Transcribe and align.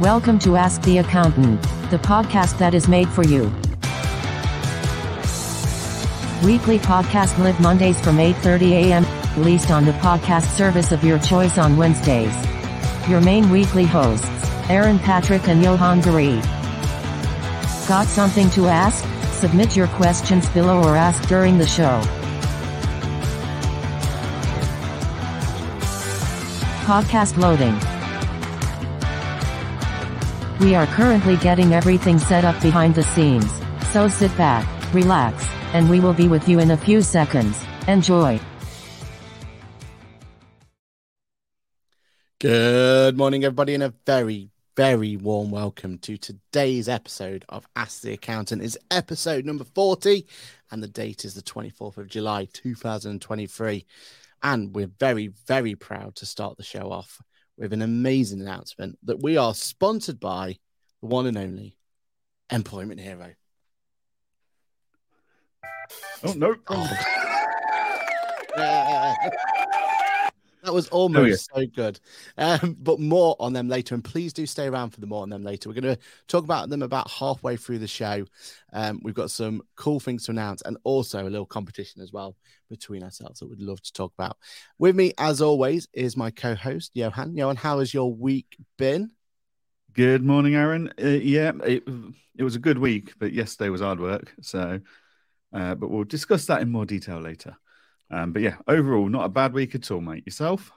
Welcome 0.00 0.38
to 0.40 0.54
Ask 0.54 0.82
the 0.82 0.98
Accountant, 0.98 1.60
the 1.90 1.98
podcast 1.98 2.56
that 2.58 2.72
is 2.72 2.86
made 2.86 3.08
for 3.08 3.24
you. 3.24 3.46
Weekly 6.46 6.78
podcast 6.78 7.36
live 7.42 7.58
Mondays 7.58 8.00
from 8.00 8.18
8:30 8.18 8.74
a.m. 8.74 9.04
released 9.36 9.72
on 9.72 9.84
the 9.84 9.92
podcast 9.94 10.56
service 10.56 10.92
of 10.92 11.02
your 11.02 11.18
choice 11.18 11.58
on 11.58 11.76
Wednesdays. 11.76 12.32
Your 13.08 13.20
main 13.20 13.50
weekly 13.50 13.86
hosts, 13.86 14.28
Aaron 14.70 15.00
Patrick 15.00 15.48
and 15.48 15.64
Johann 15.64 16.00
Gary. 16.00 16.40
Got 17.88 18.06
something 18.06 18.48
to 18.50 18.68
ask? 18.68 19.04
Submit 19.40 19.74
your 19.74 19.88
questions 19.88 20.48
below 20.50 20.80
or 20.80 20.94
ask 20.94 21.28
during 21.28 21.58
the 21.58 21.66
show. 21.66 22.00
Podcast 26.86 27.36
loading. 27.36 27.76
We 30.60 30.74
are 30.74 30.88
currently 30.88 31.36
getting 31.36 31.72
everything 31.72 32.18
set 32.18 32.44
up 32.44 32.60
behind 32.60 32.96
the 32.96 33.04
scenes, 33.04 33.48
so 33.92 34.08
sit 34.08 34.36
back, 34.36 34.66
relax, 34.92 35.48
and 35.72 35.88
we 35.88 36.00
will 36.00 36.14
be 36.14 36.26
with 36.26 36.48
you 36.48 36.58
in 36.58 36.72
a 36.72 36.76
few 36.76 37.00
seconds. 37.00 37.56
Enjoy. 37.86 38.40
Good 42.40 43.16
morning, 43.16 43.44
everybody, 43.44 43.74
and 43.74 43.84
a 43.84 43.94
very, 44.04 44.50
very 44.74 45.16
warm 45.16 45.52
welcome 45.52 45.96
to 45.98 46.16
today's 46.16 46.88
episode 46.88 47.44
of 47.48 47.68
Ask 47.76 48.02
the 48.02 48.14
Accountant. 48.14 48.60
It's 48.60 48.76
episode 48.90 49.44
number 49.44 49.62
40, 49.62 50.26
and 50.72 50.82
the 50.82 50.88
date 50.88 51.24
is 51.24 51.34
the 51.34 51.42
24th 51.42 51.98
of 51.98 52.08
July, 52.08 52.48
2023. 52.52 53.86
And 54.42 54.74
we're 54.74 54.90
very, 54.98 55.28
very 55.28 55.76
proud 55.76 56.16
to 56.16 56.26
start 56.26 56.56
the 56.56 56.64
show 56.64 56.90
off 56.90 57.22
with 57.58 57.72
an 57.72 57.82
amazing 57.82 58.40
announcement 58.40 58.98
that 59.02 59.20
we 59.22 59.36
are 59.36 59.54
sponsored 59.54 60.20
by 60.20 60.56
the 61.00 61.08
one 61.08 61.26
and 61.26 61.36
only 61.36 61.76
Employment 62.50 63.00
Hero. 63.00 63.34
Oh 66.24 66.32
no! 66.32 66.54
Oh. 68.56 69.14
That 70.68 70.74
was 70.74 70.88
almost 70.88 71.48
Oh, 71.54 71.60
so 71.60 71.66
good. 71.66 71.98
Um, 72.36 72.76
but 72.78 73.00
more 73.00 73.36
on 73.40 73.54
them 73.54 73.68
later. 73.68 73.94
And 73.94 74.04
please 74.04 74.34
do 74.34 74.44
stay 74.44 74.66
around 74.66 74.90
for 74.90 75.00
the 75.00 75.06
more 75.06 75.22
on 75.22 75.30
them 75.30 75.42
later. 75.42 75.66
We're 75.66 75.80
going 75.80 75.96
to 75.96 76.00
talk 76.26 76.44
about 76.44 76.68
them 76.68 76.82
about 76.82 77.10
halfway 77.10 77.56
through 77.56 77.78
the 77.78 77.88
show. 77.88 78.26
Um, 78.74 79.00
we've 79.02 79.14
got 79.14 79.30
some 79.30 79.62
cool 79.76 79.98
things 79.98 80.26
to 80.26 80.32
announce 80.32 80.60
and 80.60 80.76
also 80.84 81.22
a 81.22 81.30
little 81.30 81.46
competition 81.46 82.02
as 82.02 82.12
well 82.12 82.36
between 82.68 83.02
ourselves 83.02 83.40
that 83.40 83.48
we'd 83.48 83.62
love 83.62 83.80
to 83.80 83.92
talk 83.94 84.12
about. 84.18 84.36
With 84.78 84.94
me, 84.94 85.14
as 85.16 85.40
always, 85.40 85.88
is 85.94 86.18
my 86.18 86.30
co 86.30 86.54
host, 86.54 86.90
Johann. 86.92 87.34
Johann, 87.34 87.56
how 87.56 87.78
has 87.78 87.94
your 87.94 88.12
week 88.12 88.54
been? 88.76 89.10
Good 89.94 90.22
morning, 90.22 90.54
Aaron. 90.54 90.92
Uh, 91.02 91.06
yeah, 91.06 91.52
it, 91.64 91.82
it 92.36 92.44
was 92.44 92.56
a 92.56 92.60
good 92.60 92.76
week, 92.76 93.14
but 93.18 93.32
yesterday 93.32 93.70
was 93.70 93.80
hard 93.80 94.00
work. 94.00 94.34
So, 94.42 94.80
uh, 95.54 95.74
but 95.76 95.88
we'll 95.88 96.04
discuss 96.04 96.44
that 96.44 96.60
in 96.60 96.70
more 96.70 96.84
detail 96.84 97.20
later. 97.20 97.56
Um, 98.10 98.32
but 98.32 98.42
yeah, 98.42 98.56
overall, 98.66 99.08
not 99.08 99.24
a 99.24 99.28
bad 99.28 99.52
week 99.52 99.74
at 99.74 99.90
all, 99.90 100.00
mate. 100.00 100.26
Yourself? 100.26 100.72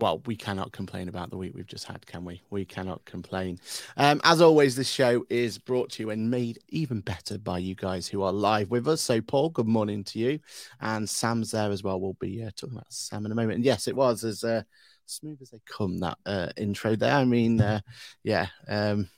well, 0.00 0.22
we 0.26 0.34
cannot 0.34 0.72
complain 0.72 1.08
about 1.08 1.30
the 1.30 1.36
week 1.36 1.52
we've 1.54 1.66
just 1.66 1.84
had, 1.84 2.06
can 2.06 2.24
we? 2.24 2.42
We 2.50 2.64
cannot 2.64 3.04
complain. 3.04 3.58
Um, 3.96 4.20
as 4.24 4.40
always, 4.40 4.74
this 4.74 4.88
show 4.88 5.24
is 5.28 5.58
brought 5.58 5.90
to 5.92 6.02
you 6.02 6.10
and 6.10 6.30
made 6.30 6.58
even 6.68 7.00
better 7.00 7.38
by 7.38 7.58
you 7.58 7.74
guys 7.74 8.06
who 8.06 8.22
are 8.22 8.32
live 8.32 8.70
with 8.70 8.88
us. 8.88 9.02
So, 9.02 9.20
Paul, 9.20 9.50
good 9.50 9.68
morning 9.68 10.04
to 10.04 10.18
you. 10.18 10.40
And 10.80 11.08
Sam's 11.08 11.50
there 11.50 11.70
as 11.70 11.82
well. 11.82 12.00
We'll 12.00 12.16
be 12.20 12.42
uh, 12.42 12.50
talking 12.56 12.76
about 12.76 12.92
Sam 12.92 13.26
in 13.26 13.32
a 13.32 13.34
moment. 13.34 13.56
And 13.56 13.64
yes, 13.64 13.88
it 13.88 13.96
was 13.96 14.24
as 14.24 14.42
uh, 14.42 14.62
smooth 15.06 15.40
as 15.42 15.50
they 15.50 15.60
come, 15.66 15.98
that 15.98 16.18
uh, 16.24 16.48
intro 16.56 16.96
there. 16.96 17.14
I 17.14 17.24
mean, 17.24 17.60
uh, 17.60 17.80
yeah. 18.24 18.46
Um, 18.68 19.08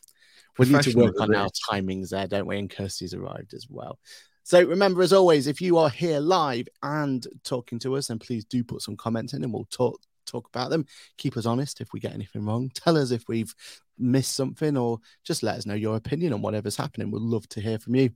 we 0.59 0.69
need 0.69 0.83
to 0.83 0.99
work 0.99 1.19
on 1.21 1.35
our 1.35 1.49
timings 1.71 2.11
there, 2.11 2.27
don't 2.27 2.47
we? 2.47 2.59
And 2.59 2.69
Kirsty's 2.69 3.15
arrived 3.15 3.55
as 3.55 3.67
well. 3.71 3.99
So 4.45 4.63
remember, 4.65 5.03
as 5.03 5.13
always, 5.13 5.47
if 5.47 5.61
you 5.61 5.79
are 5.79 5.91
here 5.91 6.19
live 6.19 6.69
and 6.83 7.25
talking 7.45 7.79
to 7.81 7.97
us, 7.97 8.09
then 8.09 8.19
please 8.19 8.45
do 8.45 8.65
put 8.65 8.83
some 8.83 8.97
comments 8.97 9.35
in 9.35 9.45
and 9.45 9.53
we'll 9.53 9.67
talk 9.71 10.01
talk 10.27 10.49
about 10.49 10.71
them. 10.71 10.87
Keep 11.19 11.37
us 11.37 11.47
honest 11.47 11.81
if 11.81 11.93
we 11.93 12.01
get 12.01 12.15
anything 12.15 12.45
wrong. 12.45 12.71
Tell 12.75 12.97
us 12.97 13.11
if 13.11 13.25
we've 13.29 13.55
missed 13.99 14.35
something 14.35 14.77
or 14.77 14.99
just 15.25 15.43
let 15.43 15.57
us 15.57 15.67
know 15.67 15.75
your 15.75 15.97
opinion 15.97 16.33
on 16.33 16.43
whatever's 16.43 16.77
happening. 16.77 17.11
We'd 17.11 17.23
love 17.23 17.49
to 17.51 17.61
hear 17.61 17.79
from 17.79 17.95
you. 17.95 18.11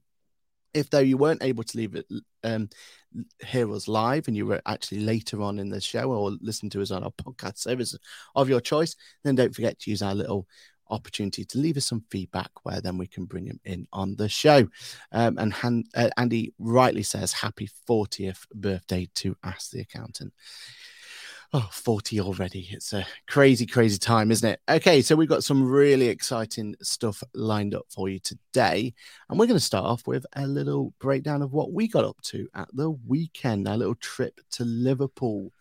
If 0.74 0.90
though 0.90 0.98
you 0.98 1.16
weren't 1.16 1.42
able 1.42 1.62
to 1.62 1.78
leave 1.78 1.94
it, 1.94 2.06
um, 2.44 2.68
hear 3.44 3.72
us 3.72 3.88
live 3.88 4.28
and 4.28 4.36
you 4.36 4.44
were 4.44 4.60
actually 4.66 5.00
later 5.00 5.40
on 5.42 5.58
in 5.58 5.70
the 5.70 5.80
show 5.80 6.12
or 6.12 6.36
listen 6.42 6.68
to 6.70 6.82
us 6.82 6.90
on 6.90 7.02
our 7.02 7.12
podcast 7.12 7.58
service 7.58 7.96
of 8.34 8.48
your 8.48 8.60
choice, 8.60 8.94
then 9.24 9.36
don't 9.36 9.54
forget 9.54 9.78
to 9.78 9.90
use 9.90 10.02
our 10.02 10.14
little 10.14 10.46
opportunity 10.90 11.44
to 11.44 11.58
leave 11.58 11.76
us 11.76 11.86
some 11.86 12.04
feedback 12.10 12.50
where 12.62 12.80
then 12.80 12.98
we 12.98 13.06
can 13.06 13.24
bring 13.24 13.46
him 13.46 13.60
in 13.64 13.86
on 13.92 14.16
the 14.16 14.28
show. 14.28 14.68
Um, 15.12 15.38
and 15.38 15.52
Han- 15.52 15.84
uh, 15.94 16.10
Andy 16.16 16.52
rightly 16.58 17.02
says, 17.02 17.32
Happy 17.32 17.68
40th 17.88 18.46
birthday 18.54 19.08
to 19.16 19.36
Ask 19.42 19.70
the 19.70 19.80
Accountant. 19.80 20.32
Oh, 21.52 21.68
40 21.70 22.20
already. 22.20 22.68
It's 22.72 22.92
a 22.92 23.06
crazy, 23.28 23.66
crazy 23.66 23.98
time, 23.98 24.30
isn't 24.32 24.48
it? 24.48 24.60
Okay, 24.68 25.00
so 25.00 25.14
we've 25.14 25.28
got 25.28 25.44
some 25.44 25.64
really 25.64 26.08
exciting 26.08 26.74
stuff 26.82 27.22
lined 27.34 27.74
up 27.74 27.86
for 27.88 28.08
you 28.08 28.18
today. 28.18 28.92
And 29.30 29.38
we're 29.38 29.46
going 29.46 29.58
to 29.58 29.64
start 29.64 29.86
off 29.86 30.06
with 30.08 30.26
a 30.34 30.46
little 30.46 30.92
breakdown 30.98 31.42
of 31.42 31.52
what 31.52 31.72
we 31.72 31.86
got 31.86 32.04
up 32.04 32.20
to 32.22 32.48
at 32.54 32.68
the 32.72 32.90
weekend, 32.90 33.68
our 33.68 33.76
little 33.76 33.94
trip 33.94 34.40
to 34.52 34.64
Liverpool. 34.64 35.52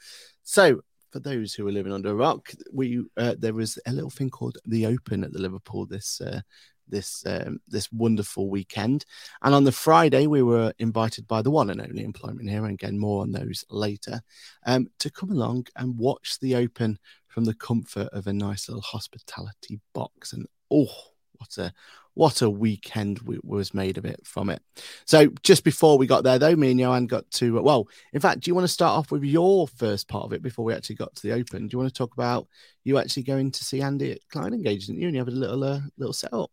So, 0.43 0.81
for 1.15 1.21
those 1.21 1.53
who 1.53 1.65
are 1.65 1.71
living 1.71 1.93
under 1.93 2.09
a 2.09 2.13
rock, 2.13 2.51
we 2.73 3.01
uh, 3.15 3.35
there 3.39 3.53
was 3.53 3.79
a 3.87 3.93
little 3.93 4.09
thing 4.09 4.29
called 4.29 4.57
the 4.65 4.85
Open 4.85 5.23
at 5.23 5.31
the 5.31 5.39
Liverpool 5.39 5.85
this 5.85 6.19
uh, 6.19 6.41
this 6.89 7.25
um, 7.25 7.61
this 7.69 7.89
wonderful 7.93 8.49
weekend. 8.49 9.05
And 9.41 9.55
on 9.55 9.63
the 9.63 9.71
Friday, 9.71 10.27
we 10.27 10.43
were 10.43 10.73
invited 10.77 11.25
by 11.25 11.41
the 11.41 11.51
one 11.51 11.69
and 11.69 11.79
only 11.79 12.03
Employment 12.03 12.49
Hero, 12.49 12.65
and 12.65 12.73
again 12.73 12.99
more 12.99 13.21
on 13.21 13.31
those 13.31 13.63
later, 13.69 14.19
um, 14.65 14.87
to 14.99 15.09
come 15.09 15.31
along 15.31 15.67
and 15.77 15.97
watch 15.97 16.37
the 16.41 16.53
Open 16.57 16.99
from 17.27 17.45
the 17.45 17.53
comfort 17.53 18.09
of 18.11 18.27
a 18.27 18.33
nice 18.33 18.67
little 18.67 18.81
hospitality 18.81 19.79
box. 19.93 20.33
And 20.33 20.45
oh, 20.69 20.91
what 21.37 21.57
a 21.57 21.73
what 22.13 22.41
a 22.41 22.49
weekend 22.49 23.17
w- 23.19 23.41
was 23.43 23.73
made 23.73 23.97
of 23.97 24.05
it 24.05 24.19
from 24.23 24.49
it. 24.49 24.61
So 25.05 25.27
just 25.43 25.63
before 25.63 25.97
we 25.97 26.07
got 26.07 26.23
there, 26.23 26.39
though, 26.39 26.55
me 26.55 26.71
and 26.71 26.79
Johann 26.79 27.07
got 27.07 27.29
to 27.31 27.61
well. 27.61 27.87
In 28.13 28.21
fact, 28.21 28.41
do 28.41 28.49
you 28.49 28.55
want 28.55 28.65
to 28.65 28.73
start 28.73 28.97
off 28.97 29.11
with 29.11 29.23
your 29.23 29.67
first 29.67 30.07
part 30.07 30.25
of 30.25 30.33
it 30.33 30.41
before 30.41 30.65
we 30.65 30.73
actually 30.73 30.95
got 30.95 31.15
to 31.15 31.21
the 31.27 31.33
Open? 31.33 31.67
Do 31.67 31.75
you 31.75 31.79
want 31.79 31.93
to 31.93 31.97
talk 31.97 32.13
about 32.13 32.47
you 32.83 32.97
actually 32.97 33.23
going 33.23 33.51
to 33.51 33.63
see 33.63 33.81
Andy 33.81 34.13
at 34.13 34.27
Client 34.29 34.55
Engager, 34.55 34.87
didn't 34.87 35.01
you? 35.01 35.07
And 35.07 35.15
you 35.15 35.21
have 35.21 35.27
a 35.27 35.31
little 35.31 35.63
uh, 35.63 35.81
little 35.97 36.13
setup. 36.13 36.51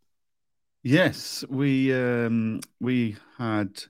Yes, 0.83 1.45
we 1.49 1.93
um, 1.93 2.59
we 2.79 3.15
had. 3.37 3.81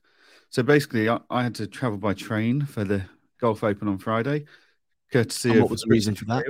So 0.50 0.62
basically, 0.62 1.10
I, 1.10 1.20
I 1.32 1.42
had 1.42 1.56
to 1.56 1.66
travel 1.66 1.98
by 1.98 2.14
train 2.14 2.66
for 2.66 2.84
the 2.84 3.04
Golf 3.42 3.64
Open 3.64 3.88
on 3.88 3.98
Friday, 3.98 4.46
courtesy 5.12 5.50
And 5.50 5.58
of 5.58 5.64
what 5.64 5.72
was 5.72 5.82
the 5.82 5.90
reason 5.90 6.16
for 6.16 6.26
that? 6.26 6.44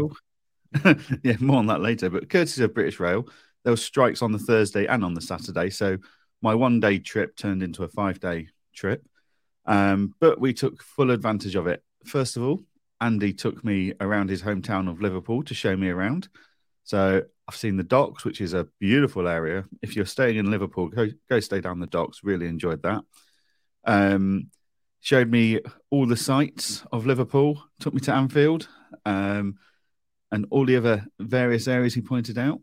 Yeah, 1.24 1.38
more 1.40 1.58
on 1.58 1.68
that 1.68 1.82
later. 1.82 2.10
But 2.10 2.30
courtesy 2.30 2.64
of 2.64 2.74
British 2.74 3.00
Rail, 3.00 3.28
there 3.64 3.74
were 3.74 3.78
strikes 3.78 4.22
on 4.22 4.32
the 4.32 4.40
Thursday 4.40 4.86
and 4.86 5.04
on 5.04 5.14
the 5.14 5.22
Saturday, 5.22 5.70
so 5.70 5.98
my 6.42 6.54
one 6.54 6.80
day 6.80 7.00
trip 7.00 7.36
turned 7.36 7.64
into 7.64 7.84
a 7.84 7.88
five 7.88 8.20
day 8.20 8.50
trip. 8.76 9.06
Um, 9.66 10.14
but 10.20 10.40
we 10.40 10.54
took 10.54 10.84
full 10.84 11.12
advantage 11.12 11.56
of 11.56 11.68
it. 11.68 11.82
First 12.06 12.36
of 12.36 12.44
all, 12.44 12.62
Andy 13.00 13.34
took 13.34 13.64
me 13.64 13.94
around 14.00 14.30
his 14.30 14.42
hometown 14.42 14.90
of 14.90 15.02
Liverpool 15.02 15.44
to 15.44 15.54
show 15.54 15.76
me 15.76 15.90
around. 15.90 16.28
So 16.84 17.24
I've 17.48 17.56
seen 17.56 17.78
the 17.78 17.84
docks, 17.84 18.26
which 18.26 18.42
is 18.42 18.54
a 18.54 18.68
beautiful 18.80 19.28
area. 19.28 19.66
If 19.82 19.96
you're 19.96 20.06
staying 20.06 20.38
in 20.38 20.52
Liverpool, 20.52 20.90
go 20.90 21.08
go 21.30 21.40
stay 21.40 21.62
down 21.62 21.80
the 21.80 21.88
docks. 21.88 22.24
Really 22.24 22.48
enjoyed 22.48 22.82
that. 22.84 23.04
Um, 23.86 24.50
showed 25.00 25.30
me 25.30 25.60
all 25.90 26.06
the 26.06 26.18
sights 26.18 26.84
of 26.92 27.06
Liverpool. 27.06 27.62
Took 27.80 27.94
me 27.94 28.00
to 28.02 28.14
Anfield, 28.14 28.68
um, 29.06 29.56
and 30.32 30.46
all 30.50 30.66
the 30.66 30.78
other 30.78 31.06
various 31.20 31.68
areas 31.68 31.94
he 31.94 32.02
pointed 32.02 32.38
out. 32.38 32.62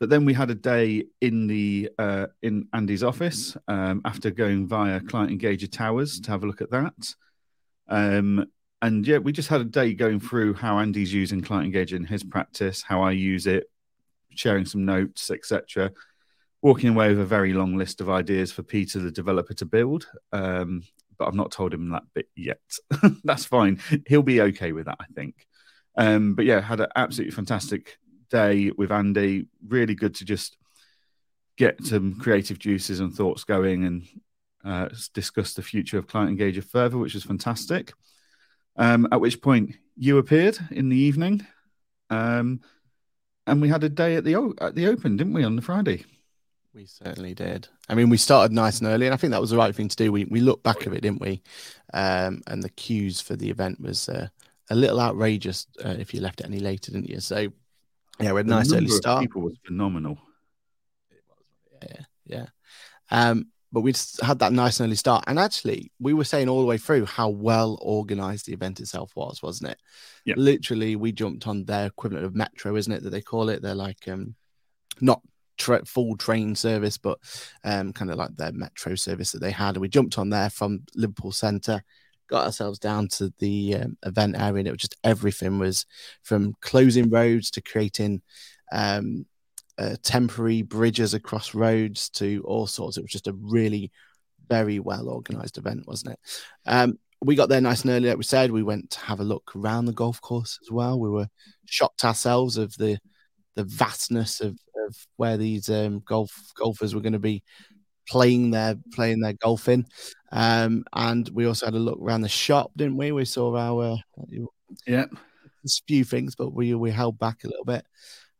But 0.00 0.10
then 0.10 0.24
we 0.24 0.34
had 0.34 0.50
a 0.50 0.54
day 0.54 1.04
in 1.20 1.46
the 1.46 1.90
uh, 1.98 2.26
in 2.42 2.68
Andy's 2.72 3.02
office 3.04 3.56
um, 3.68 4.02
after 4.04 4.30
going 4.30 4.66
via 4.66 5.00
Client 5.00 5.40
Engager 5.40 5.70
Towers 5.70 6.20
to 6.20 6.30
have 6.30 6.42
a 6.42 6.46
look 6.46 6.60
at 6.60 6.70
that. 6.70 7.14
Um, 7.88 8.46
and 8.82 9.06
yeah, 9.06 9.18
we 9.18 9.32
just 9.32 9.48
had 9.48 9.60
a 9.60 9.64
day 9.64 9.94
going 9.94 10.20
through 10.20 10.54
how 10.54 10.78
Andy's 10.78 11.14
using 11.14 11.40
Client 11.40 11.72
Engager 11.72 11.94
in 11.94 12.04
his 12.04 12.22
practice, 12.22 12.82
how 12.82 13.02
I 13.02 13.12
use 13.12 13.46
it, 13.46 13.64
sharing 14.34 14.66
some 14.66 14.84
notes, 14.84 15.30
etc. 15.30 15.92
Walking 16.60 16.90
away 16.90 17.08
with 17.08 17.20
a 17.20 17.26
very 17.26 17.52
long 17.52 17.76
list 17.76 18.00
of 18.00 18.10
ideas 18.10 18.52
for 18.52 18.62
Peter, 18.62 18.98
the 18.98 19.10
developer, 19.10 19.54
to 19.54 19.64
build. 19.64 20.06
Um, 20.32 20.82
but 21.18 21.28
I've 21.28 21.34
not 21.34 21.52
told 21.52 21.72
him 21.72 21.90
that 21.90 22.02
bit 22.14 22.28
yet. 22.36 22.60
That's 23.24 23.44
fine. 23.44 23.80
He'll 24.06 24.22
be 24.22 24.40
okay 24.40 24.72
with 24.72 24.86
that, 24.86 24.98
I 25.00 25.06
think. 25.14 25.46
Um, 25.96 26.34
but 26.34 26.44
yeah, 26.44 26.60
had 26.60 26.80
an 26.80 26.88
absolutely 26.96 27.34
fantastic 27.34 27.98
day 28.34 28.70
with 28.76 28.90
Andy. 28.90 29.46
Really 29.66 29.94
good 29.94 30.14
to 30.16 30.24
just 30.24 30.56
get 31.56 31.84
some 31.84 32.18
creative 32.18 32.58
juices 32.58 33.00
and 33.00 33.14
thoughts 33.14 33.44
going 33.44 33.84
and 33.84 34.08
uh, 34.64 34.88
discuss 35.12 35.54
the 35.54 35.62
future 35.62 35.98
of 35.98 36.06
Client 36.08 36.36
Engager 36.36 36.64
further, 36.64 36.98
which 36.98 37.14
was 37.14 37.24
fantastic. 37.24 37.92
Um, 38.76 39.06
at 39.12 39.20
which 39.20 39.40
point 39.40 39.76
you 39.96 40.18
appeared 40.18 40.58
in 40.70 40.88
the 40.88 40.96
evening. 40.96 41.46
Um, 42.10 42.60
and 43.46 43.62
we 43.62 43.68
had 43.68 43.84
a 43.84 43.88
day 43.88 44.16
at 44.16 44.24
the 44.24 44.54
at 44.60 44.74
the 44.74 44.88
Open, 44.88 45.16
didn't 45.16 45.34
we, 45.34 45.44
on 45.44 45.54
the 45.54 45.62
Friday? 45.62 46.04
We 46.74 46.86
certainly 46.86 47.34
did. 47.34 47.68
I 47.88 47.94
mean, 47.94 48.10
we 48.10 48.16
started 48.16 48.52
nice 48.52 48.80
and 48.80 48.88
early, 48.88 49.06
and 49.06 49.14
I 49.14 49.16
think 49.16 49.30
that 49.30 49.40
was 49.40 49.50
the 49.50 49.56
right 49.56 49.74
thing 49.74 49.88
to 49.88 49.96
do. 49.96 50.10
We 50.10 50.24
we 50.24 50.40
looked 50.40 50.64
back 50.64 50.86
at 50.86 50.92
it, 50.92 51.02
didn't 51.02 51.20
we? 51.20 51.42
Um, 51.92 52.42
and 52.48 52.62
the 52.62 52.70
queues 52.70 53.20
for 53.20 53.36
the 53.36 53.50
event 53.50 53.80
was 53.80 54.08
uh, 54.08 54.26
a 54.70 54.74
little 54.74 55.00
outrageous 55.00 55.66
uh, 55.84 55.94
if 55.98 56.12
you 56.12 56.20
left 56.20 56.40
it 56.40 56.46
any 56.46 56.58
later, 56.58 56.90
didn't 56.90 57.10
you? 57.10 57.20
So 57.20 57.52
yeah, 58.20 58.32
we 58.32 58.38
had 58.38 58.46
a 58.46 58.50
nice 58.50 58.72
early 58.72 58.88
start. 58.88 59.22
People 59.22 59.42
was 59.42 59.56
phenomenal. 59.66 60.18
Yeah, 61.82 62.00
yeah. 62.26 62.46
Um, 63.10 63.48
but 63.72 63.80
we 63.80 63.92
just 63.92 64.22
had 64.22 64.38
that 64.38 64.52
nice 64.52 64.80
early 64.80 64.94
start, 64.94 65.24
and 65.26 65.38
actually, 65.38 65.90
we 65.98 66.14
were 66.14 66.24
saying 66.24 66.48
all 66.48 66.60
the 66.60 66.66
way 66.66 66.78
through 66.78 67.06
how 67.06 67.28
well 67.28 67.76
organized 67.82 68.46
the 68.46 68.52
event 68.52 68.78
itself 68.78 69.10
was, 69.16 69.42
wasn't 69.42 69.72
it? 69.72 69.78
Yeah. 70.24 70.34
Literally, 70.36 70.94
we 70.94 71.10
jumped 71.10 71.48
on 71.48 71.64
their 71.64 71.86
equivalent 71.86 72.24
of 72.24 72.36
Metro, 72.36 72.76
isn't 72.76 72.92
it? 72.92 73.02
That 73.02 73.10
they 73.10 73.20
call 73.20 73.48
it. 73.48 73.62
They're 73.62 73.74
like 73.74 74.06
um, 74.06 74.36
not 75.00 75.22
tra- 75.58 75.84
full 75.84 76.16
train 76.16 76.54
service, 76.54 76.98
but 76.98 77.18
um, 77.64 77.92
kind 77.92 78.12
of 78.12 78.16
like 78.16 78.36
their 78.36 78.52
Metro 78.52 78.94
service 78.94 79.32
that 79.32 79.40
they 79.40 79.50
had. 79.50 79.74
And 79.74 79.80
we 79.80 79.88
jumped 79.88 80.18
on 80.18 80.30
there 80.30 80.50
from 80.50 80.84
Liverpool 80.94 81.32
Centre, 81.32 81.82
got 82.28 82.46
ourselves 82.46 82.78
down 82.78 83.08
to 83.08 83.32
the 83.38 83.76
um, 83.76 83.96
event 84.04 84.36
area, 84.36 84.54
and 84.54 84.68
it 84.68 84.72
was 84.72 84.80
just 84.80 84.96
everything 85.04 85.58
was 85.58 85.86
from 86.22 86.54
closing 86.60 87.10
roads 87.10 87.50
to 87.52 87.62
creating. 87.62 88.22
Um, 88.72 89.26
uh, 89.76 89.96
temporary 90.04 90.62
bridges 90.62 91.14
across 91.14 91.52
roads 91.52 92.08
to 92.08 92.40
all 92.46 92.64
sorts. 92.64 92.96
It 92.96 93.02
was 93.02 93.10
just 93.10 93.26
a 93.26 93.32
really 93.32 93.90
very 94.48 94.78
well 94.78 95.08
organized 95.08 95.58
event, 95.58 95.86
wasn't 95.86 96.12
it? 96.12 96.20
Um, 96.66 96.98
we 97.20 97.34
got 97.34 97.48
there 97.48 97.60
nice 97.60 97.82
and 97.82 97.90
early, 97.90 98.08
like 98.08 98.18
we 98.18 98.24
said. 98.24 98.50
We 98.50 98.62
went 98.62 98.90
to 98.90 99.00
have 99.00 99.20
a 99.20 99.24
look 99.24 99.52
around 99.56 99.86
the 99.86 99.92
golf 99.92 100.20
course 100.20 100.58
as 100.62 100.70
well. 100.70 101.00
We 101.00 101.08
were 101.08 101.28
shocked 101.66 102.04
ourselves 102.04 102.56
of 102.56 102.76
the 102.76 102.98
the 103.56 103.64
vastness 103.64 104.40
of, 104.40 104.58
of 104.86 104.96
where 105.16 105.36
these 105.36 105.68
um, 105.70 106.02
golf 106.04 106.32
golfers 106.56 106.94
were 106.94 107.00
going 107.00 107.14
to 107.14 107.18
be 107.18 107.42
playing 108.08 108.50
their 108.50 108.76
playing 108.92 109.20
their 109.20 109.32
golf 109.32 109.68
in. 109.68 109.86
Um, 110.34 110.84
and 110.92 111.28
we 111.32 111.46
also 111.46 111.66
had 111.66 111.76
a 111.76 111.78
look 111.78 111.98
around 112.00 112.22
the 112.22 112.28
shop, 112.28 112.72
didn't 112.76 112.96
we? 112.96 113.12
We 113.12 113.24
saw 113.24 113.56
our 113.56 113.96
Yeah, 114.86 115.06
there's 115.62 115.80
a 115.80 115.86
few 115.86 116.04
things, 116.04 116.34
but 116.34 116.52
we 116.52 116.74
we 116.74 116.90
held 116.90 117.18
back 117.18 117.44
a 117.44 117.48
little 117.48 117.64
bit. 117.64 117.86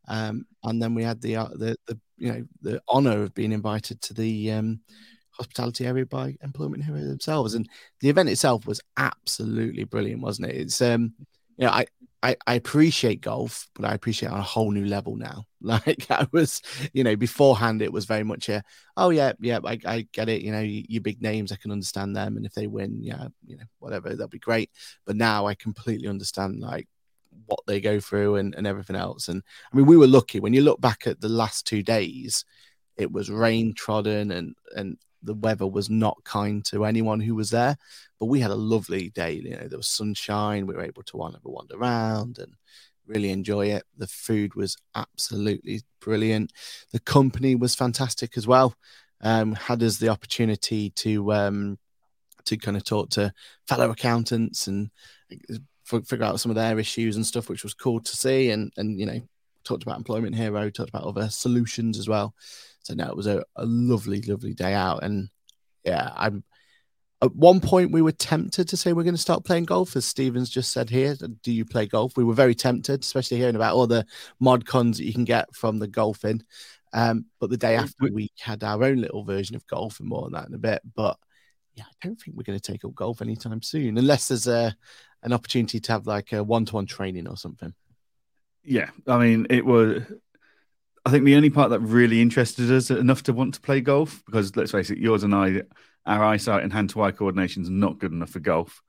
Um, 0.08 0.44
and 0.64 0.82
then 0.82 0.94
we 0.94 1.04
had 1.04 1.20
the 1.20 1.36
uh, 1.36 1.48
the 1.54 1.76
the 1.86 1.98
you 2.16 2.32
know 2.32 2.44
the 2.62 2.82
honor 2.88 3.22
of 3.22 3.34
being 3.34 3.52
invited 3.52 4.02
to 4.02 4.14
the 4.14 4.50
um, 4.50 4.80
hospitality 5.30 5.86
area 5.86 6.04
by 6.04 6.36
Employment 6.42 6.84
Hero 6.84 6.98
themselves, 6.98 7.54
and 7.54 7.68
the 8.00 8.08
event 8.08 8.28
itself 8.28 8.66
was 8.66 8.80
absolutely 8.96 9.84
brilliant, 9.84 10.20
wasn't 10.20 10.50
it? 10.50 10.56
It's 10.56 10.82
um, 10.82 11.14
you 11.56 11.66
know, 11.66 11.72
I. 11.72 11.86
I, 12.22 12.36
I 12.46 12.54
appreciate 12.54 13.20
golf, 13.20 13.68
but 13.74 13.84
I 13.84 13.92
appreciate 13.92 14.32
on 14.32 14.38
a 14.38 14.42
whole 14.42 14.70
new 14.70 14.86
level 14.86 15.14
now. 15.14 15.44
Like 15.60 16.10
I 16.10 16.26
was, 16.32 16.62
you 16.94 17.04
know, 17.04 17.16
beforehand 17.16 17.82
it 17.82 17.92
was 17.92 18.06
very 18.06 18.22
much 18.22 18.48
a, 18.48 18.62
oh 18.96 19.10
yeah, 19.10 19.32
yeah, 19.40 19.58
I, 19.62 19.78
I 19.84 20.08
get 20.10 20.30
it. 20.30 20.40
You 20.40 20.52
know, 20.52 20.60
you, 20.60 20.84
you 20.88 21.00
big 21.02 21.20
names, 21.20 21.52
I 21.52 21.56
can 21.56 21.70
understand 21.70 22.16
them, 22.16 22.38
and 22.38 22.46
if 22.46 22.54
they 22.54 22.66
win, 22.66 23.02
yeah, 23.02 23.28
you 23.46 23.58
know, 23.58 23.64
whatever, 23.78 24.08
that'll 24.08 24.28
be 24.28 24.38
great. 24.38 24.70
But 25.04 25.16
now 25.16 25.46
I 25.46 25.54
completely 25.54 26.08
understand 26.08 26.60
like 26.60 26.88
what 27.46 27.60
they 27.66 27.80
go 27.80 28.00
through 28.00 28.36
and, 28.36 28.54
and 28.54 28.66
everything 28.66 28.96
else. 28.96 29.28
And 29.28 29.42
I 29.72 29.76
mean, 29.76 29.86
we 29.86 29.96
were 29.96 30.06
lucky 30.06 30.40
when 30.40 30.54
you 30.54 30.62
look 30.62 30.80
back 30.80 31.06
at 31.06 31.20
the 31.20 31.28
last 31.28 31.66
two 31.66 31.82
days, 31.82 32.44
it 32.96 33.12
was 33.12 33.30
rain 33.30 33.74
trodden 33.74 34.30
and 34.30 34.54
and 34.74 34.96
the 35.24 35.34
weather 35.34 35.66
was 35.66 35.90
not 35.90 36.22
kind 36.24 36.64
to 36.66 36.84
anyone 36.84 37.20
who 37.20 37.34
was 37.34 37.50
there. 37.50 37.76
But 38.20 38.26
we 38.26 38.40
had 38.40 38.50
a 38.50 38.56
lovely 38.56 39.10
day. 39.10 39.32
You 39.32 39.56
know, 39.56 39.68
there 39.68 39.78
was 39.78 39.88
sunshine. 39.88 40.66
We 40.66 40.74
were 40.74 40.82
able 40.82 41.02
to 41.04 41.16
wander, 41.16 41.38
wander 41.42 41.76
around 41.76 42.38
and 42.38 42.54
really 43.06 43.30
enjoy 43.30 43.66
it. 43.66 43.84
The 43.96 44.06
food 44.06 44.54
was 44.54 44.76
absolutely 44.94 45.82
brilliant. 46.00 46.52
The 46.92 47.00
company 47.00 47.54
was 47.54 47.74
fantastic 47.74 48.36
as 48.36 48.46
well. 48.46 48.74
Um, 49.20 49.54
had 49.54 49.82
us 49.82 49.98
the 49.98 50.08
opportunity 50.08 50.90
to 50.90 51.32
um, 51.32 51.78
to 52.44 52.56
kind 52.56 52.76
of 52.76 52.84
talk 52.84 53.10
to 53.10 53.32
fellow 53.66 53.90
accountants 53.90 54.66
and 54.66 54.90
f- 55.50 56.06
figure 56.06 56.24
out 56.24 56.40
some 56.40 56.50
of 56.50 56.56
their 56.56 56.78
issues 56.78 57.16
and 57.16 57.24
stuff, 57.24 57.48
which 57.48 57.62
was 57.62 57.74
cool 57.74 58.00
to 58.00 58.16
see. 58.16 58.50
And 58.50 58.72
and 58.76 58.98
you 58.98 59.06
know, 59.06 59.20
talked 59.64 59.82
about 59.82 59.96
Employment 59.96 60.36
Hero, 60.36 60.70
talked 60.70 60.90
about 60.90 61.04
other 61.04 61.28
solutions 61.30 61.98
as 61.98 62.08
well. 62.08 62.34
So 62.84 62.94
no, 62.94 63.08
it 63.08 63.16
was 63.16 63.26
a, 63.26 63.44
a 63.56 63.64
lovely, 63.64 64.20
lovely 64.22 64.54
day 64.54 64.74
out. 64.74 65.02
And 65.02 65.28
yeah, 65.84 66.10
I'm 66.14 66.44
at 67.22 67.34
one 67.34 67.60
point 67.60 67.90
we 67.90 68.02
were 68.02 68.12
tempted 68.12 68.68
to 68.68 68.76
say 68.76 68.92
we're 68.92 69.02
going 69.02 69.14
to 69.14 69.20
start 69.20 69.44
playing 69.44 69.64
golf, 69.64 69.96
as 69.96 70.04
Stevens 70.04 70.50
just 70.50 70.72
said 70.72 70.90
here. 70.90 71.16
Do 71.42 71.52
you 71.52 71.64
play 71.64 71.86
golf? 71.86 72.16
We 72.16 72.24
were 72.24 72.34
very 72.34 72.54
tempted, 72.54 73.02
especially 73.02 73.38
hearing 73.38 73.56
about 73.56 73.74
all 73.74 73.86
the 73.86 74.04
mod 74.40 74.66
cons 74.66 74.98
that 74.98 75.04
you 75.06 75.14
can 75.14 75.24
get 75.24 75.54
from 75.54 75.78
the 75.78 75.88
golfing. 75.88 76.42
Um, 76.92 77.26
but 77.40 77.50
the 77.50 77.56
day 77.56 77.76
after 77.76 78.10
we 78.12 78.30
had 78.38 78.62
our 78.62 78.84
own 78.84 78.98
little 78.98 79.24
version 79.24 79.56
of 79.56 79.66
golf 79.66 80.00
and 80.00 80.08
more 80.08 80.26
on 80.26 80.32
that 80.32 80.48
in 80.48 80.54
a 80.54 80.58
bit. 80.58 80.82
But 80.94 81.16
yeah, 81.74 81.84
I 81.84 82.06
don't 82.06 82.20
think 82.20 82.36
we're 82.36 82.44
going 82.44 82.58
to 82.58 82.72
take 82.72 82.84
up 82.84 82.94
golf 82.94 83.22
anytime 83.22 83.62
soon, 83.62 83.98
unless 83.98 84.28
there's 84.28 84.46
a 84.46 84.76
an 85.22 85.32
opportunity 85.32 85.80
to 85.80 85.92
have 85.92 86.06
like 86.06 86.32
a 86.32 86.44
one 86.44 86.66
to 86.66 86.74
one 86.74 86.86
training 86.86 87.26
or 87.26 87.38
something. 87.38 87.72
yeah. 88.62 88.90
I 89.06 89.18
mean, 89.18 89.46
it 89.48 89.64
was. 89.64 90.02
I 91.04 91.10
think 91.10 91.24
the 91.24 91.36
only 91.36 91.50
part 91.50 91.70
that 91.70 91.80
really 91.80 92.22
interested 92.22 92.70
us 92.70 92.90
enough 92.90 93.24
to 93.24 93.32
want 93.32 93.54
to 93.54 93.60
play 93.60 93.80
golf, 93.80 94.22
because 94.24 94.56
let's 94.56 94.72
face 94.72 94.90
it, 94.90 94.98
yours 94.98 95.22
and 95.22 95.34
I, 95.34 95.62
our 96.06 96.24
eyesight 96.24 96.62
and 96.62 96.72
hand 96.72 96.90
to 96.90 97.02
eye 97.02 97.10
coordination 97.10 97.62
is 97.62 97.70
not 97.70 97.98
good 97.98 98.12
enough 98.12 98.30
for 98.30 98.40
golf. 98.40 98.80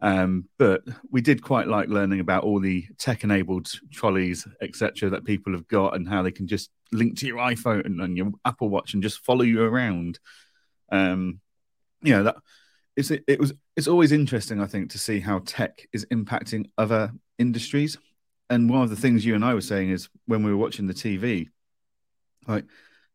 Um, 0.00 0.48
but 0.58 0.82
we 1.10 1.20
did 1.20 1.42
quite 1.42 1.68
like 1.68 1.88
learning 1.88 2.20
about 2.20 2.42
all 2.42 2.58
the 2.58 2.86
tech 2.98 3.22
enabled 3.22 3.70
trolleys, 3.92 4.48
etc., 4.60 5.10
that 5.10 5.24
people 5.24 5.52
have 5.52 5.68
got 5.68 5.94
and 5.94 6.08
how 6.08 6.22
they 6.22 6.32
can 6.32 6.48
just 6.48 6.70
link 6.90 7.18
to 7.18 7.26
your 7.26 7.38
iPhone 7.38 7.86
and, 7.86 8.00
and 8.00 8.16
your 8.16 8.32
Apple 8.44 8.68
Watch 8.68 8.94
and 8.94 9.02
just 9.02 9.24
follow 9.24 9.42
you 9.42 9.62
around. 9.62 10.18
Um, 10.90 11.40
you 12.02 12.14
know, 12.14 12.24
that 12.24 12.36
it's, 12.96 13.10
it 13.10 13.38
was, 13.38 13.52
it's 13.76 13.88
always 13.88 14.10
interesting, 14.10 14.60
I 14.60 14.66
think, 14.66 14.90
to 14.90 14.98
see 14.98 15.20
how 15.20 15.40
tech 15.44 15.86
is 15.92 16.06
impacting 16.06 16.70
other 16.76 17.12
industries. 17.38 17.96
And 18.50 18.68
one 18.68 18.82
of 18.82 18.90
the 18.90 18.96
things 18.96 19.24
you 19.24 19.34
and 19.34 19.44
I 19.44 19.54
were 19.54 19.60
saying 19.60 19.90
is 19.90 20.08
when 20.26 20.42
we 20.42 20.50
were 20.50 20.56
watching 20.56 20.86
the 20.86 20.94
TV, 20.94 21.48
like, 22.46 22.64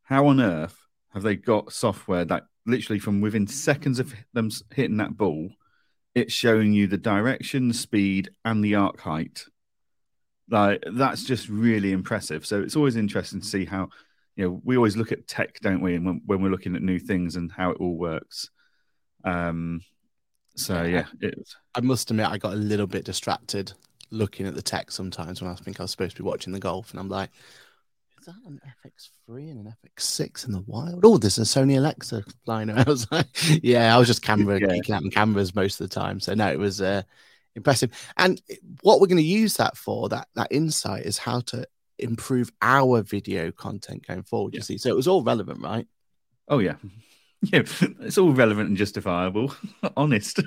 how 0.04 0.28
on 0.28 0.40
earth 0.40 0.78
have 1.14 1.24
they 1.24 1.36
got 1.36 1.74
software 1.74 2.26
that 2.26 2.44
literally 2.66 3.00
from 3.00 3.22
within 3.22 3.48
seconds 3.48 4.00
of 4.00 4.14
them 4.34 4.50
hitting 4.74 4.98
that 4.98 5.18
ball, 5.18 5.50
it's 6.14 6.34
showing 6.34 6.74
you 6.74 6.88
the 6.88 6.98
direction, 6.98 7.68
the 7.68 7.74
speed, 7.74 8.30
and 8.46 8.64
the 8.64 8.76
arc 8.76 9.00
height. 9.00 9.46
Like 10.50 10.84
that's 10.94 11.24
just 11.24 11.50
really 11.50 11.92
impressive. 11.92 12.46
So 12.46 12.62
it's 12.62 12.76
always 12.76 12.96
interesting 12.96 13.42
to 13.42 13.48
see 13.48 13.66
how, 13.66 13.90
you 14.36 14.46
know, 14.46 14.62
we 14.64 14.78
always 14.78 14.98
look 14.98 15.12
at 15.12 15.28
tech, 15.28 15.60
don't 15.60 15.82
we? 15.82 15.96
And 15.96 16.06
when, 16.06 16.22
when 16.26 16.42
we're 16.42 16.52
looking 16.52 16.76
at 16.76 16.82
new 16.82 17.00
things 17.00 17.36
and 17.36 17.52
how 17.52 17.72
it 17.72 17.78
all 17.80 17.98
works. 17.98 18.50
Um, 19.24 19.82
so 20.56 20.84
yeah, 20.84 21.06
I 21.76 21.82
must 21.82 22.10
admit, 22.10 22.28
I 22.28 22.38
got 22.38 22.54
a 22.54 22.58
little 22.58 22.88
bit 22.88 23.06
distracted 23.06 23.74
looking 24.12 24.48
at 24.48 24.56
the 24.56 24.62
tech 24.62 24.92
sometimes 24.92 25.42
when 25.42 25.52
I 25.52 25.56
think 25.56 25.80
I 25.80 25.84
was 25.84 25.92
supposed 25.92 26.16
to 26.18 26.24
be 26.24 26.28
watching 26.28 26.54
the 26.54 26.60
golf, 26.60 26.92
and 26.92 27.00
I'm 27.00 27.10
like, 27.10 27.30
is 28.20 28.26
that 28.26 28.36
an 28.46 28.60
FX3 28.86 29.52
and 29.52 29.68
an 29.68 29.76
FX6 29.86 30.46
in 30.48 30.52
the 30.54 30.64
wild? 30.68 31.02
Oh, 31.06 31.18
there's 31.18 31.38
a 31.38 31.42
Sony 31.42 31.78
Alexa 31.78 32.24
flying 32.46 32.70
around. 32.70 32.80
I 32.88 32.92
was 32.92 33.10
like, 33.12 33.28
yeah, 33.64 33.96
I 33.96 34.00
was 34.00 34.08
just 34.08 34.22
camera 34.22 34.60
Yeah. 34.60 34.68
geeking 34.68 34.92
out 34.92 35.04
on 35.04 35.12
cameras 35.12 35.54
most 35.56 35.80
of 35.80 35.90
the 35.90 35.94
time. 35.94 36.20
So 36.20 36.34
no, 36.34 36.52
it 36.52 36.60
was 36.60 36.82
uh, 36.82 37.04
impressive. 37.56 37.92
And 38.18 38.42
what 38.82 39.00
we're 39.00 39.08
going 39.08 39.18
to 39.18 39.24
use 39.24 39.56
that 39.58 39.78
for, 39.78 40.10
that 40.10 40.28
that 40.36 40.48
insight, 40.52 41.06
is 41.06 41.18
how 41.18 41.42
to 41.42 41.68
improve 42.00 42.52
our 42.62 43.02
video 43.02 43.52
content 43.52 44.06
going 44.08 44.24
forward. 44.24 44.54
You 44.56 44.62
see, 44.62 44.78
so 44.78 44.90
it 44.90 44.96
was 44.96 45.08
all 45.08 45.24
relevant, 45.24 45.62
right? 45.62 45.88
oh 46.50 46.60
yeah, 46.60 46.76
yeah, 47.42 47.64
it's 48.02 48.18
all 48.18 48.32
relevant 48.32 48.70
and 48.70 48.78
justifiable. 48.78 49.54
Honest. 49.98 50.42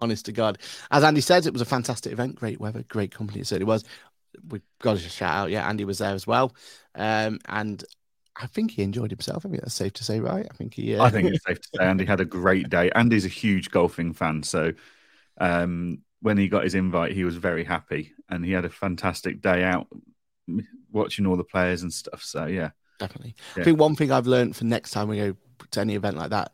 Honest 0.00 0.26
to 0.26 0.32
God. 0.32 0.58
As 0.90 1.04
Andy 1.04 1.20
says, 1.20 1.46
it 1.46 1.52
was 1.52 1.62
a 1.62 1.66
fantastic 1.66 2.12
event, 2.12 2.36
great 2.36 2.60
weather, 2.60 2.84
great 2.88 3.10
company. 3.10 3.40
It 3.40 3.46
certainly 3.46 3.70
was. 3.70 3.84
We've 4.48 4.62
got 4.80 4.98
to 4.98 5.00
shout 5.00 5.34
out, 5.34 5.50
yeah, 5.50 5.68
Andy 5.68 5.84
was 5.84 5.98
there 5.98 6.14
as 6.14 6.26
well. 6.26 6.54
Um, 6.94 7.38
and 7.46 7.82
I 8.36 8.46
think 8.46 8.70
he 8.70 8.82
enjoyed 8.82 9.10
himself. 9.10 9.44
I 9.44 9.48
think 9.48 9.62
that's 9.62 9.74
safe 9.74 9.94
to 9.94 10.04
say, 10.04 10.20
right? 10.20 10.46
I 10.48 10.54
think 10.54 10.74
he. 10.74 10.96
Uh, 10.96 11.02
I 11.02 11.10
think 11.10 11.28
it's 11.28 11.44
safe 11.44 11.60
to 11.60 11.68
say 11.74 11.84
Andy 11.84 12.04
had 12.04 12.20
a 12.20 12.24
great 12.24 12.70
day. 12.70 12.90
Andy's 12.94 13.24
a 13.24 13.28
huge 13.28 13.70
golfing 13.70 14.12
fan, 14.12 14.42
so 14.42 14.72
um, 15.40 16.02
when 16.20 16.38
he 16.38 16.48
got 16.48 16.64
his 16.64 16.74
invite, 16.74 17.12
he 17.12 17.24
was 17.24 17.36
very 17.36 17.64
happy, 17.64 18.12
and 18.28 18.44
he 18.44 18.52
had 18.52 18.64
a 18.64 18.70
fantastic 18.70 19.40
day 19.40 19.64
out 19.64 19.88
watching 20.92 21.26
all 21.26 21.36
the 21.36 21.44
players 21.44 21.82
and 21.82 21.92
stuff. 21.92 22.22
So 22.22 22.46
yeah, 22.46 22.70
definitely. 22.98 23.34
Yeah. 23.56 23.62
I 23.62 23.64
think 23.64 23.80
one 23.80 23.96
thing 23.96 24.12
I've 24.12 24.26
learned 24.26 24.54
for 24.54 24.64
next 24.64 24.92
time 24.92 25.08
we 25.08 25.16
go 25.16 25.36
to 25.72 25.80
any 25.80 25.96
event 25.96 26.16
like 26.16 26.30
that, 26.30 26.52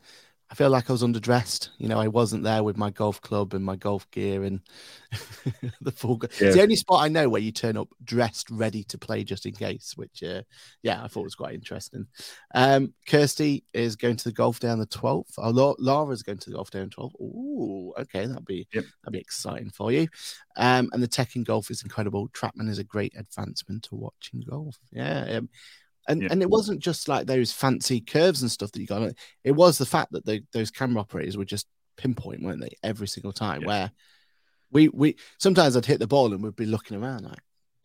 I 0.55 0.57
feel 0.57 0.69
like 0.69 0.89
I 0.89 0.93
was 0.93 1.03
underdressed. 1.03 1.67
You 1.79 1.89
know, 1.89 1.99
I 1.99 2.07
wasn't 2.07 2.45
there 2.45 2.63
with 2.63 2.77
my 2.77 2.89
golf 2.89 3.19
club 3.19 3.53
and 3.53 3.65
my 3.65 3.75
golf 3.75 4.09
gear 4.11 4.45
and 4.45 4.61
the 5.81 5.91
full. 5.91 6.15
Go- 6.15 6.29
Yeah. 6.39 6.47
It's 6.47 6.55
the 6.55 6.61
only 6.61 6.77
spot 6.77 7.03
I 7.03 7.09
know 7.09 7.27
where 7.27 7.41
you 7.41 7.51
turn 7.51 7.75
up 7.75 7.89
dressed, 8.05 8.49
ready 8.49 8.85
to 8.85 8.97
play 8.97 9.25
just 9.25 9.45
in 9.45 9.51
case. 9.51 9.95
Which, 9.97 10.23
uh, 10.23 10.43
yeah, 10.81 11.03
I 11.03 11.09
thought 11.09 11.25
was 11.25 11.35
quite 11.35 11.55
interesting. 11.55 12.07
Um, 12.53 12.93
Kirsty 13.05 13.65
is 13.73 13.97
going 13.97 14.15
to 14.15 14.23
the 14.23 14.31
golf 14.31 14.61
day 14.61 14.69
on 14.69 14.79
the 14.79 14.85
twelfth. 14.85 15.33
Oh, 15.37 15.75
Laura's 15.77 16.23
going 16.23 16.37
to 16.37 16.49
the 16.49 16.55
golf 16.55 16.71
day 16.71 16.79
on 16.79 16.89
twelfth. 16.89 17.15
Ooh, 17.19 17.93
okay, 17.99 18.25
that'll 18.25 18.41
be 18.43 18.65
Yep. 18.73 18.85
that'll 19.03 19.11
be 19.11 19.19
exciting 19.19 19.71
for 19.71 19.91
you. 19.91 20.07
Um, 20.55 20.89
and 20.93 21.03
the 21.03 21.07
tech 21.09 21.35
in 21.35 21.43
golf 21.43 21.69
is 21.69 21.83
incredible. 21.83 22.29
Trackman 22.29 22.69
is 22.69 22.79
a 22.79 22.83
great 22.85 23.11
advancement 23.17 23.83
to 23.83 23.95
watching 23.95 24.39
golf. 24.49 24.77
Yeah. 24.93 25.25
Um, 25.37 25.49
and, 26.07 26.21
Yeah. 26.21 26.27
and 26.31 26.41
it 26.41 26.49
wasn't 26.49 26.79
just 26.79 27.07
like 27.07 27.27
those 27.27 27.51
fancy 27.51 28.01
curves 28.01 28.41
and 28.41 28.51
stuff 28.51 28.71
that 28.71 28.81
you 28.81 28.87
got. 28.87 29.13
It 29.43 29.51
was 29.51 29.77
the 29.77 29.85
fact 29.85 30.11
that 30.11 30.25
the, 30.25 30.43
those 30.53 30.71
camera 30.71 31.01
operators 31.01 31.37
were 31.37 31.45
just 31.45 31.67
pinpoint, 31.97 32.43
weren't 32.43 32.61
they, 32.61 32.75
every 32.83 33.07
single 33.07 33.31
time? 33.33 33.61
Yeah. 33.61 33.67
Where 33.67 33.91
we 34.71 34.89
we 34.89 35.15
sometimes 35.37 35.77
I'd 35.77 35.85
hit 35.85 35.99
the 35.99 36.07
ball 36.07 36.33
and 36.33 36.43
we'd 36.43 36.55
be 36.55 36.65
looking 36.65 37.01
around 37.01 37.23
like, 37.23 37.39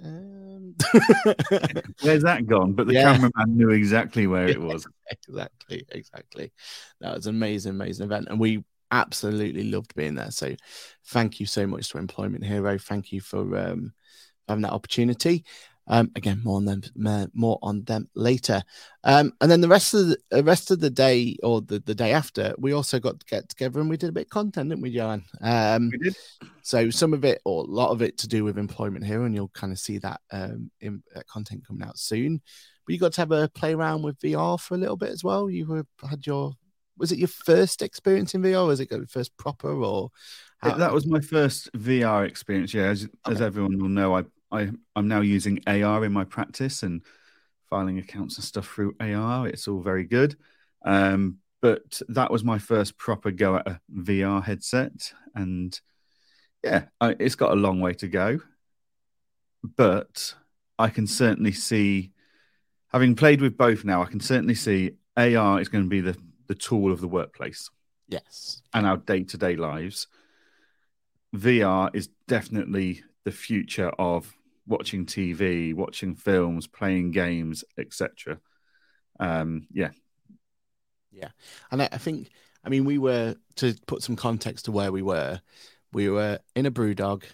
um... 0.05 0.75
Where's 2.03 2.23
that 2.23 2.47
gone? 2.47 2.73
But 2.73 2.87
the 2.87 2.95
Yeah. 2.95 3.13
cameraman 3.13 3.57
knew 3.57 3.71
exactly 3.71 4.27
where 4.27 4.49
it 4.49 4.61
was. 4.61 4.87
exactly, 5.11 5.85
exactly. 5.91 6.53
That 7.01 7.15
was 7.17 7.27
an 7.27 7.35
amazing, 7.35 7.71
amazing 7.73 8.07
event, 8.07 8.29
and 8.31 8.41
we 8.41 8.65
absolutely 8.91 9.65
loved 9.71 9.95
being 9.95 10.15
there. 10.17 10.31
So, 10.31 10.55
thank 11.09 11.39
you 11.39 11.47
so 11.47 11.67
much 11.67 11.91
to 11.91 11.99
Employment 11.99 12.45
Hero. 12.45 12.77
Thank 12.79 13.13
you 13.13 13.21
for 13.21 13.57
um, 13.57 13.93
having 14.49 14.63
that 14.63 14.73
opportunity. 14.73 15.45
Um, 15.93 16.11
again, 16.15 16.41
more 16.45 16.57
on 16.57 16.65
them, 16.65 16.83
more- 17.35 17.59
on 17.63 17.83
them 17.83 18.09
later. 18.15 18.63
Um, 19.03 19.33
and 19.41 19.51
then 19.51 19.61
the 19.61 19.69
rest 19.69 19.93
of 19.93 20.07
the, 20.07 20.17
the 20.31 20.45
rest 20.45 20.71
of 20.71 20.79
the 20.79 20.89
day 20.89 21.37
or 21.43 21.61
the, 21.61 21.81
the 21.81 21.95
day 21.97 22.13
after, 22.13 22.55
we 22.59 22.73
also 22.73 23.01
got 23.01 23.19
to 23.19 23.27
get 23.27 23.49
together 23.49 23.81
and 23.81 23.91
we 23.91 23.97
did 23.97 24.09
a 24.09 24.13
bit 24.13 24.27
of 24.27 24.31
content, 24.31 24.71
didn't 24.71 24.83
we, 24.83 24.91
Johann? 24.91 25.25
Um, 25.41 25.91
We 25.91 25.99
did. 25.99 26.17
so 26.63 26.91
some 26.91 27.13
of 27.13 27.25
it, 27.25 27.43
or 27.45 27.65
a 27.65 27.67
lot 27.67 27.91
of 27.91 28.03
it, 28.03 28.17
to 28.19 28.29
do 28.29 28.45
with 28.45 28.57
Employment 28.57 29.05
Hero, 29.05 29.25
and 29.25 29.35
you'll 29.35 29.49
kind 29.49 29.73
of 29.73 29.81
see 29.81 29.99
that 29.99 30.21
um, 30.31 30.71
in 30.81 31.03
uh, 31.17 31.23
content 31.29 31.67
coming 31.67 31.87
out 31.87 31.99
soon. 31.99 32.41
But 32.87 32.93
you 32.93 33.01
got 33.01 33.13
to 33.15 33.21
have 33.23 33.33
a 33.33 33.49
play 33.49 33.75
around 33.75 34.03
with 34.03 34.21
VR 34.21 34.61
for 34.61 34.75
a 34.75 34.79
little 34.79 34.97
bit 34.97 35.11
as 35.11 35.25
well. 35.25 35.51
You 35.51 35.67
were 35.67 35.87
had 36.09 36.27
your 36.27 36.53
was 36.97 37.11
it 37.13 37.19
your 37.19 37.29
first 37.29 37.83
experience 37.83 38.35
in 38.35 38.43
VR? 38.43 38.67
Was 38.67 38.79
it 38.79 38.91
your 38.91 39.07
first 39.07 39.35
proper 39.39 39.73
or 39.73 40.11
Yeah, 40.65 40.75
that 40.75 40.93
was 40.93 41.07
my 41.07 41.21
first 41.21 41.73
VR 41.73 42.29
experience. 42.29 42.75
Yeah, 42.75 42.89
as, 42.89 43.09
as 43.27 43.41
everyone 43.41 43.79
will 43.79 43.89
know, 43.89 44.15
I, 44.17 44.25
I 44.51 44.71
I'm 44.97 45.09
now 45.09 45.21
using 45.21 45.61
AR 45.67 46.05
in 46.05 46.13
my 46.13 46.25
practice 46.25 46.83
and 46.83 47.03
filing 47.69 47.99
accounts 47.99 48.37
and 48.37 48.45
stuff 48.45 48.67
through 48.67 48.97
AR. 49.01 49.47
It's 49.47 49.69
all 49.69 49.81
very 49.81 50.05
good. 50.05 50.37
Um, 50.85 51.39
but 51.63 52.01
that 52.09 52.31
was 52.31 52.43
my 52.43 52.59
first 52.59 52.97
proper 52.97 53.31
go 53.31 53.57
at 53.57 53.69
a 53.69 53.81
VR 53.95 54.43
headset, 54.43 55.13
and 55.35 55.79
yeah, 56.65 56.85
I, 57.01 57.17
it's 57.19 57.35
got 57.35 57.53
a 57.53 57.57
long 57.57 57.81
way 57.81 57.93
to 57.95 58.09
go. 58.09 58.41
But 59.63 60.35
I 60.79 60.89
can 60.89 61.07
certainly 61.07 61.53
see, 61.53 62.13
having 62.89 63.15
played 63.15 63.43
with 63.43 63.59
both 63.59 63.85
now, 63.85 64.03
I 64.03 64.07
can 64.07 64.21
certainly 64.21 64.55
see 64.55 64.93
AR 65.17 65.61
is 65.61 65.69
going 65.69 65.85
to 65.85 65.91
be 65.91 66.01
the 66.01 66.17
the 66.47 66.55
tool 66.55 66.91
of 66.91 67.01
the 67.01 67.09
workplace 67.09 67.71
yes, 68.11 68.63
and 68.75 68.87
our 68.87 68.97
day 68.97 69.25
to 69.25 69.39
day 69.39 69.57
lives, 69.57 70.09
VR 71.35 71.95
is 71.95 72.09
definitely 72.27 73.03
the 73.25 73.33
future 73.33 73.91
of 73.99 74.35
watching 74.71 75.05
TV, 75.05 75.75
watching 75.75 76.15
films, 76.15 76.67
playing 76.67 77.11
games, 77.11 77.65
etc. 77.77 78.39
Um, 79.19 79.67
yeah, 79.71 79.91
yeah, 81.11 81.29
and 81.71 81.83
I, 81.83 81.89
I 81.93 81.99
think 81.99 82.31
I 82.65 82.71
mean 82.71 82.85
we 82.85 82.97
were 82.97 83.35
to 83.57 83.75
put 83.87 84.03
some 84.03 84.17
context 84.17 84.65
to 84.67 84.73
where 84.73 84.93
we 84.93 85.03
were. 85.03 85.41
We 85.93 86.09
were 86.09 86.39
in 86.55 86.67
a 86.67 86.71
BrewDog 86.71 87.25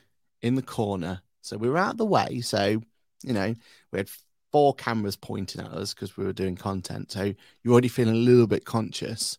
in 0.42 0.54
the 0.54 0.62
corner, 0.62 1.20
so 1.42 1.56
we 1.58 1.68
were 1.68 1.78
out 1.78 1.92
of 1.92 1.98
the 1.98 2.06
way. 2.06 2.40
So 2.40 2.80
you 3.22 3.32
know 3.32 3.54
we 3.92 3.98
had 3.98 4.08
four 4.50 4.74
cameras 4.74 5.16
pointing 5.16 5.60
at 5.60 5.70
us 5.70 5.92
because 5.92 6.16
we 6.16 6.24
were 6.24 6.32
doing 6.32 6.56
content. 6.56 7.12
So 7.12 7.34
you're 7.62 7.72
already 7.72 7.88
feeling 7.88 8.16
a 8.16 8.18
little 8.18 8.46
bit 8.46 8.64
conscious. 8.64 9.38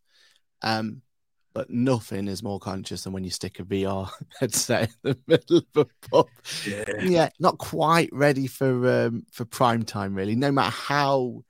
Um, 0.62 1.02
but 1.58 1.72
nothing 1.72 2.28
is 2.28 2.44
more 2.44 2.60
conscious 2.60 3.04
than 3.04 3.14
when 3.14 3.24
you 3.24 3.32
stick 3.32 3.60
a 3.60 3.64
VR 3.64 4.08
headset 4.40 4.92
in 5.04 5.16
the 5.16 5.18
middle 5.26 5.58
of 5.58 5.66
a 5.76 6.08
pub. 6.08 6.28
Yeah, 7.02 7.30
not 7.40 7.58
quite 7.58 8.10
ready 8.12 8.46
for 8.46 9.08
um, 9.08 9.24
for 9.32 9.44
prime 9.44 9.82
time, 9.82 10.14
really. 10.14 10.36
No 10.36 10.52
matter 10.52 10.70
how 10.70 11.42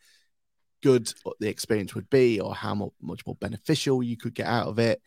good 0.81 1.11
the 1.41 1.49
experience 1.49 1.93
would 1.93 2.09
be 2.09 2.39
or 2.39 2.55
how 2.55 2.73
much 3.01 3.25
more 3.25 3.35
beneficial 3.35 4.01
you 4.01 4.15
could 4.15 4.33
get 4.33 4.47
out 4.47 4.67
of 4.67 4.79
it, 4.79 5.01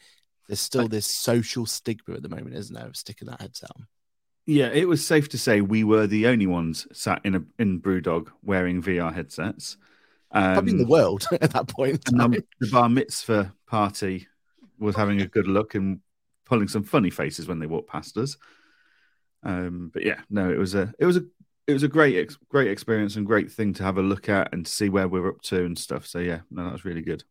there's 0.49 0.61
still 0.61 0.87
this 0.87 1.07
social 1.07 1.65
stigma 1.65 2.17
at 2.17 2.23
the 2.23 2.29
moment, 2.29 2.55
isn't 2.57 2.75
there, 2.75 2.87
of 2.87 2.95
sticking 2.95 3.29
that 3.29 3.41
headset 3.41 3.71
on? 3.77 3.87
yeah. 4.45 4.69
It 4.69 4.87
was 4.87 5.07
safe 5.07 5.31
to 5.31 5.39
say 5.39 5.63
we 5.63 5.83
were 5.83 6.07
the 6.07 6.27
only 6.27 6.47
ones 6.47 6.87
sat 6.93 7.23
in 7.25 7.37
a 7.37 7.43
in 7.59 7.81
BrewDog 7.81 8.29
wearing 8.43 8.83
VR 8.83 9.15
headsets. 9.15 9.79
Um, 10.31 10.53
Probably 10.53 10.73
in 10.73 10.79
the 10.79 10.87
world 10.87 11.27
at 11.41 11.55
that 11.55 11.69
point. 11.69 12.03
um, 12.21 12.33
the 12.61 12.69
bar 12.71 12.91
mitzvah 12.91 13.55
party 13.67 14.27
was 14.81 14.97
having 14.97 15.21
a 15.21 15.27
good 15.27 15.47
look 15.47 15.75
and 15.75 16.01
pulling 16.47 16.69
some 16.69 16.83
funny 16.83 17.11
faces 17.11 17.47
when 17.47 17.61
they 17.61 17.67
walked 17.67 17.89
past 17.89 18.17
us. 18.17 18.37
Um, 19.43 19.91
but 19.93 20.05
yeah, 20.05 20.21
no, 20.29 20.51
it 20.51 20.59
was 20.59 20.75
a 20.75 20.93
it 20.99 21.07
was 21.07 21.17
a 21.17 21.25
it 21.67 21.73
was 21.73 21.83
a 21.83 21.89
great 21.89 22.17
ex- 22.17 22.39
great 22.49 22.69
experience 22.69 23.17
and 23.17 23.27
great 23.27 23.51
thing 23.53 23.73
to 23.75 23.83
have 23.85 23.97
a 23.99 24.03
look 24.03 24.29
at 24.29 24.53
and 24.53 24.67
see 24.67 24.89
where 24.89 25.09
we're 25.09 25.29
up 25.29 25.41
to 25.43 25.65
and 25.65 25.79
stuff. 25.79 26.07
So 26.07 26.19
yeah, 26.19 26.41
no, 26.51 26.65
that 26.65 26.73
was 26.73 26.85
really 26.85 27.03
good. 27.03 27.23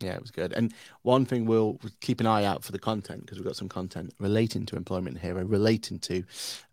Yeah, 0.00 0.14
it 0.14 0.20
was 0.20 0.30
good. 0.32 0.52
And 0.52 0.72
one 1.02 1.24
thing 1.24 1.44
we'll 1.46 1.78
keep 2.00 2.20
an 2.20 2.26
eye 2.26 2.44
out 2.44 2.64
for 2.64 2.72
the 2.72 2.78
content 2.78 3.20
because 3.20 3.38
we've 3.38 3.46
got 3.46 3.54
some 3.56 3.68
content 3.68 4.12
relating 4.18 4.66
to 4.66 4.76
Employment 4.76 5.18
Hero, 5.18 5.44
relating 5.44 6.00
to 6.00 6.24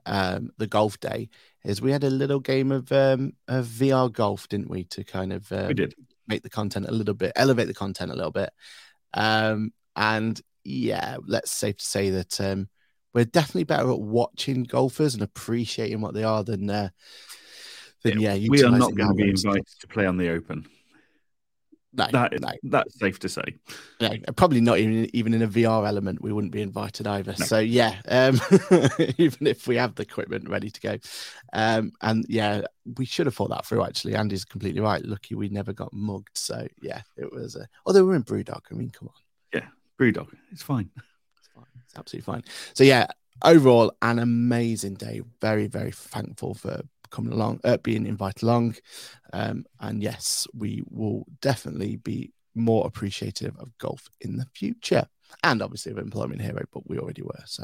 um, 0.08 0.52
the 0.58 0.66
golf 0.68 1.00
day. 1.00 1.30
Is 1.64 1.82
we 1.82 1.92
had 1.92 2.04
a 2.04 2.10
little 2.10 2.40
game 2.40 2.72
of 2.72 2.92
um, 2.92 3.34
of 3.48 3.68
VR 3.68 4.12
golf, 4.12 4.48
didn't 4.48 4.70
we? 4.70 4.86
To 4.86 5.04
kind 5.04 5.34
of 5.34 5.52
um, 5.52 5.68
We 5.68 5.74
did. 5.76 5.94
make 6.28 6.42
the 6.42 6.50
content 6.50 6.88
a 6.88 6.92
little 6.92 7.14
bit, 7.14 7.34
elevate 7.36 7.68
the 7.68 7.74
content 7.74 8.12
a 8.12 8.16
little 8.16 8.32
bit. 8.32 8.50
Um, 9.14 9.74
and 10.00 10.42
yeah, 10.64 11.18
let's 11.28 11.52
safe 11.52 11.78
to 11.78 11.86
say 11.86 12.10
that 12.10 12.40
um, 12.42 12.70
we're 13.14 13.26
definitely 13.26 13.66
better 13.66 13.92
at 13.92 14.00
watching 14.00 14.64
golfers 14.64 15.14
and 15.14 15.22
appreciating 15.22 16.00
what 16.00 16.14
they 16.14 16.24
are 16.24 16.44
than 16.44 16.70
uh, 16.70 16.90
than 18.04 18.20
yeah. 18.20 18.38
we 18.48 18.64
are 18.64 18.72
not 18.72 18.96
going 18.96 19.10
to 19.10 19.14
be 19.14 19.24
our 19.24 19.30
own 19.30 19.38
stuff. 19.38 19.56
invited 19.56 19.80
to 19.82 19.88
play 19.88 20.06
on 20.06 20.18
the 20.18 20.30
open. 20.30 20.66
No, 21.92 22.08
That 22.12 22.40
no. 22.40 22.52
that's 22.64 23.00
safe 23.00 23.18
to 23.20 23.30
say. 23.30 23.42
No, 24.00 24.12
probably 24.36 24.62
not 24.62 24.78
even 24.78 25.10
even 25.14 25.34
in 25.34 25.42
a 25.42 25.48
VR 25.48 25.88
element, 25.88 26.22
we 26.22 26.32
wouldn't 26.32 26.54
be 26.54 26.62
invited 26.62 27.08
either. 27.08 27.34
No. 27.38 27.46
So 27.46 27.60
yeah, 27.60 27.96
um, 28.08 28.40
even 29.18 29.48
if 29.48 29.68
we 29.68 29.76
have 29.76 29.96
the 29.96 30.04
equipment 30.04 30.48
ready 30.48 30.70
to 30.70 30.80
go, 30.80 30.98
um, 31.52 31.92
and 32.02 32.26
yeah, 32.30 32.62
we 32.98 33.06
should 33.06 33.26
have 33.26 33.34
thought 33.34 33.50
that 33.50 33.66
through. 33.66 33.84
Actually, 33.84 34.16
Andy's 34.16 34.46
completely 34.46 34.82
right. 34.82 35.04
Lucky 35.04 35.34
we 35.34 35.50
never 35.50 35.74
got 35.74 35.92
mugged. 35.92 36.38
So 36.38 36.68
yeah, 36.80 37.02
it 37.18 37.34
was. 37.34 37.56
Uh, 37.56 37.66
although 37.88 38.06
we're 38.06 38.16
in 38.16 38.24
Brewdog, 38.24 38.62
I 38.72 38.76
mean, 38.76 38.92
come 38.92 39.08
on, 39.08 39.22
It's 40.52 40.64
fine. 40.64 40.90
it's 41.38 41.50
fine, 41.54 41.66
it's 41.86 41.96
absolutely 41.98 42.26
fine. 42.26 42.44
So 42.74 42.84
yeah, 42.84 43.08
overall, 43.44 43.92
an 44.02 44.20
amazing 44.20 44.96
day. 44.96 45.22
Very 45.42 45.68
very 45.68 45.92
thankful 45.92 46.54
for 46.54 46.82
coming 47.12 47.34
along, 47.34 47.60
uh, 47.64 47.78
being 47.78 48.06
invited 48.06 48.44
along, 48.44 48.76
um, 49.34 49.66
and 49.80 50.02
yes, 50.02 50.48
we 50.54 50.84
will 50.90 51.26
definitely 51.42 51.98
be 51.98 52.32
more 52.56 52.86
appreciative 52.86 53.56
of 53.58 53.78
golf 53.78 54.08
in 54.22 54.38
the 54.38 54.46
future. 54.54 55.06
And 55.44 55.62
obviously 55.62 55.92
of 55.92 56.00
employment 56.00 56.42
hero 56.42 56.64
but 56.74 56.90
we 56.90 56.98
already 56.98 57.22
were. 57.22 57.44
So 57.46 57.64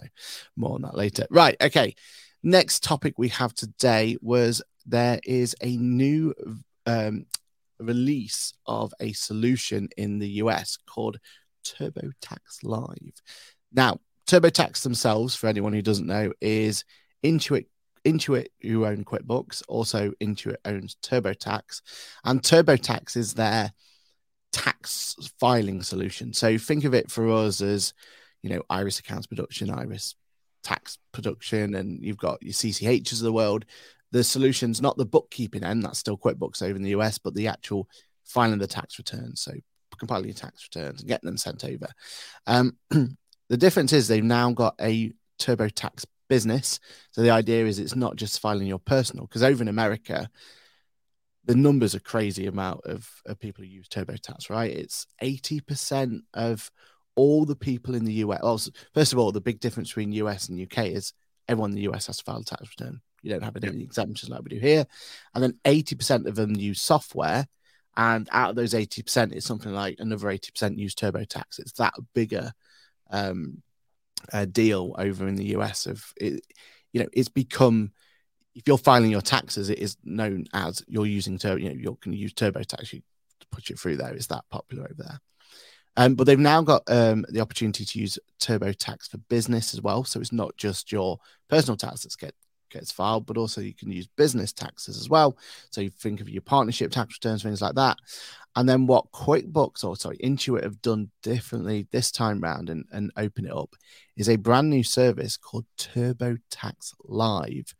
more 0.55 0.75
on 0.75 0.83
that 0.83 0.95
later. 0.95 1.25
Right 1.31 1.57
okay. 1.59 1.95
Next 2.43 2.83
topic 2.83 3.15
we 3.17 3.29
have 3.29 3.55
today 3.55 4.17
was 4.21 4.61
there 4.85 5.19
is 5.23 5.55
a 5.61 5.75
new 5.77 6.33
um, 6.85 7.25
release 7.79 8.53
of 8.67 8.93
a 8.99 9.13
solution 9.13 9.89
in 9.97 10.19
the 10.19 10.29
us 10.29 10.77
called 10.85 11.17
turbotax 11.65 12.63
live 12.63 13.21
now 13.71 13.99
turbotax 14.27 14.83
themselves 14.83 15.35
for 15.35 15.47
anyone 15.47 15.73
who 15.73 15.81
doesn't 15.81 16.07
know 16.07 16.31
is 16.41 16.83
intuit 17.23 17.65
Intuit, 18.05 18.47
who 18.61 18.85
own 18.85 19.03
QuickBooks, 19.03 19.63
also 19.67 20.11
Intuit 20.21 20.57
owns 20.63 20.95
TurboTax, 21.01 21.81
and 22.23 22.41
TurboTax 22.41 23.17
is 23.17 23.33
their 23.33 23.73
tax 24.51 25.15
filing 25.39 25.81
solution. 25.81 26.31
So 26.31 26.57
think 26.57 26.85
of 26.85 26.93
it 26.93 27.09
for 27.09 27.29
us 27.31 27.61
as, 27.61 27.93
you 28.43 28.49
know, 28.51 28.61
Iris 28.69 28.99
accounts 28.99 29.27
production, 29.27 29.71
Iris 29.71 30.15
tax 30.63 30.99
production, 31.11 31.75
and 31.75 32.03
you've 32.03 32.17
got 32.17 32.41
your 32.43 32.53
CCHs 32.53 33.13
of 33.13 33.19
the 33.19 33.33
world. 33.33 33.65
The 34.11 34.23
solution's 34.23 34.81
not 34.81 34.97
the 34.97 35.05
bookkeeping 35.05 35.63
end, 35.63 35.83
that's 35.83 35.99
still 35.99 36.17
QuickBooks 36.17 36.61
over 36.61 36.75
in 36.75 36.83
the 36.83 36.95
US, 36.95 37.17
but 37.17 37.33
the 37.33 37.47
actual 37.47 37.89
filing 38.23 38.59
the 38.59 38.67
tax 38.67 38.99
returns. 38.99 39.41
So 39.41 39.53
compiling 39.97 40.25
your 40.25 40.35
tax 40.35 40.67
returns 40.73 41.01
and 41.01 41.07
getting 41.07 41.27
them 41.27 41.37
sent 41.37 41.63
over. 41.63 41.87
Um, 42.47 42.77
the 42.89 43.57
difference 43.57 43.93
is 43.93 44.07
they've 44.07 44.23
now 44.23 44.51
got 44.51 44.75
a 44.79 45.13
TurboTax 45.39 46.05
business. 46.29 46.79
So 47.11 47.21
the 47.21 47.31
idea 47.31 47.65
is 47.65 47.79
it's 47.79 47.95
not 47.95 48.15
just 48.15 48.39
filing 48.39 48.67
your 48.67 48.79
personal, 48.79 49.25
because 49.25 49.43
over 49.43 49.61
in 49.61 49.67
America, 49.67 50.29
the 51.45 51.55
numbers 51.55 51.93
are 51.93 51.99
crazy 51.99 52.47
amount 52.47 52.81
of, 52.85 53.09
of 53.25 53.39
people 53.39 53.63
who 53.63 53.69
use 53.69 53.87
TurboTax, 53.87 54.49
right? 54.49 54.71
It's 54.71 55.05
80% 55.21 56.21
of 56.33 56.71
all 57.15 57.45
the 57.45 57.55
people 57.55 57.95
in 57.95 58.05
the 58.05 58.13
US. 58.13 58.41
Well, 58.41 58.59
first 58.93 59.13
of 59.13 59.19
all, 59.19 59.31
the 59.31 59.41
big 59.41 59.59
difference 59.59 59.89
between 59.89 60.11
US 60.13 60.49
and 60.49 60.59
UK 60.59 60.87
is 60.87 61.13
everyone 61.47 61.71
in 61.71 61.75
the 61.75 61.89
US 61.89 62.07
has 62.07 62.17
to 62.17 62.23
file 62.23 62.39
a 62.39 62.43
tax 62.43 62.69
return. 62.77 63.01
You 63.21 63.31
don't 63.31 63.43
have 63.43 63.55
any 63.55 63.67
yep. 63.67 63.83
exemptions 63.83 64.29
like 64.29 64.43
we 64.43 64.49
do 64.49 64.59
here. 64.59 64.85
And 65.33 65.43
then 65.43 65.57
80% 65.65 66.27
of 66.27 66.35
them 66.35 66.55
use 66.55 66.81
software. 66.81 67.47
And 67.97 68.27
out 68.31 68.49
of 68.49 68.55
those 68.55 68.73
80%, 68.73 69.33
it's 69.33 69.45
something 69.45 69.73
like 69.73 69.97
another 69.99 70.27
80% 70.27 70.77
use 70.77 70.95
TurboTax. 70.95 71.59
It's 71.59 71.73
that 71.73 71.93
bigger 72.13 72.51
um, 73.09 73.61
deal 74.51 74.95
over 74.97 75.27
in 75.27 75.35
the 75.35 75.55
US 75.55 75.85
of 75.85 76.03
it, 76.17 76.43
you 76.91 77.01
know, 77.01 77.09
it's 77.13 77.29
become 77.29 77.91
if 78.55 78.63
you're 78.67 78.77
filing 78.77 79.11
your 79.11 79.21
taxes, 79.21 79.69
it 79.69 79.79
is 79.79 79.97
known 80.03 80.45
as 80.53 80.81
you're 80.87 81.05
using 81.05 81.37
turbo, 81.37 81.57
you 81.57 81.69
know, 81.69 81.75
you're 81.75 81.97
going 82.01 82.15
to 82.15 82.21
use 82.21 82.33
TurboTax 82.33 82.89
to 82.89 83.01
push 83.51 83.69
it 83.69 83.77
through 83.77 83.97
there. 83.97 84.13
It's 84.13 84.27
that 84.27 84.45
popular 84.49 84.85
over 84.85 85.03
there. 85.03 85.19
Um, 85.97 86.15
but 86.15 86.25
they've 86.25 86.39
now 86.39 86.61
got 86.61 86.83
um, 86.87 87.25
the 87.29 87.41
opportunity 87.41 87.83
to 87.83 87.99
use 87.99 88.17
TurboTax 88.39 89.09
for 89.09 89.17
business 89.29 89.73
as 89.73 89.81
well. 89.81 90.05
So 90.05 90.21
it's 90.21 90.31
not 90.31 90.55
just 90.55 90.91
your 90.91 91.19
personal 91.49 91.77
tax 91.77 92.03
that 92.03 92.17
get, 92.17 92.33
gets 92.69 92.91
filed, 92.91 93.25
but 93.25 93.37
also 93.37 93.61
you 93.61 93.73
can 93.73 93.91
use 93.91 94.07
business 94.07 94.53
taxes 94.53 94.97
as 94.97 95.09
well. 95.09 95.37
So 95.69 95.81
you 95.81 95.89
think 95.89 96.21
of 96.21 96.29
your 96.29 96.41
partnership 96.41 96.91
tax 96.91 97.15
returns, 97.15 97.43
things 97.43 97.61
like 97.61 97.75
that. 97.75 97.97
And 98.55 98.69
then 98.69 98.87
what 98.87 99.11
QuickBooks 99.11 99.83
or 99.83 99.95
sorry, 99.95 100.17
Intuit 100.17 100.63
have 100.63 100.81
done 100.81 101.11
differently 101.21 101.87
this 101.91 102.11
time 102.11 102.39
round 102.39 102.69
and, 102.69 102.85
and 102.91 103.11
open 103.17 103.45
it 103.45 103.51
up 103.51 103.75
is 104.15 104.29
a 104.29 104.37
brand 104.37 104.69
new 104.69 104.83
service 104.83 105.35
called 105.35 105.65
TurboTax 105.77 106.93
Live. 107.03 107.73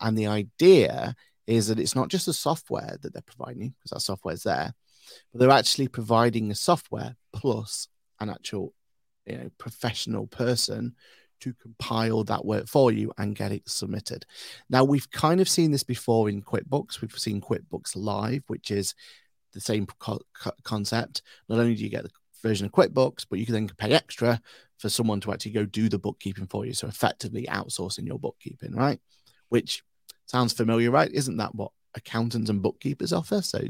And 0.00 0.16
the 0.16 0.26
idea 0.26 1.14
is 1.46 1.68
that 1.68 1.78
it's 1.78 1.94
not 1.94 2.08
just 2.08 2.26
the 2.26 2.32
software 2.32 2.96
that 3.02 3.12
they're 3.12 3.22
providing, 3.22 3.74
because 3.78 3.90
that 3.90 4.00
software 4.00 4.34
is 4.34 4.42
there, 4.44 4.72
but 5.32 5.40
they're 5.40 5.50
actually 5.50 5.88
providing 5.88 6.48
the 6.48 6.54
software 6.54 7.16
plus 7.32 7.88
an 8.20 8.30
actual 8.30 8.72
you 9.26 9.36
know, 9.36 9.50
professional 9.58 10.26
person 10.26 10.94
to 11.40 11.54
compile 11.54 12.24
that 12.24 12.44
work 12.44 12.68
for 12.68 12.92
you 12.92 13.12
and 13.18 13.36
get 13.36 13.52
it 13.52 13.68
submitted. 13.68 14.24
Now, 14.68 14.84
we've 14.84 15.10
kind 15.10 15.40
of 15.40 15.48
seen 15.48 15.70
this 15.70 15.82
before 15.82 16.28
in 16.28 16.42
QuickBooks. 16.42 17.00
We've 17.00 17.18
seen 17.18 17.40
QuickBooks 17.40 17.96
Live, 17.96 18.42
which 18.46 18.70
is 18.70 18.94
the 19.52 19.60
same 19.60 19.86
co- 19.98 20.22
concept. 20.62 21.22
Not 21.48 21.58
only 21.58 21.74
do 21.74 21.82
you 21.82 21.90
get 21.90 22.04
the 22.04 22.10
version 22.42 22.66
of 22.66 22.72
QuickBooks, 22.72 23.26
but 23.28 23.38
you 23.38 23.46
can 23.46 23.54
then 23.54 23.68
pay 23.68 23.92
extra 23.92 24.40
for 24.78 24.88
someone 24.88 25.20
to 25.20 25.32
actually 25.32 25.52
go 25.52 25.64
do 25.64 25.88
the 25.88 25.98
bookkeeping 25.98 26.46
for 26.46 26.66
you. 26.66 26.72
So 26.72 26.88
effectively 26.88 27.46
outsourcing 27.50 28.06
your 28.06 28.18
bookkeeping, 28.18 28.74
right? 28.74 29.00
Which 29.48 29.82
sounds 30.26 30.52
familiar, 30.52 30.90
right? 30.90 31.10
Isn't 31.12 31.36
that 31.36 31.54
what 31.54 31.70
accountants 31.94 32.50
and 32.50 32.62
bookkeepers 32.62 33.12
offer. 33.12 33.42
So 33.42 33.60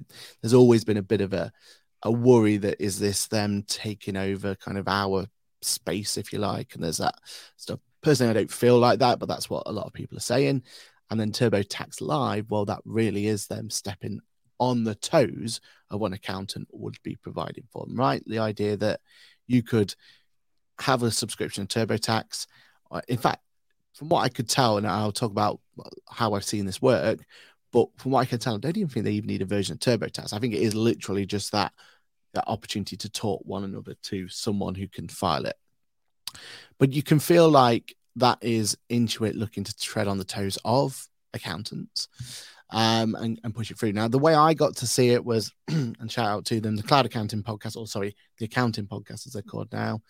there's 0.41 0.55
always 0.55 0.85
been 0.85 0.97
a 0.97 1.03
bit 1.03 1.21
of 1.21 1.33
a 1.33 1.53
a 2.03 2.13
worry 2.13 2.59
that 2.59 2.83
is 2.83 2.99
this 2.99 3.29
them 3.29 3.65
taking 3.67 4.17
over 4.17 4.55
kind 4.57 4.77
of 4.77 4.87
our 4.87 5.27
space, 5.65 6.17
if 6.17 6.33
you 6.33 6.39
like. 6.39 6.75
And 6.75 6.83
there's 6.83 6.99
that 6.99 7.15
stuff. 7.57 7.81
Personally, 8.03 8.31
I 8.31 8.35
don't 8.35 8.51
feel 8.51 8.79
like 8.79 8.99
that, 8.99 9.19
but 9.19 9.29
that's 9.29 9.49
what 9.49 9.65
a 9.67 9.73
lot 9.73 9.87
of 9.87 9.93
people 9.93 10.17
are 10.17 10.21
saying. 10.21 10.63
And 11.11 11.21
then 11.21 11.33
TurboTax 11.33 12.01
Live, 12.01 12.51
well, 12.51 12.65
that 12.67 12.81
really 12.85 13.27
is 13.27 13.47
them 13.47 13.71
stepping 13.71 14.21
on 14.59 14.85
the 14.85 14.95
toes 14.95 15.61
of 15.91 16.01
what 16.01 16.09
an 16.09 16.15
accountant 16.15 16.69
would 16.73 16.97
be 17.03 17.17
providing 17.17 17.65
for 17.73 17.87
them, 17.87 17.97
right? 17.97 18.23
The 18.27 18.39
idea 18.39 18.77
that 18.79 19.01
you 19.47 19.63
could 19.63 19.95
have 20.81 21.03
a 21.03 21.11
subscription 21.11 21.67
to 21.67 21.87
TurboTax. 21.87 22.47
Uh, 22.91 23.01
in 23.09 23.19
fact, 23.19 23.43
from 23.95 24.09
what 24.09 24.23
I 24.23 24.29
could 24.29 24.49
tell, 24.49 24.77
and 24.77 24.87
I'll 24.87 25.13
talk 25.13 25.31
about 25.31 25.61
how 26.11 26.35
I've 26.35 26.45
seen 26.45 26.67
this 26.67 26.83
work, 26.83 27.21
but 27.73 27.89
from 27.97 28.13
what 28.13 28.21
I 28.21 28.25
can 28.25 28.39
tell, 28.39 28.55
I 28.55 28.59
don't 28.59 28.77
even 28.77 28.89
think 28.89 29.05
they 29.05 29.13
even 29.13 29.29
need 29.29 29.43
a 29.43 29.47
version 29.47 29.75
of 29.75 29.81
TurboTax. 29.81 30.33
I 30.33 30.39
think 30.39 30.55
it 30.55 30.63
is 30.63 30.75
literally 30.75 31.27
just 31.27 31.53
that 31.53 31.73
that 32.35 32.49
opportunity 32.49 32.97
to 32.97 33.09
talk 33.09 33.43
one 33.45 33.65
another 33.65 33.95
to 34.05 34.29
someone 34.29 34.75
who 34.75 34.89
can 34.89 35.09
file 35.09 35.47
it. 35.47 35.57
But 36.79 36.93
you 36.93 37.03
can 37.03 37.19
feel 37.19 37.49
like 37.49 37.97
that 38.17 38.39
is 38.43 38.77
Intuit 38.91 39.35
looking 39.35 39.65
to 39.65 39.77
tread 39.77 40.09
on 40.09 40.19
the 40.19 40.25
toes 40.25 40.59
of 40.65 41.09
accountants 41.33 42.09
um, 42.71 43.15
and, 43.15 43.41
and 43.43 43.55
push 43.55 43.71
it 43.71 43.79
through. 43.79 43.93
Now, 43.93 44.09
the 44.09 44.19
way 44.19 44.35
I 44.35 44.55
got 44.55 44.77
to 44.77 44.87
see 44.87 45.11
it 45.11 45.25
was, 45.25 45.53
and 45.69 46.11
shout 46.11 46.27
out 46.27 46.45
to 46.47 46.61
them, 46.61 46.77
the 46.77 46.83
Cloud 46.83 47.07
Accounting 47.07 47.43
Podcast, 47.43 47.77
or 47.77 47.87
sorry, 47.87 48.17
the 48.39 48.47
Accounting 48.47 48.87
Podcast 48.87 49.27
as 49.27 49.33
they're 49.33 49.43
called 49.43 49.73
now. 49.73 50.01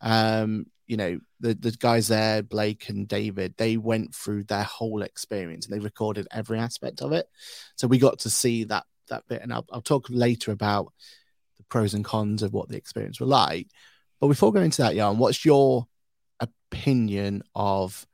Um, 0.00 0.66
you 0.86 0.96
know, 0.96 1.20
the, 1.38 1.54
the 1.54 1.70
guys 1.70 2.08
there, 2.08 2.42
Blake 2.42 2.88
and 2.88 3.06
David, 3.06 3.54
they 3.56 3.76
went 3.76 4.14
through 4.14 4.44
their 4.44 4.64
whole 4.64 5.02
experience 5.02 5.66
and 5.66 5.74
they 5.74 5.84
recorded 5.84 6.26
every 6.32 6.58
aspect 6.58 7.00
of 7.00 7.12
it. 7.12 7.26
So 7.76 7.86
we 7.86 7.98
got 7.98 8.20
to 8.20 8.30
see 8.30 8.64
that 8.64 8.84
that 9.08 9.26
bit. 9.28 9.42
And 9.42 9.52
I'll, 9.52 9.66
I'll 9.70 9.82
talk 9.82 10.06
later 10.08 10.50
about 10.52 10.92
pros 11.70 11.94
and 11.94 12.04
cons 12.04 12.42
of 12.42 12.52
what 12.52 12.68
the 12.68 12.76
experience 12.76 13.20
were 13.20 13.26
like. 13.26 13.68
But 14.20 14.28
before 14.28 14.52
going 14.52 14.66
into 14.66 14.82
that, 14.82 14.94
Jan, 14.94 15.18
what's 15.18 15.44
your 15.44 15.86
opinion 16.40 17.42
of 17.54 18.06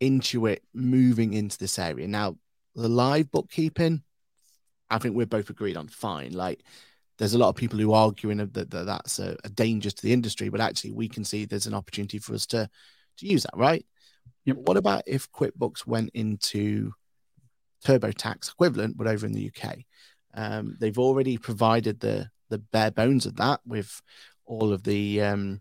Intuit 0.00 0.60
moving 0.72 1.34
into 1.34 1.58
this 1.58 1.78
area? 1.78 2.08
Now, 2.08 2.36
the 2.74 2.88
live 2.88 3.30
bookkeeping, 3.30 4.02
I 4.88 4.98
think 4.98 5.14
we're 5.14 5.26
both 5.26 5.50
agreed 5.50 5.76
on 5.76 5.88
fine. 5.88 6.32
Like 6.32 6.62
there's 7.18 7.34
a 7.34 7.38
lot 7.38 7.50
of 7.50 7.56
people 7.56 7.78
who 7.78 7.92
are 7.92 8.06
arguing 8.06 8.38
that, 8.38 8.54
that 8.54 8.70
that's 8.70 9.18
a, 9.18 9.36
a, 9.44 9.50
danger 9.50 9.90
to 9.90 10.02
the 10.02 10.12
industry, 10.12 10.48
but 10.48 10.60
actually 10.60 10.92
we 10.92 11.08
can 11.08 11.24
see 11.24 11.44
there's 11.44 11.66
an 11.66 11.74
opportunity 11.74 12.18
for 12.18 12.34
us 12.34 12.46
to 12.46 12.68
to 13.18 13.26
use 13.26 13.42
that, 13.42 13.56
right? 13.56 13.84
Yep. 14.46 14.56
What 14.56 14.76
about 14.76 15.02
if 15.06 15.30
QuickBooks 15.30 15.86
went 15.86 16.10
into 16.14 16.92
TurboTax 17.84 18.52
equivalent, 18.52 18.96
but 18.96 19.06
over 19.06 19.26
in 19.26 19.32
the 19.32 19.50
UK? 19.54 19.78
Um, 20.34 20.76
they've 20.80 20.98
already 20.98 21.36
provided 21.36 22.00
the 22.00 22.30
the 22.52 22.58
bare 22.58 22.90
bones 22.90 23.26
of 23.26 23.36
that 23.36 23.60
with 23.66 24.00
all 24.44 24.72
of 24.72 24.84
the 24.84 25.20
um, 25.22 25.60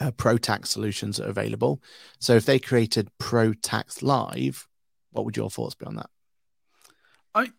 uh, 0.00 0.10
Pro 0.10 0.36
Tax 0.36 0.70
solutions 0.70 1.16
that 1.16 1.26
are 1.26 1.30
available. 1.30 1.80
So 2.18 2.34
if 2.34 2.44
they 2.44 2.58
created 2.58 3.08
Pro 3.18 3.52
Tax 3.54 4.02
Live, 4.02 4.66
what 5.12 5.24
would 5.24 5.36
your 5.36 5.50
thoughts 5.50 5.74
be 5.74 5.86
on 5.86 5.96
that? 5.96 6.10
I 7.34 7.50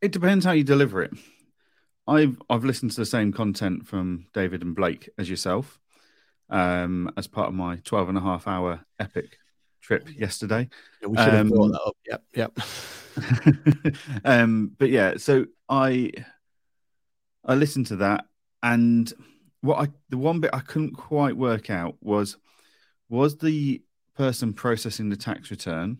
it 0.00 0.12
depends 0.12 0.44
how 0.44 0.52
you 0.52 0.64
deliver 0.64 1.02
it. 1.02 1.12
I've 2.06 2.40
I've 2.48 2.64
listened 2.64 2.92
to 2.92 3.00
the 3.00 3.06
same 3.06 3.32
content 3.32 3.86
from 3.86 4.26
David 4.34 4.62
and 4.62 4.76
Blake 4.76 5.08
as 5.18 5.28
yourself 5.28 5.78
um, 6.50 7.10
as 7.16 7.26
part 7.26 7.48
of 7.48 7.54
my 7.54 7.76
12 7.84 8.10
and 8.10 8.18
a 8.18 8.20
half 8.20 8.46
hour 8.46 8.80
epic 8.98 9.38
trip 9.80 10.08
yesterday. 10.14 10.68
Yeah, 11.00 11.08
we 11.08 11.16
should 11.16 11.32
have 11.32 11.40
um, 11.40 11.48
brought 11.48 11.72
that 11.72 11.82
up. 11.86 11.96
Yep, 12.06 12.22
yep. 12.34 13.94
um, 14.24 14.72
but 14.78 14.90
yeah, 14.90 15.14
so 15.16 15.46
I 15.68 16.12
I 17.48 17.54
listened 17.54 17.88
to 17.88 17.96
that, 17.96 18.26
and 18.62 19.12
what 19.62 19.78
I 19.78 19.88
the 20.10 20.18
one 20.18 20.38
bit 20.40 20.50
I 20.52 20.60
couldn't 20.60 20.94
quite 20.94 21.36
work 21.36 21.70
out 21.70 21.96
was 22.00 22.36
was 23.08 23.38
the 23.38 23.82
person 24.16 24.52
processing 24.52 25.08
the 25.08 25.16
tax 25.16 25.50
return 25.50 25.98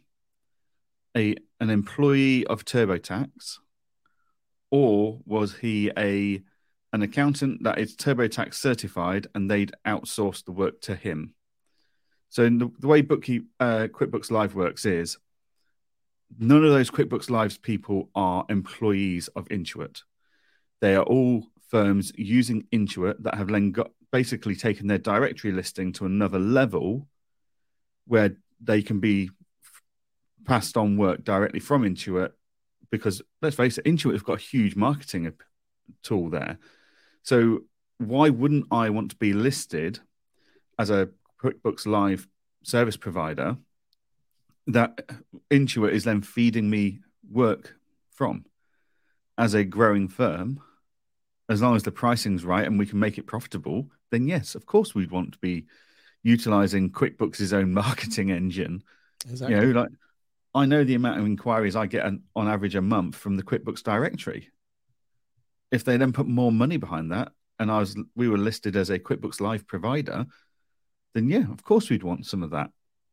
a 1.16 1.34
an 1.60 1.70
employee 1.70 2.46
of 2.46 2.64
TurboTax 2.64 3.58
or 4.70 5.20
was 5.24 5.56
he 5.56 5.90
a 5.98 6.42
an 6.92 7.02
accountant 7.02 7.62
that 7.64 7.78
is 7.78 7.96
TurboTax 7.96 8.54
certified 8.54 9.26
and 9.34 9.50
they'd 9.50 9.72
outsource 9.86 10.44
the 10.44 10.52
work 10.52 10.80
to 10.82 10.94
him? 10.94 11.34
So 12.30 12.44
the, 12.44 12.70
the, 12.78 12.86
way 12.86 13.02
Bookkeep, 13.02 13.46
uh, 13.58 13.88
QuickBooks 13.90 14.30
Live 14.30 14.54
works 14.54 14.84
is 14.84 15.18
none 16.38 16.64
of 16.64 16.70
those 16.70 16.90
QuickBooks 16.90 17.30
Live 17.30 17.60
people 17.62 18.10
are 18.14 18.44
employees 18.48 19.28
of 19.28 19.48
Intuit. 19.48 20.02
They 20.80 20.94
are 20.94 21.02
all 21.02 21.46
firms 21.68 22.12
using 22.16 22.66
Intuit 22.72 23.22
that 23.22 23.34
have 23.34 23.48
then 23.48 23.72
got 23.72 23.90
basically 24.10 24.54
taken 24.54 24.86
their 24.86 24.98
directory 24.98 25.52
listing 25.52 25.92
to 25.94 26.06
another 26.06 26.38
level 26.38 27.08
where 28.06 28.36
they 28.60 28.82
can 28.82 29.00
be 29.00 29.30
passed 30.44 30.76
on 30.76 30.96
work 30.96 31.24
directly 31.24 31.60
from 31.60 31.82
Intuit 31.82 32.30
because 32.90 33.20
let's 33.42 33.56
face 33.56 33.76
it, 33.78 33.84
Intuit 33.84 34.14
have 34.14 34.24
got 34.24 34.38
a 34.38 34.42
huge 34.42 34.74
marketing 34.76 35.30
tool 36.02 36.30
there. 36.30 36.58
So 37.22 37.60
why 37.98 38.30
wouldn't 38.30 38.66
I 38.70 38.90
want 38.90 39.10
to 39.10 39.16
be 39.16 39.32
listed 39.32 40.00
as 40.78 40.90
a 40.90 41.10
QuickBooks 41.42 41.86
Live 41.86 42.26
service 42.62 42.96
provider 42.96 43.56
that 44.66 45.00
Intuit 45.50 45.92
is 45.92 46.04
then 46.04 46.22
feeding 46.22 46.70
me 46.70 47.00
work 47.30 47.76
from 48.10 48.44
as 49.36 49.54
a 49.54 49.64
growing 49.64 50.08
firm? 50.08 50.60
As 51.48 51.62
long 51.62 51.76
as 51.76 51.82
the 51.82 51.90
pricing's 51.90 52.44
right 52.44 52.66
and 52.66 52.78
we 52.78 52.86
can 52.86 52.98
make 52.98 53.18
it 53.18 53.26
profitable, 53.26 53.88
then 54.10 54.26
yes, 54.26 54.54
of 54.54 54.66
course 54.66 54.94
we'd 54.94 55.10
want 55.10 55.32
to 55.32 55.38
be 55.38 55.66
utilizing 56.22 56.90
QuickBooks' 56.90 57.52
own 57.52 57.72
marketing 57.84 58.30
engine. 58.30 58.82
Exactly. 59.28 59.56
You 59.56 59.72
know, 59.72 59.80
like 59.80 59.90
I 60.54 60.66
know 60.66 60.84
the 60.84 60.94
amount 60.94 61.20
of 61.20 61.26
inquiries 61.26 61.76
I 61.76 61.86
get 61.86 62.04
an, 62.04 62.22
on 62.34 62.48
average 62.48 62.74
a 62.74 62.82
month 62.82 63.16
from 63.16 63.36
the 63.36 63.42
QuickBooks 63.42 63.82
directory. 63.82 64.50
If 65.70 65.84
they 65.84 65.96
then 65.96 66.12
put 66.12 66.26
more 66.26 66.52
money 66.52 66.78
behind 66.78 67.12
that, 67.12 67.32
and 67.58 67.70
I 67.70 67.78
was 67.78 67.96
we 68.14 68.28
were 68.28 68.38
listed 68.38 68.76
as 68.76 68.90
a 68.90 68.98
QuickBooks 68.98 69.40
Live 69.40 69.66
provider, 69.66 70.26
then 71.14 71.28
yeah, 71.28 71.50
of 71.52 71.62
course 71.62 71.90
we'd 71.90 72.02
want 72.02 72.26
some 72.26 72.42
of 72.42 72.50
that. 72.50 72.70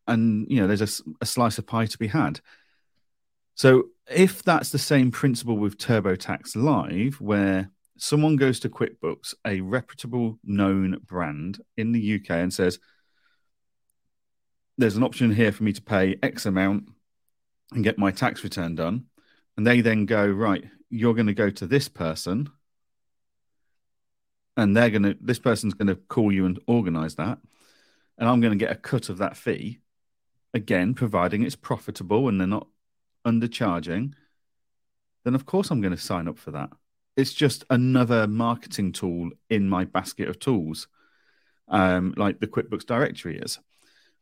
And 0.07 0.49
you 0.49 0.61
know, 0.61 0.67
there's 0.67 0.81
a, 0.81 1.03
a 1.21 1.25
slice 1.25 1.57
of 1.57 1.67
pie 1.67 1.87
to 1.87 1.97
be 1.97 2.07
had. 2.07 2.39
So 3.55 3.85
if 4.09 4.43
that's 4.43 4.69
the 4.69 4.77
same 4.77 5.11
principle 5.11 5.57
with 5.57 5.77
TurboTax 5.77 6.55
Live, 6.55 7.19
where 7.21 7.71
someone 7.97 8.35
goes 8.35 8.59
to 8.61 8.69
QuickBooks, 8.69 9.33
a 9.45 9.61
reputable, 9.61 10.39
known 10.43 10.99
brand 11.05 11.61
in 11.77 11.91
the 11.91 12.15
UK, 12.15 12.31
and 12.31 12.53
says, 12.53 12.79
There's 14.77 14.95
an 14.95 15.03
option 15.03 15.33
here 15.33 15.51
for 15.51 15.63
me 15.63 15.73
to 15.73 15.81
pay 15.81 16.17
X 16.21 16.45
amount 16.45 16.89
and 17.71 17.83
get 17.83 17.97
my 17.97 18.11
tax 18.11 18.43
return 18.43 18.75
done. 18.75 19.05
And 19.57 19.65
they 19.65 19.81
then 19.81 20.05
go, 20.05 20.25
Right, 20.27 20.65
you're 20.89 21.13
going 21.13 21.27
to 21.27 21.33
go 21.33 21.49
to 21.49 21.67
this 21.67 21.87
person, 21.87 22.49
and 24.57 24.75
they're 24.75 24.89
going 24.89 25.03
to, 25.03 25.17
this 25.19 25.39
person's 25.39 25.73
going 25.73 25.87
to 25.87 25.95
call 25.95 26.31
you 26.31 26.45
and 26.45 26.59
organize 26.67 27.15
that. 27.15 27.39
And 28.17 28.29
I'm 28.29 28.39
going 28.39 28.57
to 28.57 28.65
get 28.65 28.71
a 28.71 28.79
cut 28.79 29.09
of 29.09 29.17
that 29.17 29.35
fee. 29.35 29.79
Again, 30.53 30.93
providing 30.93 31.43
it's 31.43 31.57
profitable 31.57 32.29
and 32.29 32.39
they're 32.39 32.47
not 32.47 32.67
undercharging, 33.27 34.13
then 35.25 35.35
of 35.35 35.45
course 35.45 35.69
I'm 35.69 35.81
going 35.81 35.93
to 35.93 36.01
sign 36.01 36.29
up 36.29 36.37
for 36.37 36.51
that 36.51 36.69
it's 37.17 37.33
just 37.33 37.63
another 37.69 38.27
marketing 38.27 38.91
tool 38.91 39.29
in 39.49 39.69
my 39.69 39.85
basket 39.85 40.27
of 40.27 40.39
tools, 40.39 40.87
um, 41.67 42.13
like 42.17 42.39
the 42.39 42.47
QuickBooks 42.47 42.85
directory 42.85 43.39
is. 43.39 43.59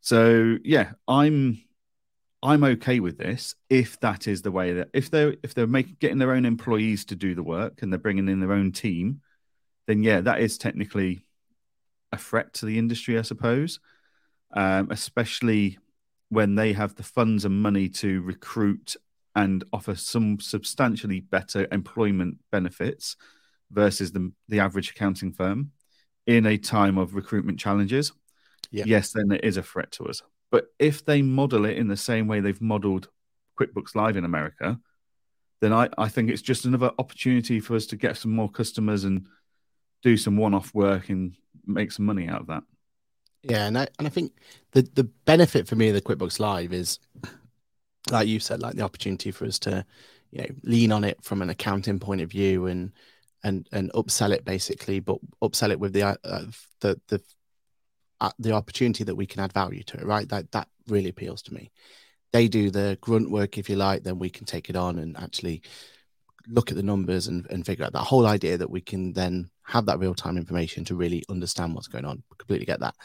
So 0.01 0.57
yeah, 0.63 0.91
I'm 1.07 1.61
I'm 2.43 2.63
okay 2.65 2.99
with 2.99 3.17
this 3.17 3.55
if 3.69 3.99
that 4.01 4.27
is 4.27 4.41
the 4.41 4.51
way 4.51 4.73
that 4.73 4.89
if 4.93 5.09
they're 5.09 5.35
if 5.43 5.53
they're 5.53 5.65
making 5.65 5.97
getting 5.99 6.17
their 6.17 6.33
own 6.33 6.45
employees 6.45 7.05
to 7.05 7.15
do 7.15 7.33
the 7.33 7.43
work 7.43 7.81
and 7.81 7.91
they're 7.91 7.99
bringing 7.99 8.27
in 8.27 8.39
their 8.39 8.51
own 8.51 8.71
team, 8.71 9.21
then 9.87 10.03
yeah, 10.03 10.21
that 10.21 10.41
is 10.41 10.57
technically 10.57 11.25
a 12.11 12.17
threat 12.17 12.53
to 12.55 12.65
the 12.65 12.77
industry, 12.77 13.17
I 13.17 13.23
suppose, 13.23 13.79
um, 14.53 14.89
especially 14.91 15.79
when 16.29 16.55
they 16.55 16.73
have 16.73 16.95
the 16.95 17.03
funds 17.03 17.45
and 17.45 17.61
money 17.61 17.89
to 17.89 18.21
recruit 18.21 18.95
and 19.35 19.63
offer 19.73 19.95
some 19.95 20.39
substantially 20.39 21.19
better 21.19 21.67
employment 21.71 22.37
benefits 22.51 23.15
versus 23.71 24.11
the, 24.11 24.31
the 24.47 24.59
average 24.59 24.91
accounting 24.91 25.31
firm 25.31 25.71
in 26.27 26.45
a 26.45 26.57
time 26.57 26.97
of 26.97 27.15
recruitment 27.15 27.59
challenges, 27.59 28.13
yeah. 28.71 28.83
yes, 28.85 29.11
then 29.11 29.31
it 29.31 29.43
is 29.43 29.57
a 29.57 29.63
threat 29.63 29.91
to 29.91 30.05
us. 30.05 30.21
But 30.51 30.67
if 30.79 31.03
they 31.03 31.21
model 31.21 31.65
it 31.65 31.77
in 31.77 31.87
the 31.87 31.97
same 31.97 32.27
way 32.27 32.39
they've 32.39 32.61
modeled 32.61 33.09
QuickBooks 33.59 33.95
Live 33.95 34.17
in 34.17 34.25
America, 34.25 34.79
then 35.61 35.73
I, 35.73 35.89
I 35.97 36.09
think 36.09 36.29
it's 36.29 36.41
just 36.41 36.65
another 36.65 36.91
opportunity 36.99 37.59
for 37.59 37.75
us 37.75 37.85
to 37.87 37.95
get 37.95 38.17
some 38.17 38.31
more 38.31 38.49
customers 38.49 39.03
and 39.03 39.27
do 40.03 40.17
some 40.17 40.37
one 40.37 40.53
off 40.53 40.73
work 40.73 41.09
and 41.09 41.35
make 41.65 41.91
some 41.91 42.05
money 42.05 42.27
out 42.27 42.41
of 42.41 42.47
that. 42.47 42.63
Yeah, 43.43 43.65
and 43.67 43.77
I 43.77 43.87
and 43.99 44.07
I 44.07 44.09
think 44.09 44.33
the 44.71 44.83
the 44.93 45.03
benefit 45.03 45.67
for 45.67 45.75
me 45.75 45.89
of 45.89 45.95
the 45.95 46.01
QuickBooks 46.01 46.39
Live 46.39 46.71
is 46.71 46.99
like 48.11 48.27
you 48.27 48.39
said, 48.39 48.61
like 48.61 48.75
the 48.75 48.83
opportunity 48.83 49.31
for 49.31 49.45
us 49.45 49.59
to, 49.59 49.85
you 50.31 50.41
know, 50.41 50.47
lean 50.63 50.91
on 50.91 51.03
it 51.03 51.23
from 51.23 51.41
an 51.41 51.49
accounting 51.49 51.99
point 51.99 52.21
of 52.21 52.29
view 52.29 52.67
and 52.67 52.91
and 53.43 53.67
and 53.71 53.91
upsell 53.93 54.31
it 54.31 54.45
basically, 54.45 54.99
but 54.99 55.17
upsell 55.41 55.71
it 55.71 55.79
with 55.79 55.93
the 55.93 56.03
uh, 56.03 56.45
the 56.81 56.99
the 57.07 57.21
uh, 58.21 58.31
the 58.39 58.53
opportunity 58.53 59.03
that 59.03 59.15
we 59.15 59.25
can 59.25 59.41
add 59.41 59.53
value 59.53 59.83
to 59.83 59.97
it, 59.97 60.05
right? 60.05 60.27
That 60.29 60.51
that 60.51 60.67
really 60.87 61.09
appeals 61.09 61.41
to 61.43 61.53
me. 61.53 61.71
They 62.31 62.47
do 62.47 62.71
the 62.71 62.97
grunt 63.01 63.29
work, 63.29 63.57
if 63.57 63.69
you 63.69 63.75
like, 63.75 64.03
then 64.03 64.17
we 64.17 64.29
can 64.29 64.45
take 64.45 64.69
it 64.69 64.75
on 64.75 64.97
and 64.97 65.15
actually 65.17 65.61
look 66.47 66.71
at 66.71 66.77
the 66.77 66.83
numbers 66.83 67.27
and, 67.27 67.45
and 67.49 67.65
figure 67.65 67.85
out 67.85 67.93
that 67.93 67.99
whole 67.99 68.25
idea 68.25 68.57
that 68.57 68.69
we 68.69 68.81
can 68.81 69.13
then 69.13 69.49
have 69.63 69.85
that 69.85 69.99
real 69.99 70.15
time 70.15 70.37
information 70.37 70.83
to 70.85 70.95
really 70.95 71.23
understand 71.29 71.73
what's 71.73 71.87
going 71.87 72.05
on. 72.05 72.23
Completely 72.37 72.65
get 72.65 72.79
that. 72.79 72.95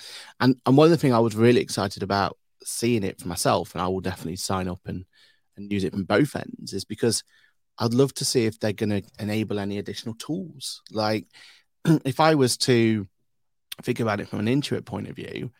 And 0.40 0.56
and 0.66 0.76
one 0.76 0.86
of 0.86 0.90
the 0.90 0.96
things 0.96 1.14
I 1.14 1.18
was 1.18 1.36
really 1.36 1.60
excited 1.60 2.02
about 2.02 2.36
seeing 2.64 3.02
it 3.04 3.20
for 3.20 3.28
myself, 3.28 3.74
and 3.74 3.82
I 3.82 3.88
will 3.88 4.00
definitely 4.00 4.36
sign 4.36 4.68
up 4.68 4.80
and 4.86 5.04
and 5.56 5.72
use 5.72 5.84
it 5.84 5.92
from 5.92 6.04
both 6.04 6.36
ends, 6.36 6.72
is 6.72 6.84
because 6.84 7.24
I'd 7.78 7.94
love 7.94 8.14
to 8.14 8.24
see 8.24 8.46
if 8.46 8.58
they're 8.58 8.72
going 8.72 8.90
to 8.90 9.02
enable 9.18 9.58
any 9.58 9.78
additional 9.78 10.14
tools. 10.14 10.82
Like 10.90 11.26
if 12.04 12.20
I 12.20 12.34
was 12.34 12.56
to 12.58 13.06
think 13.82 14.00
about 14.00 14.20
it 14.20 14.28
from 14.28 14.40
an 14.40 14.46
Intuit 14.46 14.84
point 14.84 15.08
of 15.08 15.16
view, 15.16 15.50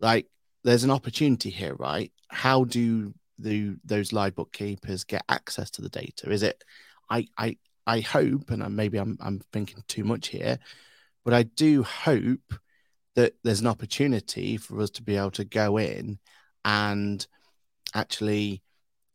like 0.00 0.26
there's 0.62 0.84
an 0.84 0.90
opportunity 0.90 1.50
here, 1.50 1.74
right? 1.74 2.12
How 2.28 2.64
do 2.64 3.14
the 3.38 3.76
those 3.84 4.12
live 4.12 4.34
bookkeepers 4.34 5.04
get 5.04 5.24
access 5.28 5.70
to 5.72 5.82
the 5.82 5.88
data? 5.88 6.30
Is 6.30 6.42
it 6.42 6.62
I 7.10 7.26
I 7.36 7.56
I 7.86 8.00
hope, 8.00 8.50
and 8.50 8.76
maybe 8.76 8.98
I'm 8.98 9.18
I'm 9.20 9.40
thinking 9.52 9.82
too 9.88 10.04
much 10.04 10.28
here, 10.28 10.58
but 11.24 11.34
I 11.34 11.44
do 11.44 11.82
hope 11.82 12.54
that 13.14 13.34
there's 13.44 13.60
an 13.60 13.66
opportunity 13.66 14.56
for 14.56 14.80
us 14.80 14.90
to 14.90 15.02
be 15.02 15.16
able 15.16 15.30
to 15.32 15.44
go 15.44 15.78
in 15.78 16.18
and 16.64 17.26
actually, 17.94 18.62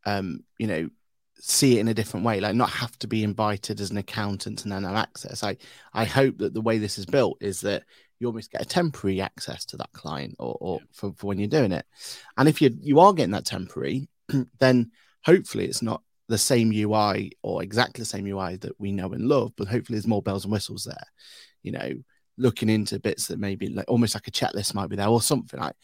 um, 0.05 0.43
you 0.57 0.67
know, 0.67 0.89
see 1.35 1.77
it 1.77 1.81
in 1.81 1.87
a 1.87 1.93
different 1.93 2.25
way, 2.25 2.39
like 2.39 2.55
not 2.55 2.69
have 2.69 2.97
to 2.99 3.07
be 3.07 3.23
invited 3.23 3.79
as 3.79 3.91
an 3.91 3.97
accountant 3.97 4.63
and 4.63 4.71
then 4.71 4.83
have 4.83 4.95
access. 4.95 5.43
I, 5.43 5.57
I 5.93 6.05
hope 6.05 6.37
that 6.39 6.53
the 6.53 6.61
way 6.61 6.77
this 6.77 6.97
is 6.97 7.05
built 7.05 7.37
is 7.41 7.61
that 7.61 7.83
you 8.19 8.27
almost 8.27 8.51
get 8.51 8.61
a 8.61 8.65
temporary 8.65 9.21
access 9.21 9.65
to 9.65 9.77
that 9.77 9.91
client 9.93 10.35
or, 10.39 10.57
or 10.59 10.79
for, 10.91 11.13
for 11.13 11.27
when 11.27 11.39
you're 11.39 11.47
doing 11.47 11.71
it. 11.71 11.85
And 12.37 12.49
if 12.49 12.61
you 12.61 12.77
you 12.81 12.99
are 12.99 13.13
getting 13.13 13.31
that 13.31 13.45
temporary, 13.45 14.09
then 14.59 14.91
hopefully 15.23 15.65
it's 15.65 15.81
not 15.81 16.03
the 16.27 16.37
same 16.37 16.71
UI 16.73 17.31
or 17.41 17.63
exactly 17.63 18.01
the 18.01 18.05
same 18.05 18.27
UI 18.27 18.57
that 18.57 18.79
we 18.79 18.91
know 18.91 19.11
and 19.13 19.27
love, 19.27 19.53
but 19.57 19.67
hopefully 19.67 19.95
there's 19.95 20.07
more 20.07 20.21
bells 20.21 20.43
and 20.43 20.51
whistles 20.51 20.83
there. 20.83 21.07
You 21.63 21.71
know, 21.71 21.93
looking 22.39 22.69
into 22.69 22.99
bits 22.99 23.27
that 23.27 23.37
maybe 23.37 23.67
like 23.67 23.85
almost 23.87 24.15
like 24.15 24.27
a 24.27 24.31
checklist 24.31 24.73
might 24.73 24.89
be 24.89 24.95
there 24.95 25.07
or 25.07 25.21
something 25.21 25.59
like 25.59 25.75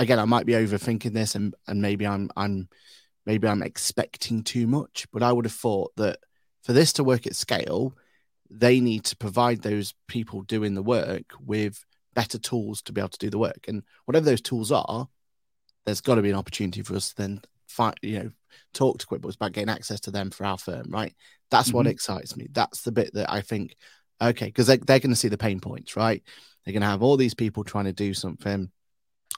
again, 0.00 0.18
I 0.18 0.24
might 0.24 0.46
be 0.46 0.54
overthinking 0.54 1.12
this, 1.12 1.36
and 1.36 1.54
and 1.68 1.80
maybe 1.80 2.06
I'm 2.06 2.30
I'm 2.36 2.68
maybe 3.26 3.46
I'm 3.46 3.62
expecting 3.62 4.42
too 4.42 4.66
much. 4.66 5.06
But 5.12 5.22
I 5.22 5.32
would 5.32 5.44
have 5.44 5.52
thought 5.52 5.92
that 5.96 6.18
for 6.64 6.72
this 6.72 6.92
to 6.94 7.04
work 7.04 7.26
at 7.26 7.36
scale, 7.36 7.94
they 8.50 8.80
need 8.80 9.04
to 9.04 9.16
provide 9.16 9.62
those 9.62 9.94
people 10.08 10.42
doing 10.42 10.74
the 10.74 10.82
work 10.82 11.32
with 11.40 11.84
better 12.14 12.38
tools 12.38 12.82
to 12.82 12.92
be 12.92 13.00
able 13.00 13.10
to 13.10 13.18
do 13.18 13.30
the 13.30 13.38
work. 13.38 13.66
And 13.68 13.84
whatever 14.06 14.24
those 14.24 14.40
tools 14.40 14.72
are, 14.72 15.08
there's 15.86 16.00
got 16.00 16.16
to 16.16 16.22
be 16.22 16.30
an 16.30 16.36
opportunity 16.36 16.82
for 16.82 16.96
us 16.96 17.10
to 17.10 17.16
then 17.16 17.40
find, 17.68 17.94
you 18.02 18.18
know, 18.18 18.30
talk 18.74 18.98
to 18.98 19.06
QuickBooks 19.06 19.36
about 19.36 19.52
getting 19.52 19.68
access 19.68 20.00
to 20.00 20.10
them 20.10 20.30
for 20.30 20.44
our 20.44 20.58
firm, 20.58 20.86
right? 20.88 21.14
That's 21.50 21.68
mm-hmm. 21.68 21.76
what 21.76 21.86
excites 21.86 22.36
me. 22.36 22.48
That's 22.50 22.82
the 22.82 22.92
bit 22.92 23.14
that 23.14 23.30
I 23.30 23.40
think, 23.42 23.76
okay, 24.20 24.46
because 24.46 24.66
they, 24.66 24.76
they're 24.76 25.00
going 25.00 25.10
to 25.10 25.16
see 25.16 25.28
the 25.28 25.38
pain 25.38 25.60
points, 25.60 25.96
right? 25.96 26.22
They're 26.64 26.72
going 26.72 26.82
to 26.82 26.88
have 26.88 27.02
all 27.02 27.16
these 27.16 27.34
people 27.34 27.64
trying 27.64 27.86
to 27.86 27.92
do 27.92 28.14
something 28.14 28.70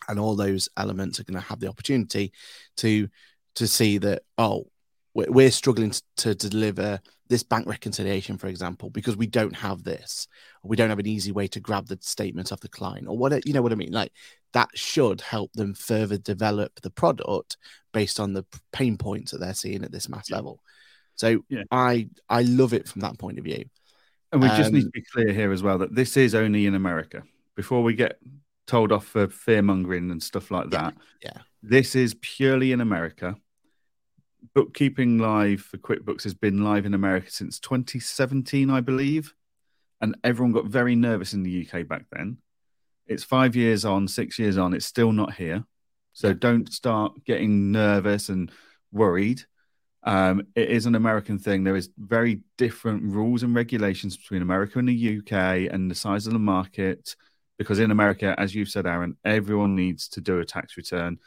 and 0.08 0.18
all 0.18 0.36
those 0.36 0.68
elements 0.76 1.20
are 1.20 1.24
going 1.24 1.40
to 1.40 1.48
have 1.48 1.60
the 1.60 1.68
opportunity 1.68 2.32
to 2.76 3.08
to 3.54 3.66
see 3.66 3.98
that 3.98 4.22
oh 4.38 4.66
we're 5.14 5.50
struggling 5.50 5.92
to 6.16 6.34
deliver 6.34 6.98
this 7.28 7.42
bank 7.42 7.66
reconciliation 7.66 8.38
for 8.38 8.46
example 8.46 8.88
because 8.90 9.16
we 9.16 9.26
don't 9.26 9.54
have 9.54 9.84
this 9.84 10.26
or 10.62 10.68
we 10.68 10.76
don't 10.76 10.88
have 10.88 10.98
an 10.98 11.06
easy 11.06 11.32
way 11.32 11.46
to 11.46 11.60
grab 11.60 11.86
the 11.86 11.98
statement 12.00 12.50
of 12.50 12.60
the 12.60 12.68
client 12.68 13.06
or 13.08 13.16
what 13.16 13.46
you 13.46 13.52
know 13.52 13.62
what 13.62 13.72
i 13.72 13.76
mean 13.76 13.92
like 13.92 14.12
that 14.52 14.68
should 14.74 15.20
help 15.20 15.52
them 15.52 15.74
further 15.74 16.18
develop 16.18 16.80
the 16.80 16.90
product 16.90 17.56
based 17.92 18.18
on 18.18 18.32
the 18.32 18.44
pain 18.72 18.96
points 18.96 19.32
that 19.32 19.38
they're 19.38 19.54
seeing 19.54 19.84
at 19.84 19.92
this 19.92 20.08
mass 20.08 20.30
yeah. 20.30 20.36
level 20.36 20.62
so 21.14 21.42
yeah. 21.48 21.62
i 21.70 22.08
i 22.28 22.42
love 22.42 22.72
it 22.72 22.88
from 22.88 23.02
that 23.02 23.18
point 23.18 23.38
of 23.38 23.44
view 23.44 23.64
and 24.32 24.40
we 24.40 24.48
just 24.48 24.68
um, 24.68 24.74
need 24.74 24.84
to 24.84 24.90
be 24.90 25.02
clear 25.12 25.32
here 25.32 25.52
as 25.52 25.62
well 25.62 25.78
that 25.78 25.94
this 25.94 26.16
is 26.16 26.34
only 26.34 26.66
in 26.66 26.74
america 26.74 27.22
before 27.54 27.82
we 27.82 27.94
get 27.94 28.18
told 28.66 28.92
off 28.92 29.04
for 29.04 29.28
fear 29.28 29.62
mongering 29.62 30.10
and 30.10 30.22
stuff 30.22 30.50
like 30.50 30.70
that. 30.70 30.94
Yeah. 31.22 31.38
This 31.62 31.94
is 31.94 32.14
purely 32.20 32.72
in 32.72 32.80
America. 32.80 33.36
Bookkeeping 34.54 35.18
Live 35.18 35.60
for 35.60 35.78
QuickBooks 35.78 36.24
has 36.24 36.34
been 36.34 36.64
live 36.64 36.86
in 36.86 36.94
America 36.94 37.30
since 37.30 37.58
2017, 37.60 38.70
I 38.70 38.80
believe. 38.80 39.34
And 40.00 40.16
everyone 40.24 40.52
got 40.52 40.66
very 40.66 40.96
nervous 40.96 41.32
in 41.32 41.42
the 41.42 41.66
UK 41.66 41.86
back 41.86 42.06
then. 42.10 42.38
It's 43.06 43.22
five 43.22 43.54
years 43.54 43.84
on, 43.84 44.08
six 44.08 44.38
years 44.38 44.58
on, 44.58 44.74
it's 44.74 44.86
still 44.86 45.12
not 45.12 45.34
here. 45.34 45.64
So 46.12 46.28
yeah. 46.28 46.34
don't 46.38 46.72
start 46.72 47.24
getting 47.24 47.70
nervous 47.72 48.28
and 48.28 48.50
worried. 48.90 49.44
Um, 50.04 50.42
it 50.54 50.68
is 50.68 50.86
an 50.86 50.94
American 50.94 51.38
thing. 51.38 51.62
There 51.62 51.76
is 51.76 51.90
very 51.96 52.40
different 52.58 53.02
rules 53.04 53.42
and 53.42 53.54
regulations 53.54 54.16
between 54.16 54.42
America 54.42 54.78
and 54.78 54.88
the 54.88 55.18
UK 55.18 55.72
and 55.72 55.90
the 55.90 55.94
size 55.94 56.26
of 56.26 56.32
the 56.32 56.38
market 56.38 57.14
because 57.58 57.78
in 57.78 57.92
America, 57.92 58.34
as 58.38 58.54
you've 58.54 58.68
said, 58.68 58.86
Aaron, 58.86 59.16
everyone 59.24 59.76
needs 59.76 60.08
to 60.08 60.20
do 60.20 60.40
a 60.40 60.44
tax 60.44 60.76
return. 60.76 61.18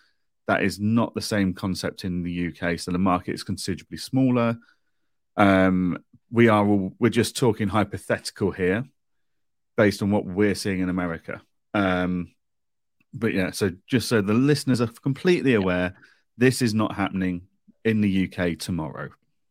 That 0.48 0.64
is 0.64 0.80
not 0.80 1.16
the 1.16 1.22
same 1.22 1.54
concept 1.54 2.04
in 2.04 2.24
the 2.24 2.48
UK. 2.50 2.78
So 2.78 2.92
the 2.92 2.98
market 2.98 3.34
is 3.34 3.44
considerably 3.44 3.98
smaller. 3.98 4.58
Um, 5.38 5.98
we 6.32 6.50
are 6.50 6.66
we're 6.66 7.10
just 7.10 7.38
talking 7.38 7.70
hypothetical 7.70 8.52
here, 8.52 8.84
based 9.78 10.02
on 10.02 10.12
what 10.12 10.26
we're 10.26 10.56
seeing 10.56 10.82
in 10.82 10.90
America. 10.90 11.42
Um, 11.74 12.34
but 13.14 13.34
yeah, 13.34 13.52
so 13.52 13.72
just 13.88 14.10
so 14.10 14.22
the 14.22 14.34
listeners 14.34 14.82
are 14.82 14.88
completely 14.88 15.54
aware, 15.54 15.96
this 16.38 16.62
is 16.62 16.74
not 16.74 16.96
happening 16.96 17.44
in 17.86 18.02
the 18.02 18.30
UK 18.30 18.58
tomorrow. 18.58 19.10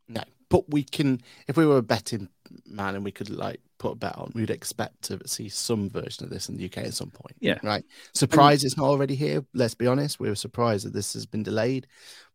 No, 0.09 0.23
but 0.51 0.69
we 0.69 0.83
can, 0.83 1.21
if 1.49 1.57
we 1.57 1.65
were 1.65 1.79
a 1.79 1.83
betting 1.83 2.29
man 2.67 2.95
and 2.97 3.05
we 3.05 3.13
could 3.13 3.31
like 3.31 3.61
put 3.79 3.93
a 3.93 3.97
bet 3.97 4.19
on, 4.19 4.33
we'd 4.35 4.51
expect 4.51 5.03
to 5.03 5.27
see 5.27 5.49
some 5.49 5.89
version 5.89 6.25
of 6.25 6.31
this 6.31 6.49
in 6.49 6.57
the 6.57 6.67
UK 6.67 6.79
at 6.79 6.95
some 6.95 7.11
point. 7.11 7.37
Yeah. 7.41 7.59
Right. 7.63 7.85
Surprised 8.13 8.65
it's 8.65 8.77
not 8.77 8.87
already 8.87 9.15
here. 9.15 9.45
Let's 9.55 9.75
be 9.75 9.87
honest. 9.87 10.21
We 10.21 10.29
were 10.29 10.35
surprised 10.35 10.85
that 10.85 10.93
this 10.93 11.15
has 11.15 11.25
been 11.25 11.45
delayed, 11.45 11.87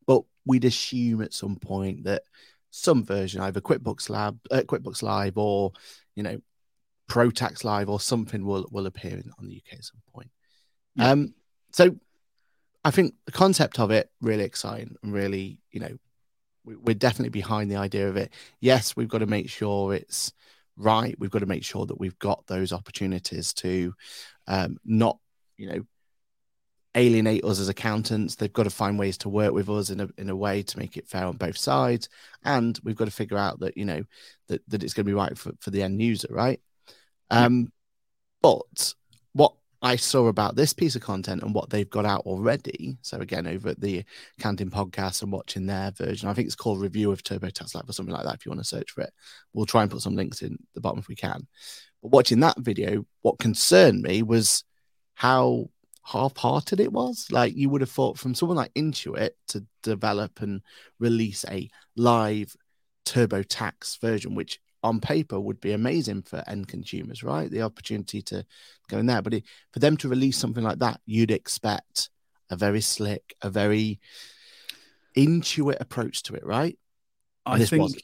but 0.07 0.23
we'd 0.45 0.65
assume 0.65 1.21
at 1.21 1.33
some 1.33 1.57
point 1.57 2.05
that 2.05 2.23
some 2.71 3.03
version, 3.03 3.41
either 3.41 3.61
QuickBooks 3.61 4.09
Lab, 4.09 4.39
uh, 4.49 4.61
QuickBooks 4.61 5.03
Live, 5.03 5.37
or 5.37 5.73
you 6.15 6.23
know, 6.23 6.39
ProTax 7.09 7.63
Live, 7.63 7.89
or 7.89 7.99
something 7.99 8.45
will 8.45 8.67
will 8.71 8.85
appear 8.85 9.13
in, 9.13 9.31
on 9.39 9.47
the 9.47 9.57
UK 9.57 9.79
at 9.79 9.85
some 9.85 10.01
point. 10.13 10.29
Yeah. 10.95 11.11
Um, 11.11 11.33
so 11.71 11.95
I 12.83 12.91
think 12.91 13.13
the 13.25 13.31
concept 13.31 13.79
of 13.79 13.91
it 13.91 14.09
really 14.21 14.43
exciting 14.43 14.95
and 15.03 15.13
really, 15.13 15.59
you 15.71 15.79
know, 15.79 15.97
we're 16.63 16.95
definitely 16.95 17.29
behind 17.29 17.71
the 17.71 17.77
idea 17.77 18.07
of 18.07 18.17
it. 18.17 18.31
Yes, 18.59 18.95
we've 18.95 19.07
got 19.07 19.19
to 19.19 19.25
make 19.25 19.49
sure 19.49 19.93
it's 19.93 20.31
right. 20.77 21.15
We've 21.19 21.31
got 21.31 21.39
to 21.39 21.45
make 21.45 21.63
sure 21.63 21.85
that 21.85 21.99
we've 21.99 22.17
got 22.19 22.45
those 22.47 22.71
opportunities 22.71 23.53
to 23.55 23.93
um, 24.47 24.77
not, 24.85 25.17
you 25.57 25.69
know, 25.69 25.81
alienate 26.95 27.43
us 27.43 27.59
as 27.59 27.69
accountants. 27.69 28.35
They've 28.35 28.51
got 28.51 28.63
to 28.63 28.69
find 28.69 28.99
ways 28.99 29.17
to 29.19 29.29
work 29.29 29.53
with 29.53 29.69
us 29.69 29.89
in 29.89 29.99
a 29.99 30.09
in 30.17 30.29
a 30.29 30.35
way 30.35 30.63
to 30.63 30.79
make 30.79 30.97
it 30.97 31.07
fair 31.07 31.25
on 31.25 31.37
both 31.37 31.57
sides. 31.57 32.09
And 32.43 32.79
we've 32.83 32.95
got 32.95 33.05
to 33.05 33.11
figure 33.11 33.37
out 33.37 33.59
that, 33.59 33.77
you 33.77 33.85
know, 33.85 34.03
that, 34.47 34.61
that 34.69 34.83
it's 34.83 34.93
going 34.93 35.05
to 35.05 35.09
be 35.09 35.13
right 35.13 35.37
for, 35.37 35.51
for 35.59 35.69
the 35.71 35.83
end 35.83 36.01
user, 36.01 36.27
right? 36.29 36.59
Um, 37.29 37.71
but 38.41 38.93
I 39.81 39.95
saw 39.95 40.27
about 40.27 40.55
this 40.55 40.73
piece 40.73 40.95
of 40.95 41.01
content 41.01 41.41
and 41.41 41.53
what 41.53 41.69
they've 41.69 41.89
got 41.89 42.05
out 42.05 42.21
already. 42.25 42.97
So 43.01 43.19
again, 43.19 43.47
over 43.47 43.69
at 43.69 43.79
the 43.79 44.03
Accounting 44.37 44.69
Podcast 44.69 45.21
and 45.23 45.31
watching 45.31 45.65
their 45.65 45.91
version, 45.91 46.27
I 46.27 46.33
think 46.33 46.47
it's 46.47 46.55
called 46.55 46.81
Review 46.81 47.11
of 47.11 47.23
TurboTax 47.23 47.75
Live 47.75 47.87
or 47.87 47.93
something 47.93 48.13
like 48.13 48.25
that. 48.25 48.35
If 48.35 48.45
you 48.45 48.51
want 48.51 48.59
to 48.61 48.67
search 48.67 48.91
for 48.91 49.01
it, 49.01 49.13
we'll 49.53 49.65
try 49.65 49.83
and 49.83 49.91
put 49.91 50.01
some 50.01 50.15
links 50.15 50.41
in 50.41 50.57
the 50.73 50.81
bottom 50.81 50.99
if 50.99 51.07
we 51.07 51.15
can. 51.15 51.47
But 52.01 52.11
watching 52.11 52.41
that 52.41 52.59
video, 52.59 53.05
what 53.21 53.39
concerned 53.39 54.01
me 54.01 54.21
was 54.21 54.65
how 55.13 55.69
half-hearted 56.03 56.79
it 56.79 56.91
was. 56.91 57.27
Like 57.31 57.55
you 57.55 57.69
would 57.69 57.81
have 57.81 57.91
thought 57.91 58.17
from 58.17 58.33
someone 58.33 58.57
like 58.57 58.73
Intuit 58.73 59.31
to 59.49 59.65
develop 59.83 60.41
and 60.41 60.61
release 60.99 61.45
a 61.49 61.69
live 61.95 62.55
TurboTax 63.05 63.99
version, 64.01 64.35
which 64.35 64.59
on 64.83 64.99
paper 64.99 65.39
would 65.39 65.59
be 65.59 65.73
amazing 65.73 66.21
for 66.23 66.43
end 66.47 66.67
consumers, 66.67 67.23
right? 67.23 67.49
The 67.49 67.61
opportunity 67.61 68.21
to 68.23 68.45
go 68.87 68.97
in 68.97 69.05
there. 69.05 69.21
But 69.21 69.35
it, 69.35 69.43
for 69.71 69.79
them 69.79 69.97
to 69.97 70.09
release 70.09 70.37
something 70.37 70.63
like 70.63 70.79
that, 70.79 71.01
you'd 71.05 71.31
expect 71.31 72.09
a 72.49 72.55
very 72.55 72.81
slick, 72.81 73.35
a 73.41 73.49
very 73.49 73.99
intuit 75.17 75.79
approach 75.79 76.23
to 76.23 76.35
it, 76.35 76.45
right? 76.45 76.77
I 77.45 77.63
think, 77.65 77.81
wasn't. 77.81 78.03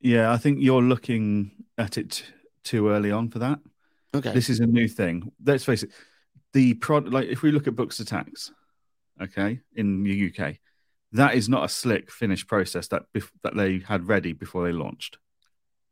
yeah, 0.00 0.32
I 0.32 0.36
think 0.36 0.58
you're 0.60 0.82
looking 0.82 1.52
at 1.76 1.98
it 1.98 2.24
too 2.64 2.88
early 2.90 3.10
on 3.10 3.30
for 3.30 3.38
that. 3.40 3.58
Okay. 4.14 4.32
This 4.32 4.50
is 4.50 4.60
a 4.60 4.66
new 4.66 4.88
thing. 4.88 5.32
Let's 5.44 5.64
face 5.64 5.82
it. 5.82 5.90
The 6.52 6.74
product, 6.74 7.12
like 7.12 7.28
if 7.28 7.42
we 7.42 7.52
look 7.52 7.66
at 7.66 7.76
books 7.76 7.98
tax, 8.04 8.52
okay, 9.20 9.60
in 9.74 10.02
the 10.02 10.32
UK, 10.32 10.56
that 11.12 11.34
is 11.34 11.48
not 11.48 11.64
a 11.64 11.68
slick 11.68 12.10
finished 12.10 12.46
process 12.46 12.88
that 12.88 13.04
that 13.42 13.56
they 13.56 13.80
had 13.80 14.08
ready 14.08 14.32
before 14.32 14.64
they 14.64 14.72
launched. 14.72 15.18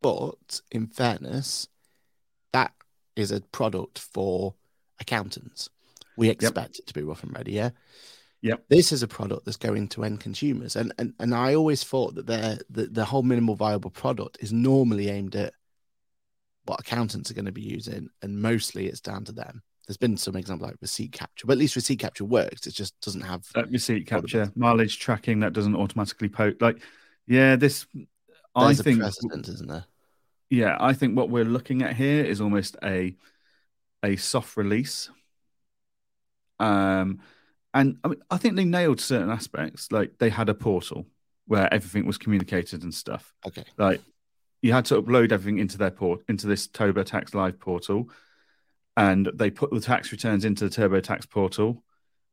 But 0.03 0.61
in 0.71 0.87
fairness, 0.87 1.69
that 2.53 2.73
is 3.17 3.31
a 3.31 3.41
product 3.41 3.99
for 3.99 4.55
accountants. 5.01 5.69
We 6.17 6.31
expect 6.31 6.57
yep. 6.57 6.79
it 6.79 6.87
to 6.87 6.95
be 6.95 7.03
rough 7.03 7.23
and 7.23 7.35
ready, 7.35 7.53
yeah. 7.53 7.71
Yep. 8.43 8.65
This 8.69 8.93
is 8.93 9.03
a 9.03 9.09
product 9.09 9.45
that's 9.45 9.57
going 9.57 9.89
to 9.89 10.05
end 10.05 10.21
consumers. 10.21 10.77
And 10.77 10.93
and, 10.99 11.15
and 11.19 11.35
I 11.35 11.55
always 11.55 11.83
thought 11.83 12.15
that 12.15 12.27
the, 12.27 12.87
the 12.87 13.05
whole 13.05 13.23
minimal 13.23 13.57
viable 13.57 13.91
product 13.91 14.39
is 14.41 14.53
normally 14.53 15.09
aimed 15.09 15.35
at 15.35 15.53
what 16.65 16.81
accountants 16.81 17.31
are 17.31 17.35
going 17.35 17.47
to 17.47 17.53
be 17.53 17.63
using, 17.63 18.09
and 18.23 18.41
mostly 18.41 18.87
it's 18.87 19.01
down 19.01 19.25
to 19.25 19.33
them. 19.33 19.63
There's 19.87 19.97
been 19.97 20.17
some 20.17 20.37
example 20.37 20.67
like 20.67 20.77
receipt 20.81 21.13
capture, 21.13 21.47
but 21.47 21.53
at 21.53 21.59
least 21.59 21.77
receipt 21.77 22.01
capture 22.01 22.25
works. 22.25 22.67
It 22.67 22.75
just 22.75 23.01
doesn't 23.01 23.21
have 23.21 23.47
uh, 23.55 23.67
receipt 23.67 24.07
capture, 24.07 24.51
mileage 24.57 24.99
tracking 24.99 25.41
that 25.41 25.53
doesn't 25.53 25.77
automatically 25.77 26.29
post. 26.29 26.61
Like, 26.61 26.83
yeah, 27.27 27.57
this 27.57 27.87
there's 28.65 28.81
I 28.81 28.83
think 28.83 29.01
precedent, 29.01 29.49
isn't 29.49 29.69
there? 29.69 29.85
Yeah, 30.49 30.77
I 30.79 30.93
think 30.93 31.17
what 31.17 31.29
we're 31.29 31.45
looking 31.45 31.83
at 31.83 31.97
here 31.97 32.25
is 32.25 32.41
almost 32.41 32.77
a 32.83 33.17
a 34.03 34.17
soft 34.17 34.57
release. 34.57 35.11
Um, 36.59 37.21
and 37.75 37.99
I 38.05 38.09
mean, 38.09 38.23
I 38.31 38.39
think 38.39 38.57
they 38.57 38.65
nailed 38.65 39.01
certain 39.01 39.31
aspects. 39.31 39.93
Like 39.93 40.19
they 40.19 40.31
had 40.31 40.49
a 40.49 40.55
portal 40.55 41.07
where 41.47 41.73
everything 41.73 42.07
was 42.07 42.19
communicated 42.19 42.83
and 42.83 42.95
stuff. 42.95 43.35
Okay. 43.47 43.65
Like 43.77 44.01
you 44.63 44.73
had 44.73 44.85
to 44.87 45.01
upload 45.01 45.33
everything 45.33 45.59
into 45.59 45.79
their 45.79 45.91
port 45.91 46.23
into 46.29 46.47
this 46.47 46.67
TurboTax 46.69 47.35
Live 47.35 47.59
portal, 47.61 48.09
and 48.97 49.31
they 49.35 49.51
put 49.51 49.71
the 49.71 49.81
tax 49.81 50.13
returns 50.13 50.45
into 50.45 50.69
the 50.69 50.75
TurboTax 50.75 51.29
portal, 51.29 51.85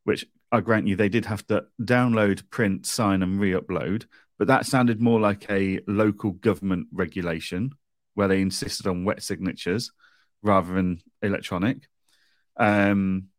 which 0.04 0.26
I 0.52 0.62
grant 0.62 0.88
you 0.88 0.96
they 0.96 1.10
did 1.10 1.26
have 1.26 1.46
to 1.48 1.66
download, 1.82 2.50
print, 2.50 2.86
sign, 2.86 3.24
and 3.24 3.40
re-upload 3.40 4.06
but 4.38 4.48
that 4.48 4.66
sounded 4.66 5.02
more 5.02 5.20
like 5.20 5.50
a 5.50 5.80
local 5.88 6.32
government 6.32 6.88
regulation 6.92 7.72
where 8.16 8.28
they 8.28 8.42
insisted 8.42 8.88
on 8.88 9.06
wet 9.06 9.22
signatures 9.22 9.92
rather 10.42 10.74
than 10.74 11.02
electronic. 11.22 11.88
Um, 12.58 13.30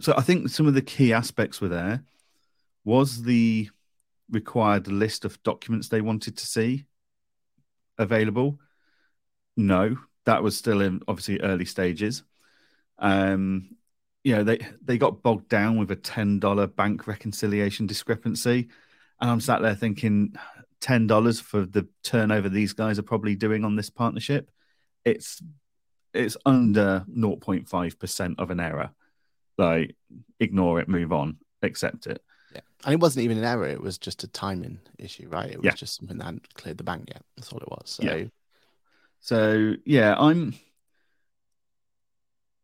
so 0.00 0.14
I 0.16 0.22
think 0.22 0.48
some 0.48 0.66
of 0.66 0.74
the 0.74 0.82
key 0.82 1.12
aspects 1.12 1.60
were 1.60 1.68
there. 1.68 2.02
Was 2.84 3.22
the 3.22 3.70
required 4.30 4.88
list 4.88 5.24
of 5.24 5.42
documents 5.42 5.88
they 5.88 6.00
wanted 6.00 6.36
to 6.38 6.46
see 6.46 6.86
available? 7.98 8.58
No, 9.56 9.96
that 10.26 10.42
was 10.42 10.56
still 10.56 10.80
in 10.80 11.00
obviously 11.08 11.40
early 11.40 11.64
stages. 11.64 12.22
Um, 12.98 13.76
you 14.22 14.34
know, 14.34 14.44
they 14.44 14.66
they 14.82 14.98
got 14.98 15.22
bogged 15.22 15.48
down 15.48 15.76
with 15.76 15.90
a 15.90 15.96
ten 15.96 16.38
dollar 16.38 16.66
bank 16.66 17.06
reconciliation 17.06 17.86
discrepancy 17.86 18.68
and 19.24 19.30
I'm 19.30 19.40
sat 19.40 19.62
there 19.62 19.74
thinking, 19.74 20.34
ten 20.82 21.06
dollars 21.06 21.40
for 21.40 21.64
the 21.64 21.88
turnover 22.02 22.50
these 22.50 22.74
guys 22.74 22.98
are 22.98 23.02
probably 23.02 23.34
doing 23.34 23.64
on 23.64 23.74
this 23.74 23.88
partnership. 23.88 24.50
It's 25.02 25.42
it's 26.12 26.36
under 26.44 27.06
0.5 27.08 27.98
percent 27.98 28.38
of 28.38 28.50
an 28.50 28.60
error. 28.60 28.90
Like, 29.56 29.96
ignore 30.40 30.78
it, 30.78 30.90
move 30.90 31.10
on, 31.10 31.38
accept 31.62 32.06
it. 32.06 32.20
Yeah, 32.54 32.60
and 32.84 32.92
it 32.92 33.00
wasn't 33.00 33.24
even 33.24 33.38
an 33.38 33.44
error; 33.44 33.66
it 33.66 33.80
was 33.80 33.96
just 33.96 34.24
a 34.24 34.28
timing 34.28 34.78
issue, 34.98 35.26
right? 35.30 35.50
It 35.50 35.56
was 35.56 35.64
yeah. 35.64 35.72
just 35.72 35.96
something 35.96 36.18
that 36.18 36.24
hadn't 36.24 36.52
cleared 36.52 36.76
the 36.76 36.84
bank 36.84 37.08
yet. 37.08 37.22
That's 37.38 37.50
all 37.50 37.60
it 37.60 37.70
was. 37.70 37.92
So, 37.92 38.02
yeah. 38.02 38.24
so 39.20 39.72
yeah, 39.86 40.16
I'm. 40.18 40.54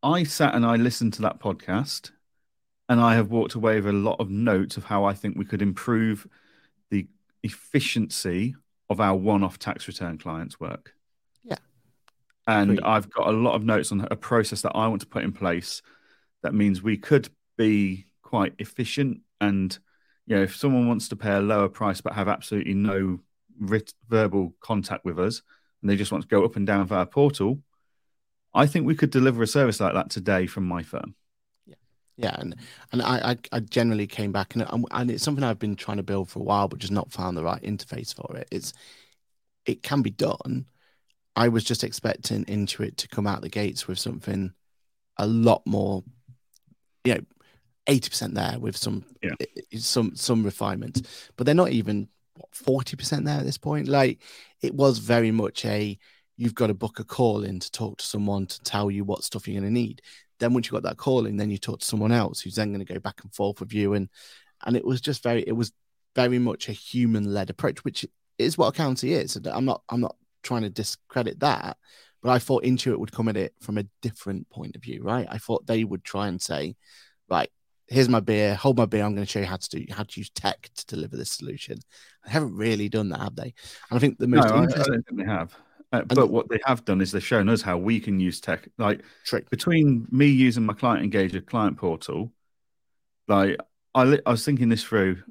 I 0.02 0.24
sat 0.24 0.54
and 0.54 0.66
I 0.66 0.76
listened 0.76 1.14
to 1.14 1.22
that 1.22 1.40
podcast, 1.40 2.10
and 2.90 3.00
I 3.00 3.14
have 3.14 3.30
walked 3.30 3.54
away 3.54 3.76
with 3.76 3.86
a 3.86 3.92
lot 3.96 4.20
of 4.20 4.28
notes 4.28 4.76
of 4.76 4.84
how 4.84 5.04
I 5.04 5.14
think 5.14 5.38
we 5.38 5.46
could 5.46 5.62
improve 5.62 6.26
efficiency 7.42 8.54
of 8.88 9.00
our 9.00 9.16
one-off 9.16 9.58
tax 9.58 9.86
return 9.86 10.18
clients' 10.18 10.58
work. 10.58 10.94
Yeah. 11.44 11.56
And 12.46 12.70
Great. 12.78 12.84
I've 12.84 13.10
got 13.10 13.28
a 13.28 13.32
lot 13.32 13.54
of 13.54 13.64
notes 13.64 13.92
on 13.92 14.06
a 14.10 14.16
process 14.16 14.62
that 14.62 14.72
I 14.74 14.88
want 14.88 15.00
to 15.02 15.06
put 15.06 15.22
in 15.22 15.32
place 15.32 15.82
that 16.42 16.54
means 16.54 16.82
we 16.82 16.96
could 16.96 17.28
be 17.56 18.06
quite 18.22 18.54
efficient 18.58 19.20
and 19.40 19.78
you 20.26 20.36
know 20.36 20.42
if 20.42 20.56
someone 20.56 20.88
wants 20.88 21.08
to 21.08 21.16
pay 21.16 21.32
a 21.32 21.40
lower 21.40 21.68
price 21.68 22.00
but 22.00 22.12
have 22.12 22.28
absolutely 22.28 22.74
no 22.74 23.20
writ- 23.58 23.94
verbal 24.08 24.54
contact 24.60 25.04
with 25.04 25.18
us 25.18 25.42
and 25.82 25.90
they 25.90 25.96
just 25.96 26.12
want 26.12 26.22
to 26.22 26.28
go 26.28 26.44
up 26.44 26.56
and 26.56 26.66
down 26.66 26.86
via 26.86 27.00
our 27.00 27.06
portal 27.06 27.58
i 28.54 28.66
think 28.66 28.86
we 28.86 28.94
could 28.94 29.10
deliver 29.10 29.42
a 29.42 29.46
service 29.46 29.80
like 29.80 29.94
that 29.94 30.10
today 30.10 30.46
from 30.46 30.64
my 30.64 30.82
firm 30.82 31.14
yeah, 32.20 32.36
and 32.38 32.54
and 32.92 33.02
I, 33.02 33.30
I, 33.30 33.38
I 33.52 33.60
generally 33.60 34.06
came 34.06 34.30
back 34.30 34.54
and 34.54 34.66
um, 34.68 34.84
and 34.90 35.10
it's 35.10 35.22
something 35.22 35.42
I've 35.42 35.58
been 35.58 35.76
trying 35.76 35.96
to 35.96 36.02
build 36.02 36.28
for 36.28 36.40
a 36.40 36.42
while, 36.42 36.68
but 36.68 36.78
just 36.78 36.92
not 36.92 37.10
found 37.10 37.36
the 37.36 37.42
right 37.42 37.62
interface 37.62 38.14
for 38.14 38.36
it. 38.36 38.46
It's 38.50 38.72
it 39.64 39.82
can 39.82 40.02
be 40.02 40.10
done. 40.10 40.66
I 41.34 41.48
was 41.48 41.64
just 41.64 41.82
expecting 41.82 42.44
Intuit 42.44 42.96
to 42.96 43.08
come 43.08 43.26
out 43.26 43.40
the 43.40 43.48
gates 43.48 43.88
with 43.88 43.98
something 43.98 44.52
a 45.16 45.26
lot 45.26 45.62
more, 45.66 46.04
you 47.04 47.14
know, 47.14 47.20
eighty 47.86 48.10
percent 48.10 48.34
there 48.34 48.58
with 48.58 48.76
some 48.76 49.04
yeah. 49.22 49.34
some 49.78 50.14
some 50.14 50.44
refinement, 50.44 51.06
but 51.36 51.46
they're 51.46 51.54
not 51.54 51.70
even 51.70 52.08
forty 52.52 52.96
percent 52.96 53.24
there 53.24 53.38
at 53.38 53.46
this 53.46 53.58
point. 53.58 53.88
Like 53.88 54.20
it 54.60 54.74
was 54.74 54.98
very 54.98 55.30
much 55.30 55.64
a 55.64 55.98
you've 56.36 56.54
got 56.54 56.66
to 56.66 56.74
book 56.74 56.98
a 56.98 57.04
call 57.04 57.44
in 57.44 57.60
to 57.60 57.70
talk 57.70 57.98
to 57.98 58.04
someone 58.04 58.46
to 58.46 58.60
tell 58.62 58.90
you 58.90 59.04
what 59.04 59.24
stuff 59.24 59.48
you're 59.48 59.60
going 59.60 59.72
to 59.72 59.80
need. 59.80 60.02
Then 60.40 60.52
once 60.52 60.66
you 60.66 60.72
got 60.72 60.82
that 60.82 60.96
calling, 60.96 61.36
then 61.36 61.50
you 61.50 61.58
talk 61.58 61.78
to 61.80 61.86
someone 61.86 62.10
else 62.12 62.40
who's 62.40 62.56
then 62.56 62.72
going 62.72 62.84
to 62.84 62.92
go 62.92 62.98
back 62.98 63.22
and 63.22 63.32
forth 63.32 63.60
with 63.60 63.72
you, 63.72 63.94
and 63.94 64.08
and 64.66 64.76
it 64.76 64.84
was 64.84 65.00
just 65.00 65.22
very, 65.22 65.44
it 65.46 65.52
was 65.52 65.72
very 66.16 66.38
much 66.38 66.68
a 66.68 66.72
human 66.72 67.32
led 67.32 67.50
approach, 67.50 67.84
which 67.84 68.04
is 68.38 68.58
what 68.58 68.68
accountancy 68.68 69.12
is. 69.12 69.36
I'm 69.46 69.64
not, 69.64 69.82
I'm 69.88 70.00
not 70.00 70.16
trying 70.42 70.62
to 70.62 70.70
discredit 70.70 71.40
that, 71.40 71.76
but 72.22 72.30
I 72.30 72.38
thought 72.38 72.64
Intuit 72.64 72.98
would 72.98 73.12
come 73.12 73.28
at 73.28 73.36
it 73.36 73.54
from 73.60 73.78
a 73.78 73.86
different 74.02 74.48
point 74.50 74.76
of 74.76 74.82
view, 74.82 75.02
right? 75.02 75.26
I 75.30 75.38
thought 75.38 75.66
they 75.66 75.84
would 75.84 76.04
try 76.04 76.28
and 76.28 76.40
say, 76.40 76.74
right, 77.30 77.48
here's 77.88 78.08
my 78.08 78.20
beer, 78.20 78.54
hold 78.54 78.76
my 78.76 78.86
beer. 78.86 79.04
I'm 79.04 79.14
going 79.14 79.26
to 79.26 79.30
show 79.30 79.40
you 79.40 79.46
how 79.46 79.56
to 79.56 79.68
do 79.68 79.84
how 79.90 80.02
to 80.02 80.20
use 80.20 80.30
tech 80.30 80.70
to 80.76 80.86
deliver 80.86 81.16
this 81.16 81.32
solution. 81.32 81.78
I 82.26 82.30
haven't 82.30 82.56
really 82.56 82.88
done 82.88 83.08
that, 83.10 83.20
have 83.20 83.36
they? 83.36 83.54
And 83.90 83.96
I 83.96 83.98
think 83.98 84.18
the 84.18 84.28
most 84.28 84.48
no, 84.48 84.62
interesting. 84.62 84.80
I 84.80 84.96
don't 84.96 85.06
think 85.06 85.20
they 85.20 85.26
have. 85.26 85.54
Uh, 85.92 86.02
but 86.02 86.30
what 86.30 86.48
they 86.48 86.60
have 86.64 86.84
done 86.84 87.00
is 87.00 87.10
they've 87.10 87.24
shown 87.24 87.48
us 87.48 87.62
how 87.62 87.76
we 87.76 87.98
can 87.98 88.20
use 88.20 88.40
tech. 88.40 88.68
Like 88.78 89.02
trick 89.24 89.50
between 89.50 90.06
me 90.10 90.26
using 90.26 90.64
my 90.64 90.74
client 90.74 91.10
engager 91.10 91.44
client 91.44 91.76
portal, 91.76 92.32
like 93.26 93.58
I, 93.94 94.18
I 94.24 94.30
was 94.30 94.44
thinking 94.44 94.68
this 94.68 94.84
through. 94.84 95.22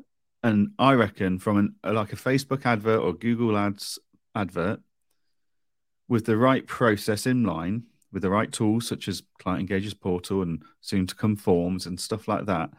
And 0.41 0.71
I 0.79 0.93
reckon 0.93 1.37
from 1.37 1.57
an 1.57 1.75
like 1.93 2.13
a 2.13 2.15
Facebook 2.15 2.65
advert 2.65 3.01
or 3.01 3.13
Google 3.13 3.57
Ads 3.57 3.99
advert, 4.33 4.79
with 6.07 6.25
the 6.25 6.37
right 6.37 6.65
process 6.65 7.25
in 7.25 7.43
line, 7.43 7.83
with 8.11 8.23
the 8.23 8.29
right 8.29 8.51
tools 8.51 8.87
such 8.87 9.07
as 9.07 9.23
Client 9.39 9.69
Engagers 9.69 9.99
Portal 9.99 10.41
and 10.41 10.63
soon 10.81 11.07
to 11.07 11.15
come 11.15 11.35
forms 11.35 11.85
and 11.85 11.99
stuff 11.99 12.27
like 12.27 12.45
that, 12.45 12.71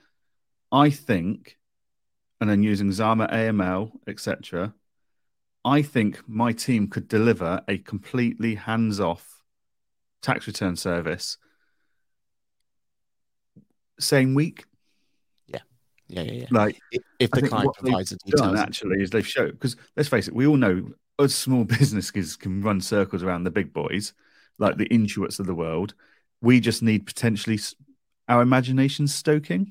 I 0.73 0.90
think, 0.90 1.59
and 2.40 2.49
then 2.49 2.62
using 2.62 2.88
Xama 2.88 3.31
AML, 3.31 3.93
etc., 4.07 4.75
I 5.64 5.83
think 5.83 6.20
my 6.27 6.53
team 6.53 6.88
could 6.88 7.09
deliver 7.09 7.62
a 7.68 7.79
completely 7.79 8.55
hands-off 8.55 9.42
tax 10.23 10.46
return 10.46 10.77
service 10.77 11.38
same 14.01 14.35
week. 14.35 14.64
Yeah, 15.46 15.61
yeah, 16.09 16.23
yeah. 16.23 16.46
Like 16.51 16.81
if, 16.90 17.03
if 17.18 17.31
the 17.31 17.49
client 17.49 17.75
provides 17.75 18.11
the 18.11 18.18
details, 18.25 18.59
actually 18.59 19.03
is 19.03 19.11
they've 19.11 19.27
shown 19.27 19.51
because 19.51 19.77
let's 19.96 20.09
face 20.09 20.29
it, 20.29 20.35
we 20.35 20.46
all 20.46 20.57
know 20.57 20.90
us 21.18 21.35
small 21.35 21.64
businesses 21.79 22.37
can 22.37 22.62
run 22.62 22.81
circles 22.81 23.23
around 23.23 23.44
the 23.44 23.51
big 23.51 23.73
boys, 23.73 24.12
like 24.59 24.77
the 24.77 24.88
Intuits 24.88 25.38
of 25.38 25.46
the 25.46 25.55
world. 25.55 25.94
We 26.42 26.61
just 26.61 26.83
need 26.83 27.07
potentially 27.07 27.59
our 28.29 28.42
imagination 28.42 29.07
stoking. 29.07 29.70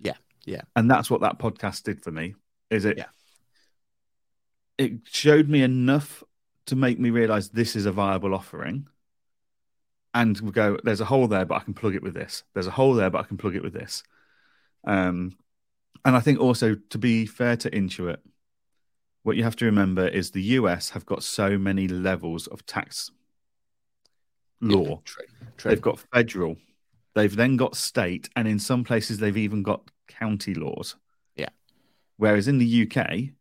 Yeah, 0.00 0.16
yeah, 0.44 0.62
and 0.76 0.90
that's 0.90 1.10
what 1.10 1.20
that 1.22 1.38
podcast 1.38 1.84
did 1.84 2.02
for 2.02 2.10
me. 2.10 2.34
Is 2.70 2.84
it? 2.84 2.98
Yeah. 2.98 3.06
It 4.78 5.00
showed 5.04 5.48
me 5.48 5.62
enough 5.62 6.22
to 6.66 6.76
make 6.76 6.98
me 6.98 7.10
realize 7.10 7.50
this 7.50 7.76
is 7.76 7.86
a 7.86 7.92
viable 7.92 8.34
offering 8.34 8.86
and 10.14 10.38
we 10.40 10.50
go, 10.50 10.78
there's 10.82 11.00
a 11.00 11.04
hole 11.04 11.28
there, 11.28 11.44
but 11.44 11.56
I 11.56 11.60
can 11.60 11.74
plug 11.74 11.94
it 11.94 12.02
with 12.02 12.14
this. 12.14 12.42
There's 12.54 12.66
a 12.66 12.72
hole 12.72 12.94
there, 12.94 13.10
but 13.10 13.20
I 13.20 13.24
can 13.24 13.36
plug 13.36 13.54
it 13.54 13.62
with 13.62 13.72
this. 13.72 14.02
Um, 14.84 15.36
and 16.04 16.16
I 16.16 16.20
think 16.20 16.40
also 16.40 16.76
to 16.90 16.98
be 16.98 17.26
fair 17.26 17.56
to 17.58 17.70
Intuit, 17.70 18.18
what 19.22 19.36
you 19.36 19.44
have 19.44 19.56
to 19.56 19.66
remember 19.66 20.08
is 20.08 20.30
the 20.30 20.42
US 20.42 20.90
have 20.90 21.04
got 21.04 21.22
so 21.22 21.58
many 21.58 21.88
levels 21.88 22.46
of 22.46 22.64
tax 22.64 23.10
law. 24.60 25.02
True, 25.04 25.24
true. 25.56 25.70
They've 25.70 25.80
got 25.80 26.00
federal, 26.12 26.56
they've 27.14 27.34
then 27.34 27.56
got 27.56 27.76
state, 27.76 28.30
and 28.34 28.48
in 28.48 28.58
some 28.58 28.84
places 28.84 29.18
they've 29.18 29.36
even 29.36 29.62
got 29.62 29.90
county 30.06 30.54
laws. 30.54 30.96
Yeah. 31.36 31.50
Whereas 32.16 32.48
in 32.48 32.58
the 32.58 32.90
UK, 32.90 33.34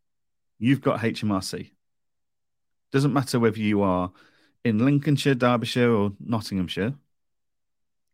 you've 0.60 0.82
got 0.82 1.00
HMRC. 1.00 1.72
Doesn't 2.92 3.14
matter 3.14 3.40
whether 3.40 3.60
you 3.60 3.82
are 3.82 4.12
in 4.64 4.80
Lincolnshire, 4.80 5.36
Derbyshire, 5.36 5.94
or 5.94 6.12
Nottinghamshire. 6.20 6.94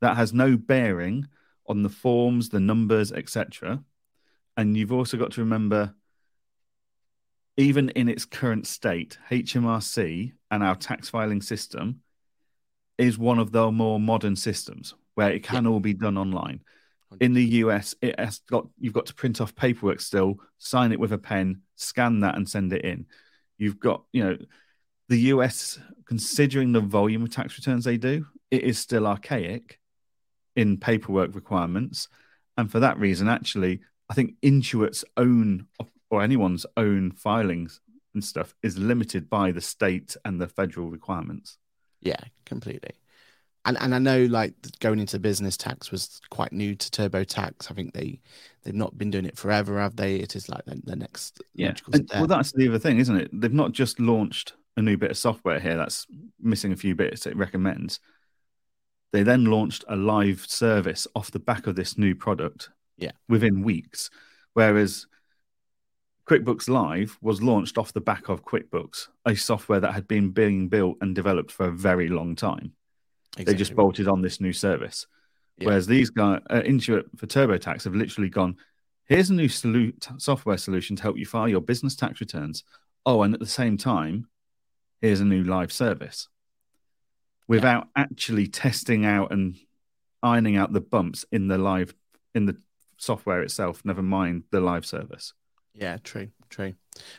That 0.01 0.17
has 0.17 0.33
no 0.33 0.57
bearing 0.57 1.27
on 1.67 1.83
the 1.83 1.89
forms, 1.89 2.49
the 2.49 2.59
numbers, 2.59 3.11
etc. 3.11 3.83
And 4.57 4.75
you've 4.75 4.91
also 4.91 5.17
got 5.17 5.31
to 5.33 5.41
remember, 5.41 5.93
even 7.57 7.89
in 7.89 8.09
its 8.09 8.25
current 8.25 8.67
state, 8.67 9.17
HMRC 9.31 10.33
and 10.51 10.63
our 10.63 10.75
tax 10.75 11.09
filing 11.09 11.41
system 11.41 12.01
is 12.97 13.17
one 13.17 13.39
of 13.39 13.51
the 13.51 13.71
more 13.71 13.99
modern 13.99 14.35
systems 14.35 14.93
where 15.15 15.31
it 15.31 15.43
can 15.43 15.63
yeah. 15.63 15.69
all 15.71 15.79
be 15.79 15.93
done 15.93 16.17
online. 16.17 16.61
In 17.19 17.33
the 17.33 17.43
US, 17.43 17.95
it 18.01 18.19
has 18.19 18.39
got 18.39 18.67
you've 18.79 18.93
got 18.93 19.05
to 19.07 19.13
print 19.13 19.41
off 19.41 19.55
paperwork 19.55 19.99
still, 19.99 20.37
sign 20.57 20.91
it 20.91 20.99
with 20.99 21.13
a 21.13 21.17
pen, 21.17 21.61
scan 21.75 22.19
that, 22.21 22.35
and 22.35 22.47
send 22.47 22.73
it 22.73 22.83
in. 22.83 23.05
You've 23.57 23.79
got, 23.79 24.03
you 24.11 24.23
know, 24.23 24.37
the 25.09 25.19
US, 25.19 25.79
considering 26.05 26.71
the 26.71 26.81
volume 26.81 27.23
of 27.23 27.31
tax 27.31 27.57
returns 27.57 27.85
they 27.85 27.97
do, 27.97 28.25
it 28.51 28.63
is 28.63 28.79
still 28.79 29.07
archaic 29.07 29.79
in 30.55 30.77
paperwork 30.77 31.35
requirements. 31.35 32.07
And 32.57 32.71
for 32.71 32.79
that 32.79 32.99
reason, 32.99 33.27
actually, 33.27 33.81
I 34.09 34.13
think 34.13 34.35
Intuit's 34.41 35.03
own 35.17 35.67
or 36.09 36.21
anyone's 36.21 36.65
own 36.77 37.11
filings 37.11 37.81
and 38.13 38.23
stuff 38.23 38.53
is 38.61 38.77
limited 38.77 39.29
by 39.29 39.51
the 39.51 39.61
state 39.61 40.15
and 40.23 40.39
the 40.39 40.47
federal 40.47 40.89
requirements. 40.89 41.57
Yeah, 42.01 42.19
completely. 42.45 42.91
And 43.65 43.77
and 43.79 43.95
I 43.95 43.99
know 43.99 44.25
like 44.25 44.53
going 44.79 44.99
into 44.99 45.19
business 45.19 45.55
tax 45.55 45.91
was 45.91 46.19
quite 46.29 46.51
new 46.51 46.75
to 46.75 46.91
TurboTax. 46.91 47.71
I 47.71 47.73
think 47.73 47.93
they 47.93 48.19
they've 48.63 48.73
not 48.73 48.97
been 48.97 49.11
doing 49.11 49.25
it 49.25 49.37
forever, 49.37 49.79
have 49.79 49.95
they? 49.95 50.17
It 50.17 50.35
is 50.35 50.49
like 50.49 50.65
the, 50.65 50.81
the 50.83 50.95
next 50.95 51.41
yeah. 51.55 51.73
And, 51.93 52.09
well, 52.13 52.27
that's 52.27 52.51
the 52.51 52.67
other 52.67 52.79
thing, 52.79 52.99
isn't 52.99 53.15
it? 53.15 53.29
They've 53.31 53.53
not 53.53 53.71
just 53.71 53.99
launched 53.99 54.53
a 54.75 54.81
new 54.81 54.97
bit 54.97 55.11
of 55.11 55.17
software 55.17 55.59
here 55.59 55.77
that's 55.77 56.07
missing 56.41 56.73
a 56.73 56.77
few 56.77 56.95
bits 56.95 57.25
it 57.25 57.37
recommends. 57.37 57.99
They 59.11 59.23
then 59.23 59.45
launched 59.45 59.85
a 59.87 59.95
live 59.95 60.43
service 60.47 61.07
off 61.15 61.31
the 61.31 61.39
back 61.39 61.67
of 61.67 61.75
this 61.75 61.97
new 61.97 62.15
product 62.15 62.69
yeah. 62.97 63.11
within 63.29 63.61
weeks. 63.61 64.09
Whereas 64.53 65.05
QuickBooks 66.27 66.67
Live 66.67 67.17
was 67.21 67.41
launched 67.41 67.77
off 67.77 67.93
the 67.93 68.01
back 68.01 68.29
of 68.29 68.43
QuickBooks, 68.43 69.09
a 69.25 69.35
software 69.35 69.79
that 69.79 69.93
had 69.93 70.07
been 70.07 70.31
being 70.31 70.67
built 70.67 70.97
and 71.01 71.13
developed 71.13 71.51
for 71.51 71.67
a 71.67 71.71
very 71.71 72.07
long 72.07 72.35
time. 72.35 72.73
Exactly. 73.33 73.53
They 73.53 73.57
just 73.57 73.75
bolted 73.75 74.07
on 74.07 74.21
this 74.21 74.39
new 74.39 74.53
service. 74.53 75.07
Yeah. 75.57 75.67
Whereas 75.67 75.87
these 75.87 76.09
guys, 76.09 76.41
uh, 76.49 76.61
Intuit 76.61 77.05
for 77.17 77.27
TurboTax, 77.27 77.83
have 77.83 77.95
literally 77.95 78.29
gone, 78.29 78.57
here's 79.05 79.29
a 79.29 79.33
new 79.33 79.47
solu- 79.47 80.21
software 80.21 80.57
solution 80.57 80.95
to 80.95 81.03
help 81.03 81.17
you 81.17 81.25
file 81.25 81.47
your 81.47 81.61
business 81.61 81.95
tax 81.95 82.19
returns. 82.19 82.63
Oh, 83.05 83.23
and 83.23 83.33
at 83.33 83.39
the 83.39 83.45
same 83.45 83.77
time, 83.77 84.27
here's 85.01 85.19
a 85.19 85.25
new 85.25 85.43
live 85.43 85.71
service 85.71 86.29
without 87.47 87.87
yeah. 87.95 88.03
actually 88.03 88.47
testing 88.47 89.05
out 89.05 89.31
and 89.31 89.55
ironing 90.21 90.55
out 90.55 90.71
the 90.71 90.81
bumps 90.81 91.25
in 91.31 91.47
the 91.47 91.57
live 91.57 91.93
in 92.33 92.45
the 92.45 92.55
software 92.97 93.41
itself 93.41 93.81
never 93.83 94.01
mind 94.01 94.43
the 94.51 94.61
live 94.61 94.85
service 94.85 95.33
yeah 95.73 95.97
true 96.03 96.29
true 96.49 96.73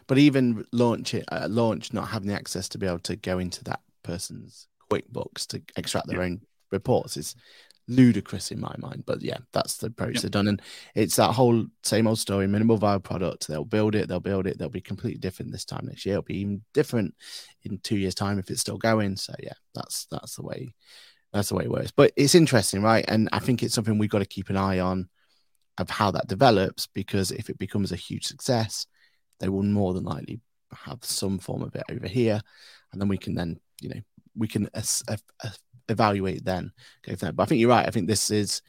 but 0.07 0.17
even 0.17 0.65
launch 0.73 1.13
it 1.13 1.25
uh, 1.31 1.47
launch 1.51 1.93
not 1.93 2.09
having 2.09 2.29
the 2.29 2.35
access 2.35 2.69
to 2.69 2.79
be 2.79 2.87
able 2.87 2.99
to 2.99 3.17
go 3.17 3.39
into 3.39 3.63
that 3.65 3.81
person's 4.03 4.67
quickbooks 4.95 5.47
to 5.49 5.63
extract 5.77 6.07
their 6.07 6.19
yeah. 6.19 6.27
own 6.27 6.41
reports 6.71 7.17
is 7.17 7.35
ludicrous 7.89 8.51
in 8.51 8.61
my 8.61 8.75
mind. 8.79 9.05
But 9.07 9.23
yeah, 9.23 9.39
that's 9.53 9.79
the 9.79 9.89
approach 9.89 10.15
yep. 10.15 10.23
they've 10.23 10.31
done. 10.31 10.49
And 10.49 10.63
it's 10.95 11.17
that 11.17 11.33
whole 11.33 11.67
same 11.83 12.07
old 12.07 12.19
story, 12.19 12.47
minimal 12.47 12.77
viable 12.77 13.03
product. 13.03 13.47
They'll 13.47 13.65
build 13.65 13.95
it, 13.95 14.09
they'll 14.09 14.21
build 14.21 14.47
it, 14.47 14.59
they'll 14.59 14.69
be 14.69 14.81
completely 14.81 15.19
different 15.19 15.53
this 15.53 15.65
time 15.65 15.87
next 15.87 16.07
year. 16.07 16.15
It'll 16.15 16.23
be 16.23 16.39
even 16.39 16.63
different 16.73 17.15
in 17.63 17.79
two 17.79 17.97
years' 17.97 18.15
time 18.15 18.39
if 18.39 18.51
it's 18.51 18.61
still 18.61 18.79
going. 18.79 19.17
So 19.17 19.35
yeah, 19.39 19.55
that's 19.75 20.07
that's 20.11 20.37
the 20.37 20.43
way 20.43 20.75
that's 21.33 21.49
the 21.49 21.57
way 21.57 21.65
it 21.65 21.71
works. 21.71 21.91
But 21.91 22.13
it's 22.17 22.35
interesting, 22.35 22.83
right? 22.83 23.05
And 23.09 23.29
I 23.33 23.41
think 23.41 23.63
it's 23.63 23.75
something 23.75 23.99
we've 23.99 24.11
got 24.11 24.21
to 24.21 24.27
keep 24.27 24.51
an 24.51 24.57
eye 24.57 24.79
on 24.79 25.09
of 25.79 25.91
how 25.91 26.13
that 26.13 26.29
develops 26.29 26.87
because 26.87 27.33
if 27.33 27.51
it 27.51 27.59
becomes 27.59 27.91
a 27.91 27.97
huge 27.97 28.27
success, 28.27 28.87
they 29.41 29.49
will 29.49 29.65
more 29.65 29.93
than 29.93 30.05
likely 30.05 30.41
have 30.73 31.05
some 31.05 31.39
form 31.39 31.63
of 31.63 31.75
it 31.75 31.83
over 31.91 32.07
here. 32.07 32.41
And 32.93 33.01
then 33.01 33.09
we 33.09 33.19
can 33.19 33.35
then, 33.35 33.59
you 33.81 33.89
know, 33.89 34.01
we 34.37 34.49
can 34.49 34.69
evaluate 35.89 36.45
then 36.45 36.73
go 37.03 37.13
from 37.13 37.27
there. 37.27 37.33
But 37.33 37.45
I 37.45 37.47
think 37.47 37.61
you're 37.61 37.71
right. 37.71 37.87
I 37.87 37.91
think 37.91 38.07
this 38.07 38.31
is 38.31 38.63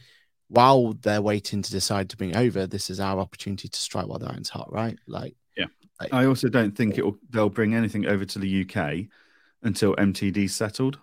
while 0.47 0.93
they're 0.93 1.21
waiting 1.21 1.62
to 1.62 1.71
decide 1.71 2.10
to 2.10 2.17
bring 2.17 2.36
over, 2.36 2.67
this 2.67 2.89
is 2.89 2.99
our 2.99 3.19
opportunity 3.19 3.67
to 3.67 3.80
strike 3.80 4.08
while 4.08 4.19
the 4.19 4.30
iron's 4.30 4.49
hot, 4.49 4.71
right? 4.71 4.97
Like, 5.08 5.36
yeah. 5.58 5.65
Like, 5.99 6.13
I 6.13 6.25
also 6.25 6.49
don't 6.49 6.75
think 6.75 6.97
it'll 6.97 7.17
they'll 7.30 7.49
bring 7.49 7.73
anything 7.73 8.06
over 8.06 8.25
to 8.25 8.39
the 8.39 8.62
UK 8.62 9.08
until 9.63 9.95
MTD's 9.95 10.56
settled. 10.56 10.99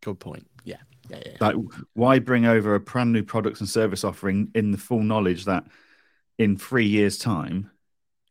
Good 0.00 0.18
point. 0.20 0.46
Yeah. 0.64 0.78
Yeah, 1.10 1.18
yeah. 1.26 1.36
Like, 1.40 1.56
why 1.92 2.18
bring 2.18 2.46
over 2.46 2.74
a 2.74 2.80
brand 2.80 3.12
new 3.12 3.22
products 3.22 3.60
and 3.60 3.68
service 3.68 4.04
offering 4.04 4.50
in 4.54 4.70
the 4.70 4.78
full 4.78 5.02
knowledge 5.02 5.44
that 5.44 5.64
in 6.38 6.56
three 6.56 6.86
years' 6.86 7.18
time, 7.18 7.70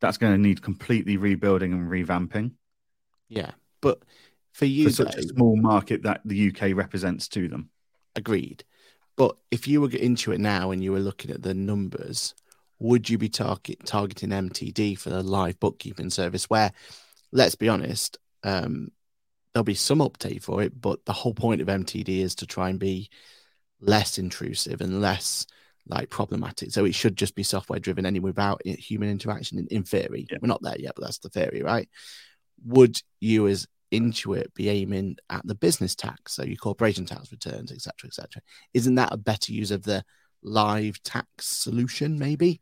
that's 0.02 0.18
going 0.18 0.34
to 0.34 0.40
need 0.40 0.64
completely 0.64 1.18
rebuilding 1.18 1.72
and 1.72 1.90
revamping? 1.90 2.54
Yeah, 3.30 3.52
but 3.82 4.02
for 4.54 4.66
you, 4.66 4.86
for 4.86 4.92
such 4.92 5.16
a 5.16 5.24
small 5.24 5.56
market 5.56 6.04
that 6.04 6.22
the 6.24 6.50
UK 6.50 6.76
represents 6.76 7.28
to 7.30 7.48
them. 7.48 7.70
Agreed. 8.16 8.64
But 9.16 9.36
if 9.52 9.68
you 9.68 9.82
were 9.82 9.90
Intuit 9.90 10.40
now 10.40 10.72
and 10.72 10.84
you 10.84 10.92
were 10.92 11.00
looking 11.00 11.32
at 11.32 11.44
the 11.44 11.54
numbers, 11.54 12.34
would 12.80 13.10
you 13.10 13.18
be 13.18 13.30
target, 13.30 13.86
targeting 13.86 14.30
MTD 14.30 14.98
for 14.98 15.10
the 15.10 15.22
live 15.22 15.60
bookkeeping 15.60 16.10
service? 16.10 16.50
Where, 16.50 16.72
let's 17.32 17.56
be 17.56 17.70
honest, 17.70 18.18
um, 18.44 18.92
there'll 19.54 19.64
be 19.64 19.76
some 19.76 20.00
update 20.00 20.44
for 20.44 20.62
it, 20.64 20.80
but 20.80 21.06
the 21.06 21.14
whole 21.14 21.34
point 21.34 21.62
of 21.62 21.68
MTD 21.68 22.20
is 22.20 22.36
to 22.36 22.48
try 22.48 22.70
and 22.70 22.80
be 22.80 23.10
less 23.80 24.18
intrusive 24.18 24.82
and 24.82 25.02
less 25.02 25.46
like 25.88 26.10
problematic. 26.10 26.72
So 26.72 26.86
it 26.86 26.96
should 26.96 27.16
just 27.16 27.36
be 27.36 27.44
software 27.44 27.80
driven 27.80 28.06
anyway 28.06 28.30
without 28.30 28.66
human 28.66 29.10
interaction 29.10 29.60
in, 29.60 29.68
in 29.68 29.84
theory. 29.84 30.26
Yeah. 30.32 30.38
We're 30.42 30.48
not 30.48 30.62
there 30.62 30.80
yet, 30.80 30.94
but 30.96 31.04
that's 31.04 31.20
the 31.20 31.30
theory, 31.30 31.62
right? 31.62 31.90
Would 32.66 33.02
you 33.20 33.48
as 33.48 33.68
Intuit 33.94 34.54
be 34.56 34.70
aiming 34.70 35.18
at 35.30 35.46
the 35.46 35.56
business 35.56 35.96
tax, 35.96 36.34
so 36.34 36.44
your 36.44 36.58
corporation 36.58 37.06
tax 37.06 37.32
returns, 37.32 37.72
etc., 37.72 38.08
etc. 38.08 38.42
Isn't 38.74 38.96
that 38.96 39.14
a 39.14 39.18
better 39.18 39.54
use 39.54 39.72
of 39.72 39.84
the 39.84 40.04
live 40.42 41.02
tax 41.04 41.46
solution, 41.46 42.18
maybe? 42.18 42.60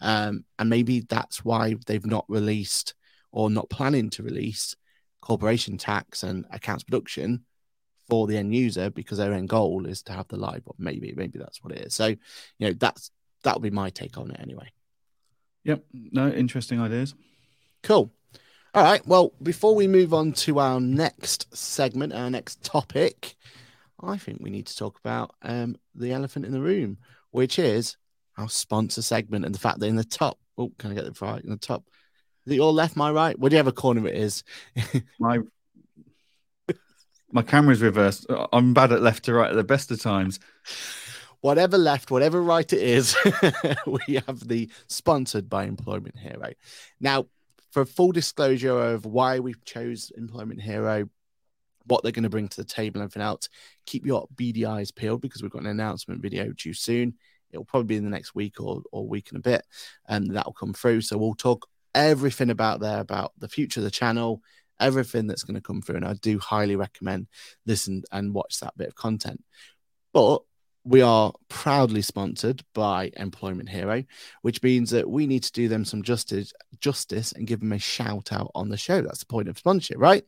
Um, 0.00 0.44
and 0.58 0.70
maybe 0.70 1.00
that's 1.00 1.44
why 1.44 1.74
they've 1.86 2.06
not 2.06 2.24
released 2.28 2.94
or 3.32 3.50
not 3.50 3.68
planning 3.68 4.10
to 4.10 4.22
release 4.22 4.76
corporation 5.20 5.76
tax 5.76 6.22
and 6.22 6.46
accounts 6.50 6.84
production 6.84 7.44
for 8.08 8.26
the 8.26 8.36
end 8.38 8.54
user 8.54 8.88
because 8.90 9.18
their 9.18 9.34
end 9.34 9.48
goal 9.48 9.86
is 9.86 10.02
to 10.04 10.12
have 10.12 10.28
the 10.28 10.36
live. 10.36 10.62
Maybe, 10.78 11.12
maybe 11.16 11.38
that's 11.38 11.62
what 11.62 11.72
it 11.72 11.86
is. 11.86 11.94
So, 11.94 12.06
you 12.06 12.18
know, 12.60 12.72
that's 12.72 13.10
that 13.44 13.54
would 13.54 13.62
be 13.62 13.70
my 13.70 13.90
take 13.90 14.16
on 14.16 14.30
it 14.30 14.40
anyway. 14.40 14.70
Yep. 15.64 15.84
No, 15.92 16.28
interesting 16.28 16.80
ideas. 16.80 17.14
Cool. 17.82 18.12
All 18.74 18.82
right. 18.82 19.04
Well, 19.06 19.32
before 19.42 19.74
we 19.74 19.88
move 19.88 20.12
on 20.12 20.32
to 20.32 20.58
our 20.58 20.80
next 20.80 21.54
segment, 21.56 22.12
our 22.12 22.30
next 22.30 22.62
topic, 22.62 23.36
I 24.00 24.18
think 24.18 24.38
we 24.40 24.50
need 24.50 24.66
to 24.66 24.76
talk 24.76 24.98
about 24.98 25.34
um, 25.42 25.76
the 25.94 26.12
elephant 26.12 26.44
in 26.44 26.52
the 26.52 26.60
room, 26.60 26.98
which 27.30 27.58
is 27.58 27.96
our 28.36 28.48
sponsor 28.48 29.02
segment 29.02 29.44
and 29.44 29.54
the 29.54 29.58
fact 29.58 29.80
that 29.80 29.86
in 29.86 29.96
the 29.96 30.04
top, 30.04 30.38
oh, 30.58 30.70
can 30.78 30.90
I 30.90 30.94
get 30.94 31.04
it 31.04 31.20
right? 31.20 31.42
In 31.42 31.50
the 31.50 31.56
top, 31.56 31.84
your 32.44 32.72
left, 32.72 32.94
my 32.94 33.10
right? 33.10 33.38
Whatever 33.38 33.72
corner 33.72 34.06
it 34.06 34.14
is. 34.14 34.44
my 35.18 35.38
my 37.30 37.42
camera's 37.42 37.82
reversed. 37.82 38.26
I'm 38.52 38.72
bad 38.72 38.92
at 38.92 39.02
left 39.02 39.24
to 39.24 39.34
right 39.34 39.50
at 39.50 39.56
the 39.56 39.64
best 39.64 39.90
of 39.90 40.00
times. 40.00 40.40
Whatever 41.40 41.78
left, 41.78 42.10
whatever 42.10 42.42
right 42.42 42.70
it 42.72 42.82
is, 42.82 43.16
we 43.86 44.22
have 44.26 44.48
the 44.48 44.70
sponsored 44.88 45.48
by 45.48 45.64
Employment 45.64 46.18
Hero. 46.18 46.52
Now, 47.00 47.26
for 47.70 47.84
full 47.84 48.12
disclosure 48.12 48.78
of 48.78 49.04
why 49.04 49.40
we 49.40 49.54
chose 49.64 50.10
Employment 50.16 50.60
Hero, 50.60 51.08
what 51.86 52.02
they're 52.02 52.12
going 52.12 52.24
to 52.24 52.30
bring 52.30 52.48
to 52.48 52.56
the 52.56 52.64
table, 52.64 53.00
and 53.00 53.04
everything 53.04 53.22
else, 53.22 53.48
keep 53.86 54.06
your 54.06 54.28
beady 54.36 54.66
eyes 54.66 54.90
peeled 54.90 55.20
because 55.20 55.42
we've 55.42 55.50
got 55.50 55.62
an 55.62 55.68
announcement 55.68 56.22
video 56.22 56.52
due 56.52 56.74
soon. 56.74 57.14
It'll 57.50 57.64
probably 57.64 57.86
be 57.86 57.96
in 57.96 58.04
the 58.04 58.10
next 58.10 58.34
week 58.34 58.60
or, 58.60 58.82
or 58.92 59.08
week 59.08 59.30
and 59.30 59.38
a 59.38 59.42
bit, 59.42 59.64
and 60.06 60.34
that 60.36 60.46
will 60.46 60.52
come 60.52 60.74
through. 60.74 61.00
So 61.02 61.16
we'll 61.16 61.34
talk 61.34 61.66
everything 61.94 62.50
about 62.50 62.80
there 62.80 63.00
about 63.00 63.32
the 63.38 63.48
future 63.48 63.80
of 63.80 63.84
the 63.84 63.90
channel, 63.90 64.42
everything 64.78 65.26
that's 65.26 65.44
going 65.44 65.54
to 65.54 65.60
come 65.60 65.80
through. 65.80 65.96
And 65.96 66.04
I 66.04 66.14
do 66.14 66.38
highly 66.38 66.76
recommend 66.76 67.28
listen 67.66 68.02
and 68.12 68.34
watch 68.34 68.60
that 68.60 68.76
bit 68.76 68.88
of 68.88 68.94
content. 68.94 69.42
But 70.12 70.42
we 70.88 71.02
are 71.02 71.32
proudly 71.48 72.00
sponsored 72.00 72.64
by 72.72 73.12
Employment 73.18 73.68
Hero, 73.68 74.04
which 74.40 74.62
means 74.62 74.90
that 74.90 75.08
we 75.08 75.26
need 75.26 75.42
to 75.42 75.52
do 75.52 75.68
them 75.68 75.84
some 75.84 76.02
justice, 76.02 76.52
justice 76.80 77.32
and 77.32 77.46
give 77.46 77.60
them 77.60 77.72
a 77.72 77.78
shout 77.78 78.32
out 78.32 78.50
on 78.54 78.70
the 78.70 78.76
show. 78.78 79.02
That's 79.02 79.18
the 79.18 79.26
point 79.26 79.48
of 79.48 79.58
sponsorship, 79.58 79.98
right? 79.98 80.24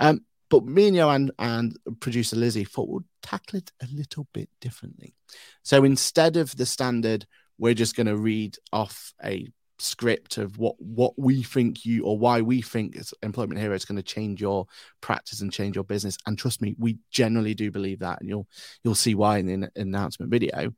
Um, 0.00 0.24
but 0.50 0.64
me 0.64 0.88
and 0.88 0.96
Johann 0.96 1.30
and 1.38 1.76
producer 2.00 2.34
Lizzie 2.34 2.64
thought 2.64 2.88
we'd 2.88 3.04
tackle 3.22 3.60
it 3.60 3.70
a 3.80 3.86
little 3.94 4.26
bit 4.34 4.48
differently. 4.60 5.14
So 5.62 5.84
instead 5.84 6.36
of 6.36 6.56
the 6.56 6.66
standard, 6.66 7.24
we're 7.56 7.74
just 7.74 7.94
going 7.94 8.08
to 8.08 8.16
read 8.16 8.58
off 8.72 9.14
a 9.24 9.46
script 9.82 10.38
of 10.38 10.58
what 10.58 10.80
what 10.80 11.18
we 11.18 11.42
think 11.42 11.84
you 11.84 12.04
or 12.04 12.18
why 12.18 12.40
we 12.40 12.62
think 12.62 12.96
as 12.96 13.12
employment 13.22 13.60
hero 13.60 13.74
is 13.74 13.84
going 13.84 13.96
to 13.96 14.02
change 14.02 14.40
your 14.40 14.66
practice 15.00 15.40
and 15.40 15.52
change 15.52 15.76
your 15.76 15.84
business. 15.84 16.16
And 16.26 16.38
trust 16.38 16.62
me 16.62 16.74
we 16.78 16.98
generally 17.10 17.54
do 17.54 17.70
believe 17.70 18.00
that 18.00 18.20
and 18.20 18.28
you'll 18.28 18.48
you'll 18.82 18.94
see 18.94 19.14
why 19.14 19.38
in 19.38 19.60
the 19.60 19.70
announcement 19.76 20.30
video. 20.30 20.72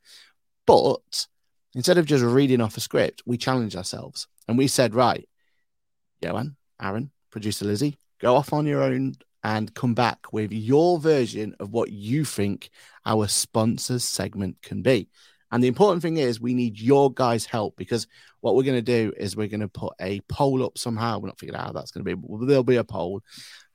But 0.66 1.26
instead 1.74 1.98
of 1.98 2.06
just 2.06 2.24
reading 2.24 2.60
off 2.60 2.76
a 2.76 2.80
script 2.80 3.22
we 3.26 3.36
challenged 3.36 3.76
ourselves 3.76 4.26
and 4.48 4.56
we 4.56 4.66
said 4.66 4.94
right 4.94 5.28
Johann 6.20 6.56
Aaron 6.80 7.10
producer 7.30 7.64
Lizzie 7.64 7.96
go 8.20 8.36
off 8.36 8.52
on 8.52 8.66
your 8.66 8.82
own 8.82 9.14
and 9.42 9.74
come 9.74 9.94
back 9.94 10.32
with 10.32 10.52
your 10.52 10.98
version 10.98 11.54
of 11.60 11.70
what 11.70 11.90
you 11.90 12.24
think 12.24 12.70
our 13.04 13.28
sponsors 13.28 14.02
segment 14.02 14.56
can 14.62 14.80
be 14.80 15.08
and 15.54 15.62
the 15.62 15.68
important 15.68 16.02
thing 16.02 16.16
is, 16.16 16.40
we 16.40 16.52
need 16.52 16.80
your 16.80 17.12
guys' 17.12 17.46
help 17.46 17.76
because 17.76 18.08
what 18.40 18.56
we're 18.56 18.64
going 18.64 18.74
to 18.74 18.82
do 18.82 19.12
is 19.16 19.36
we're 19.36 19.46
going 19.46 19.60
to 19.60 19.68
put 19.68 19.94
a 20.00 20.18
poll 20.22 20.64
up 20.64 20.76
somehow. 20.76 21.20
We're 21.20 21.28
not 21.28 21.38
figuring 21.38 21.60
out 21.60 21.66
how 21.66 21.72
that's 21.72 21.92
going 21.92 22.04
to 22.04 22.16
be, 22.16 22.20
but 22.20 22.44
there'll 22.44 22.64
be 22.64 22.74
a 22.74 22.82
poll. 22.82 23.22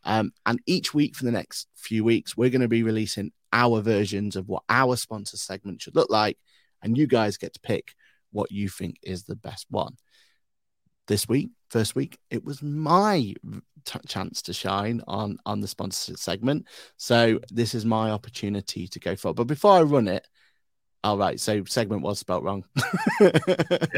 Um, 0.03 0.33
and 0.45 0.59
each 0.65 0.93
week 0.93 1.15
for 1.15 1.23
the 1.23 1.31
next 1.31 1.69
few 1.75 2.03
weeks, 2.03 2.35
we're 2.35 2.49
going 2.49 2.63
to 2.63 2.67
be 2.67 2.83
releasing 2.83 3.31
our 3.53 3.79
versions 3.79 4.35
of 4.35 4.49
what 4.49 4.63
our 4.67 4.97
sponsor 4.97 5.37
segment 5.37 5.81
should 5.81 5.95
look 5.95 6.09
like. 6.09 6.37
And 6.83 6.97
you 6.97 7.07
guys 7.07 7.37
get 7.37 7.53
to 7.53 7.61
pick 7.61 7.95
what 8.31 8.51
you 8.51 8.67
think 8.67 8.97
is 9.01 9.23
the 9.23 9.37
best 9.37 9.65
one. 9.69 9.95
This 11.07 11.29
week, 11.29 11.51
first 11.69 11.95
week, 11.95 12.19
it 12.29 12.43
was 12.43 12.61
my 12.61 13.35
t- 13.85 13.99
chance 14.05 14.41
to 14.41 14.53
shine 14.53 15.01
on 15.07 15.37
on 15.45 15.61
the 15.61 15.67
sponsor 15.69 16.17
segment. 16.17 16.65
So 16.97 17.39
this 17.49 17.73
is 17.73 17.85
my 17.85 18.11
opportunity 18.11 18.85
to 18.89 18.99
go 18.99 19.15
for. 19.15 19.29
It. 19.29 19.37
But 19.37 19.45
before 19.45 19.71
I 19.71 19.81
run 19.83 20.09
it, 20.09 20.27
all 21.03 21.15
oh, 21.15 21.17
right, 21.17 21.39
so 21.39 21.63
segment 21.63 22.01
was 22.01 22.19
spelt 22.19 22.43
wrong. 22.43 22.65
yeah, 23.21 23.31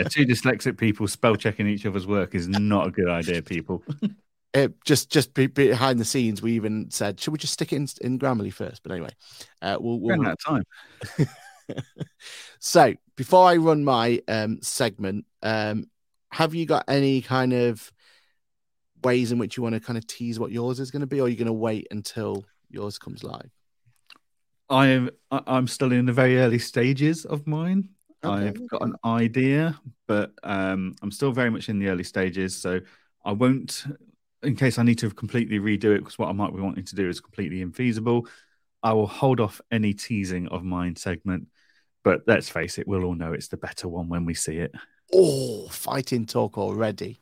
two 0.08 0.26
dyslexic 0.26 0.78
people 0.78 1.08
spell 1.08 1.36
checking 1.36 1.68
each 1.68 1.86
other's 1.88 2.06
work 2.06 2.36
is 2.36 2.47
not 2.47 2.88
a 2.88 2.91
good 2.91 3.10
idea, 3.10 3.41
people. 3.41 3.84
It 4.54 4.74
just 4.86 5.10
just 5.10 5.34
behind 5.34 5.99
the 5.99 6.06
scenes, 6.06 6.43
we 6.43 6.52
even 6.54 6.91
said, 6.91 7.20
should 7.20 7.32
we 7.32 7.39
just 7.39 7.54
stick 7.54 7.74
it 7.74 7.78
in, 7.78 7.88
in 8.02 8.20
Grammarly 8.20 8.54
first? 8.54 8.84
But 8.84 8.91
anyway, 8.91 9.10
uh, 9.64 9.78
we'll, 9.80 9.99
we'll 9.99 10.16
run 10.16 10.28
out 10.28 10.38
of 10.45 10.64
time. 11.18 11.28
so 12.60 12.93
before 13.16 13.47
I 13.47 13.56
run 13.56 13.84
my 13.84 14.22
um, 14.28 14.60
segment, 14.62 15.26
um, 15.41 15.89
have 16.32 16.54
you 16.54 16.68
got 16.68 16.86
any 16.88 17.22
kind 17.22 17.52
of 17.52 17.91
ways 19.04 19.32
in 19.32 19.39
which 19.39 19.58
you 19.58 19.64
want 19.64 19.74
to 19.74 19.82
kind 19.82 19.97
of 19.97 20.06
tease 20.06 20.39
what 20.39 20.52
yours 20.52 20.80
is 20.80 20.91
going 20.91 20.99
to 20.99 21.08
be, 21.08 21.20
or 21.20 21.26
are 21.26 21.30
you 21.30 21.36
going 21.36 21.47
to 21.47 21.54
wait 21.54 21.88
until 21.89 22.45
yours 22.70 22.99
comes 22.99 23.24
live? 23.24 23.49
I 24.72 24.88
am 24.88 25.09
I'm 25.32 25.67
still 25.67 25.91
in 25.91 26.05
the 26.05 26.13
very 26.13 26.39
early 26.39 26.59
stages 26.59 27.26
of 27.26 27.45
mine. 27.45 27.89
Okay. 28.24 28.47
I've 28.47 28.69
got 28.69 28.84
an 28.84 28.95
idea, 29.03 29.80
but 30.07 30.32
um, 30.43 30.95
I'm 31.01 31.11
still 31.11 31.32
very 31.32 31.49
much 31.49 31.69
in 31.69 31.80
the 31.80 31.88
early 31.88 32.03
stages. 32.03 32.55
So 32.55 32.80
I 33.26 33.32
won't, 33.34 33.84
in 34.43 34.55
case 34.55 34.78
I 34.78 34.84
need 34.84 34.99
to 34.99 35.09
completely 35.09 35.59
redo 35.59 35.95
it, 35.95 35.99
because 35.99 36.17
what 36.17 36.30
I 36.30 36.34
might 36.34 36.55
be 36.55 36.61
wanting 36.61 36.86
to 36.86 36.95
do 36.95 37.09
is 37.09 37.19
completely 37.19 37.63
infeasible. 37.65 38.28
I 38.84 38.93
will 38.93 39.07
hold 39.07 39.39
off 39.39 39.59
any 39.72 39.93
teasing 39.93 40.47
of 40.47 40.63
mine 40.63 40.95
segment. 40.95 41.47
But 42.03 42.22
let's 42.26 42.49
face 42.49 42.78
it, 42.78 42.88
we'll 42.88 43.03
all 43.03 43.15
know 43.15 43.34
it's 43.34 43.49
the 43.49 43.57
better 43.57 43.88
one 43.88 44.09
when 44.09 44.26
we 44.26 44.34
see 44.34 44.57
it. 44.57 44.74
Oh, 45.14 45.68
fighting 45.68 46.26
talk 46.26 46.57
already. 46.57 47.20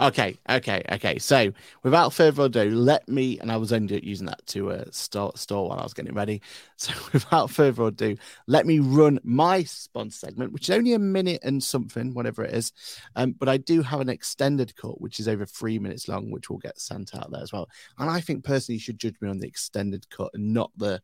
Okay, 0.00 0.38
okay, 0.48 0.82
okay. 0.92 1.18
So, 1.18 1.52
without 1.82 2.12
further 2.12 2.44
ado, 2.44 2.70
let 2.70 3.08
me, 3.08 3.40
and 3.40 3.50
I 3.50 3.56
was 3.56 3.72
only 3.72 4.04
using 4.06 4.26
that 4.26 4.46
to 4.48 4.70
uh, 4.70 4.84
store, 4.92 5.32
store 5.34 5.68
while 5.68 5.80
I 5.80 5.82
was 5.82 5.94
getting 5.94 6.14
ready. 6.14 6.42
So, 6.76 6.92
without 7.12 7.50
further 7.50 7.84
ado, 7.84 8.16
let 8.48 8.66
me 8.66 8.80
run 8.80 9.20
my 9.22 9.62
sponsor 9.62 10.26
segment, 10.26 10.52
which 10.52 10.68
is 10.68 10.74
only 10.74 10.94
a 10.94 10.98
minute 10.98 11.40
and 11.44 11.62
something, 11.62 12.14
whatever 12.14 12.42
it 12.42 12.52
is. 12.52 12.72
Um, 13.14 13.30
but 13.32 13.48
I 13.48 13.58
do 13.58 13.80
have 13.80 14.00
an 14.00 14.08
extended 14.08 14.74
cut, 14.74 15.00
which 15.00 15.20
is 15.20 15.28
over 15.28 15.46
three 15.46 15.78
minutes 15.78 16.08
long, 16.08 16.32
which 16.32 16.50
will 16.50 16.58
get 16.58 16.80
sent 16.80 17.14
out 17.14 17.30
there 17.30 17.42
as 17.42 17.52
well. 17.52 17.68
And 17.98 18.10
I 18.10 18.20
think 18.20 18.42
personally, 18.42 18.74
you 18.74 18.80
should 18.80 18.98
judge 18.98 19.14
me 19.20 19.28
on 19.28 19.38
the 19.38 19.46
extended 19.46 20.10
cut 20.10 20.30
and 20.34 20.52
not 20.52 20.72
the 20.76 21.00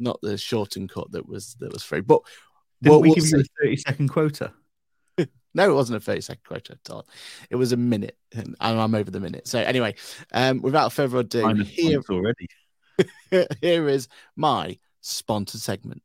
not 0.00 0.20
the 0.22 0.36
shortened 0.36 0.90
cut 0.90 1.12
that 1.12 1.28
was 1.28 1.54
that 1.60 1.72
was 1.72 1.84
free. 1.84 2.00
But 2.00 2.22
did 2.82 2.90
we 3.00 3.14
give 3.14 3.28
you 3.28 3.38
a 3.38 3.44
thirty 3.60 3.76
second 3.76 4.08
quota? 4.08 4.52
No, 5.54 5.70
it 5.70 5.74
wasn't 5.74 5.98
a 5.98 6.00
30 6.00 6.20
second 6.22 6.44
quote 6.44 6.70
at 6.70 6.90
all. 6.90 7.06
It 7.50 7.56
was 7.56 7.72
a 7.72 7.76
minute, 7.76 8.16
and 8.34 8.56
I'm 8.60 8.94
over 8.94 9.10
the 9.10 9.20
minute. 9.20 9.46
So, 9.46 9.58
anyway, 9.60 9.94
um, 10.32 10.62
without 10.62 10.92
further 10.92 11.18
ado, 11.18 11.54
here, 11.64 12.02
already. 12.08 12.48
here 13.60 13.88
is 13.88 14.08
my 14.36 14.78
sponsored 15.00 15.60
segment. 15.60 16.02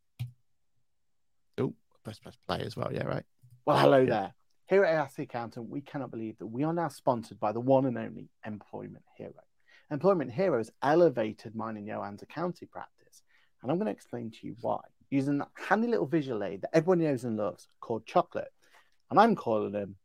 Oh, 1.57 1.73
press 2.03 2.19
press 2.19 2.37
play 2.47 2.61
as 2.61 2.75
well. 2.75 2.91
Yeah, 2.91 3.05
right. 3.05 3.23
Well, 3.65 3.77
hello 3.77 4.05
there. 4.05 4.33
Here 4.67 4.83
at 4.83 4.99
ARC 4.99 5.17
Accountant, 5.19 5.69
we 5.69 5.79
cannot 5.79 6.11
believe 6.11 6.37
that 6.39 6.47
we 6.47 6.63
are 6.63 6.73
now 6.73 6.89
sponsored 6.89 7.39
by 7.39 7.53
the 7.53 7.59
one 7.61 7.85
and 7.85 7.97
only 7.97 8.29
Employment 8.45 9.03
Hero. 9.17 9.31
Employment 9.89 10.31
Hero 10.31 10.57
has 10.57 10.71
elevated 10.83 11.55
mine 11.55 11.77
and 11.77 11.87
Johann's 11.87 12.21
accounting 12.21 12.67
practice, 12.67 13.23
and 13.61 13.71
I'm 13.71 13.77
going 13.77 13.85
to 13.85 13.93
explain 13.93 14.29
to 14.31 14.47
you 14.47 14.57
why 14.59 14.81
using 15.09 15.37
that 15.37 15.49
handy 15.53 15.87
little 15.87 16.05
visual 16.05 16.43
aid 16.43 16.61
that 16.61 16.75
everyone 16.75 16.99
knows 16.99 17.23
and 17.23 17.37
loves 17.37 17.67
called 17.79 18.05
Chocolate 18.05 18.51
and 19.09 19.19
I'm 19.19 19.35
calling 19.35 19.71
them 19.71 19.95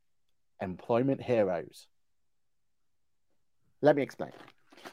employment 0.61 1.23
heroes. 1.23 1.87
Let 3.81 3.97
me 3.97 4.03
explain. 4.03 4.31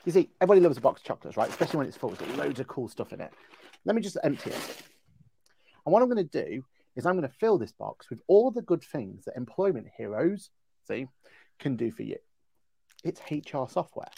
You 0.06 0.12
see, 0.12 0.30
everybody 0.42 0.62
loves 0.62 0.78
a 0.78 0.82
box 0.82 1.02
of 1.02 1.06
chocolates, 1.06 1.38
right? 1.38 1.50
Especially 1.50 1.78
when 1.78 1.88
it's 1.88 1.98
full. 1.98 2.10
Got 2.10 2.36
loads 2.38 2.60
of 2.60 2.68
cool 2.68 2.88
stuff 2.88 3.14
in 3.14 3.22
it. 3.22 3.32
Let 3.86 3.96
me 3.96 4.02
just 4.02 4.18
empty 4.24 4.50
it. 4.50 4.84
And 5.86 5.94
what 5.94 6.02
I'm 6.02 6.10
going 6.10 6.28
to 6.28 6.44
do 6.44 6.64
is 6.96 7.06
I'm 7.06 7.16
going 7.16 7.28
to 7.28 7.36
fill 7.40 7.58
this 7.58 7.72
box 7.72 8.10
with 8.10 8.22
all 8.28 8.52
the 8.52 8.62
good 8.62 8.84
things 8.84 9.26
that 9.26 9.36
employment 9.36 9.88
heroes, 9.96 10.50
see, 10.88 11.08
can 11.60 11.76
do 11.76 11.92
for 11.92 12.04
you. 12.04 12.18
It's 13.04 13.22
HR 13.32 13.70
software, 13.70 14.10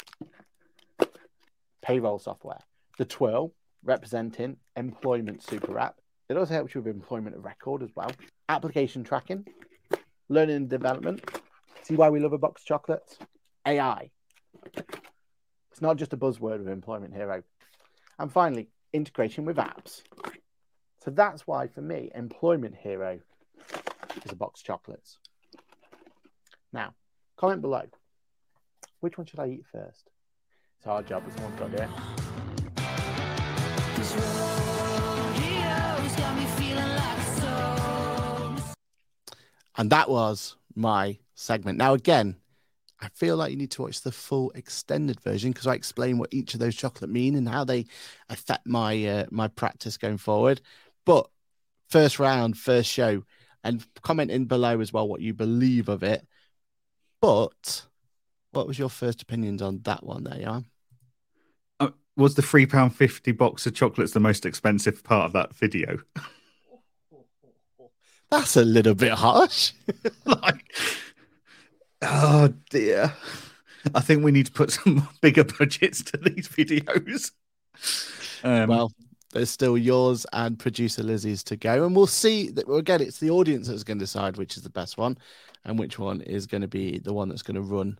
payroll 1.81 2.19
software, 2.19 2.59
the 2.97 3.05
twirl 3.05 3.53
representing 3.83 4.57
employment 4.75 5.43
super 5.43 5.77
app. 5.77 5.95
It 6.29 6.37
also 6.37 6.53
helps 6.53 6.73
you 6.73 6.81
with 6.81 6.95
employment 6.95 7.35
record 7.37 7.83
as 7.83 7.89
well, 7.95 8.11
application 8.49 9.03
tracking, 9.03 9.45
learning 10.31 10.55
and 10.55 10.69
development. 10.69 11.21
See 11.83 11.95
why 11.95 12.09
we 12.09 12.19
love 12.19 12.33
a 12.33 12.37
box 12.37 12.61
of 12.61 12.65
chocolates? 12.65 13.17
AI. 13.67 14.09
It's 14.63 15.81
not 15.81 15.97
just 15.97 16.13
a 16.13 16.17
buzzword 16.17 16.61
of 16.61 16.67
Employment 16.67 17.13
Hero. 17.13 17.43
And 18.17 18.31
finally, 18.31 18.69
integration 18.93 19.45
with 19.45 19.57
apps. 19.57 20.01
So 21.03 21.11
that's 21.11 21.45
why, 21.45 21.67
for 21.67 21.81
me, 21.81 22.11
Employment 22.15 22.75
Hero 22.75 23.19
is 24.23 24.31
a 24.31 24.35
box 24.35 24.61
of 24.61 24.65
chocolates. 24.67 25.17
Now, 26.71 26.93
comment 27.37 27.61
below. 27.61 27.83
Which 29.01 29.17
one 29.17 29.27
should 29.27 29.39
I 29.39 29.47
eat 29.47 29.65
first? 29.71 30.09
It's 30.77 30.87
our 30.87 31.03
job, 31.03 31.23
as 31.27 31.33
someone's 31.33 31.59
got 31.59 31.71
to 31.71 31.77
do 31.77 31.83
it. 34.23 34.50
And 39.81 39.89
that 39.89 40.11
was 40.11 40.57
my 40.75 41.17
segment. 41.33 41.79
Now, 41.79 41.95
again, 41.95 42.35
I 42.99 43.09
feel 43.15 43.35
like 43.35 43.49
you 43.49 43.57
need 43.57 43.71
to 43.71 43.81
watch 43.81 44.01
the 44.01 44.11
full 44.11 44.51
extended 44.51 45.19
version 45.21 45.49
because 45.51 45.65
I 45.65 45.73
explain 45.73 46.19
what 46.19 46.31
each 46.31 46.53
of 46.53 46.59
those 46.59 46.75
chocolate 46.75 47.09
mean 47.09 47.35
and 47.35 47.49
how 47.49 47.63
they 47.63 47.87
affect 48.29 48.67
my 48.67 49.03
uh, 49.07 49.25
my 49.31 49.47
practice 49.47 49.97
going 49.97 50.19
forward. 50.19 50.61
But 51.03 51.27
first 51.89 52.19
round, 52.19 52.59
first 52.59 52.91
show, 52.91 53.23
and 53.63 53.83
comment 54.03 54.29
in 54.29 54.45
below 54.45 54.81
as 54.81 54.93
well 54.93 55.07
what 55.07 55.21
you 55.21 55.33
believe 55.33 55.89
of 55.89 56.03
it. 56.03 56.27
But 57.19 57.87
what 58.51 58.67
was 58.67 58.77
your 58.77 58.89
first 58.89 59.23
opinions 59.23 59.63
on 59.63 59.81
that 59.85 60.03
one 60.03 60.25
there, 60.25 60.37
Jan? 60.37 60.65
Uh, 61.79 61.89
was 62.15 62.35
the 62.35 62.43
three 62.43 62.67
pound 62.67 62.95
fifty 62.95 63.31
box 63.31 63.65
of 63.65 63.73
chocolates 63.73 64.11
the 64.11 64.19
most 64.19 64.45
expensive 64.45 65.03
part 65.03 65.25
of 65.25 65.33
that 65.33 65.55
video? 65.55 65.97
That's 68.31 68.55
a 68.55 68.63
little 68.63 68.95
bit 68.95 69.11
harsh. 69.11 69.73
like, 70.25 70.73
oh 72.01 72.53
dear. 72.69 73.13
I 73.93 73.99
think 73.99 74.23
we 74.23 74.31
need 74.31 74.45
to 74.45 74.51
put 74.51 74.71
some 74.71 75.07
bigger 75.21 75.43
budgets 75.43 76.01
to 76.03 76.17
these 76.17 76.47
videos. 76.47 77.31
Um, 78.43 78.69
well, 78.69 78.91
there's 79.33 79.49
still 79.49 79.77
yours 79.77 80.25
and 80.33 80.57
producer 80.57 81.03
Lizzie's 81.03 81.43
to 81.45 81.57
go, 81.57 81.85
and 81.85 81.95
we'll 81.95 82.07
see. 82.07 82.49
That 82.49 82.71
again, 82.71 83.01
it's 83.01 83.19
the 83.19 83.31
audience 83.31 83.67
that's 83.67 83.83
going 83.83 83.99
to 83.99 84.03
decide 84.03 84.37
which 84.37 84.55
is 84.55 84.63
the 84.63 84.69
best 84.69 84.97
one, 84.97 85.17
and 85.65 85.77
which 85.77 85.99
one 85.99 86.21
is 86.21 86.47
going 86.47 86.61
to 86.61 86.67
be 86.67 86.99
the 86.99 87.13
one 87.13 87.29
that's 87.29 87.43
going 87.43 87.55
to 87.55 87.61
run 87.61 87.99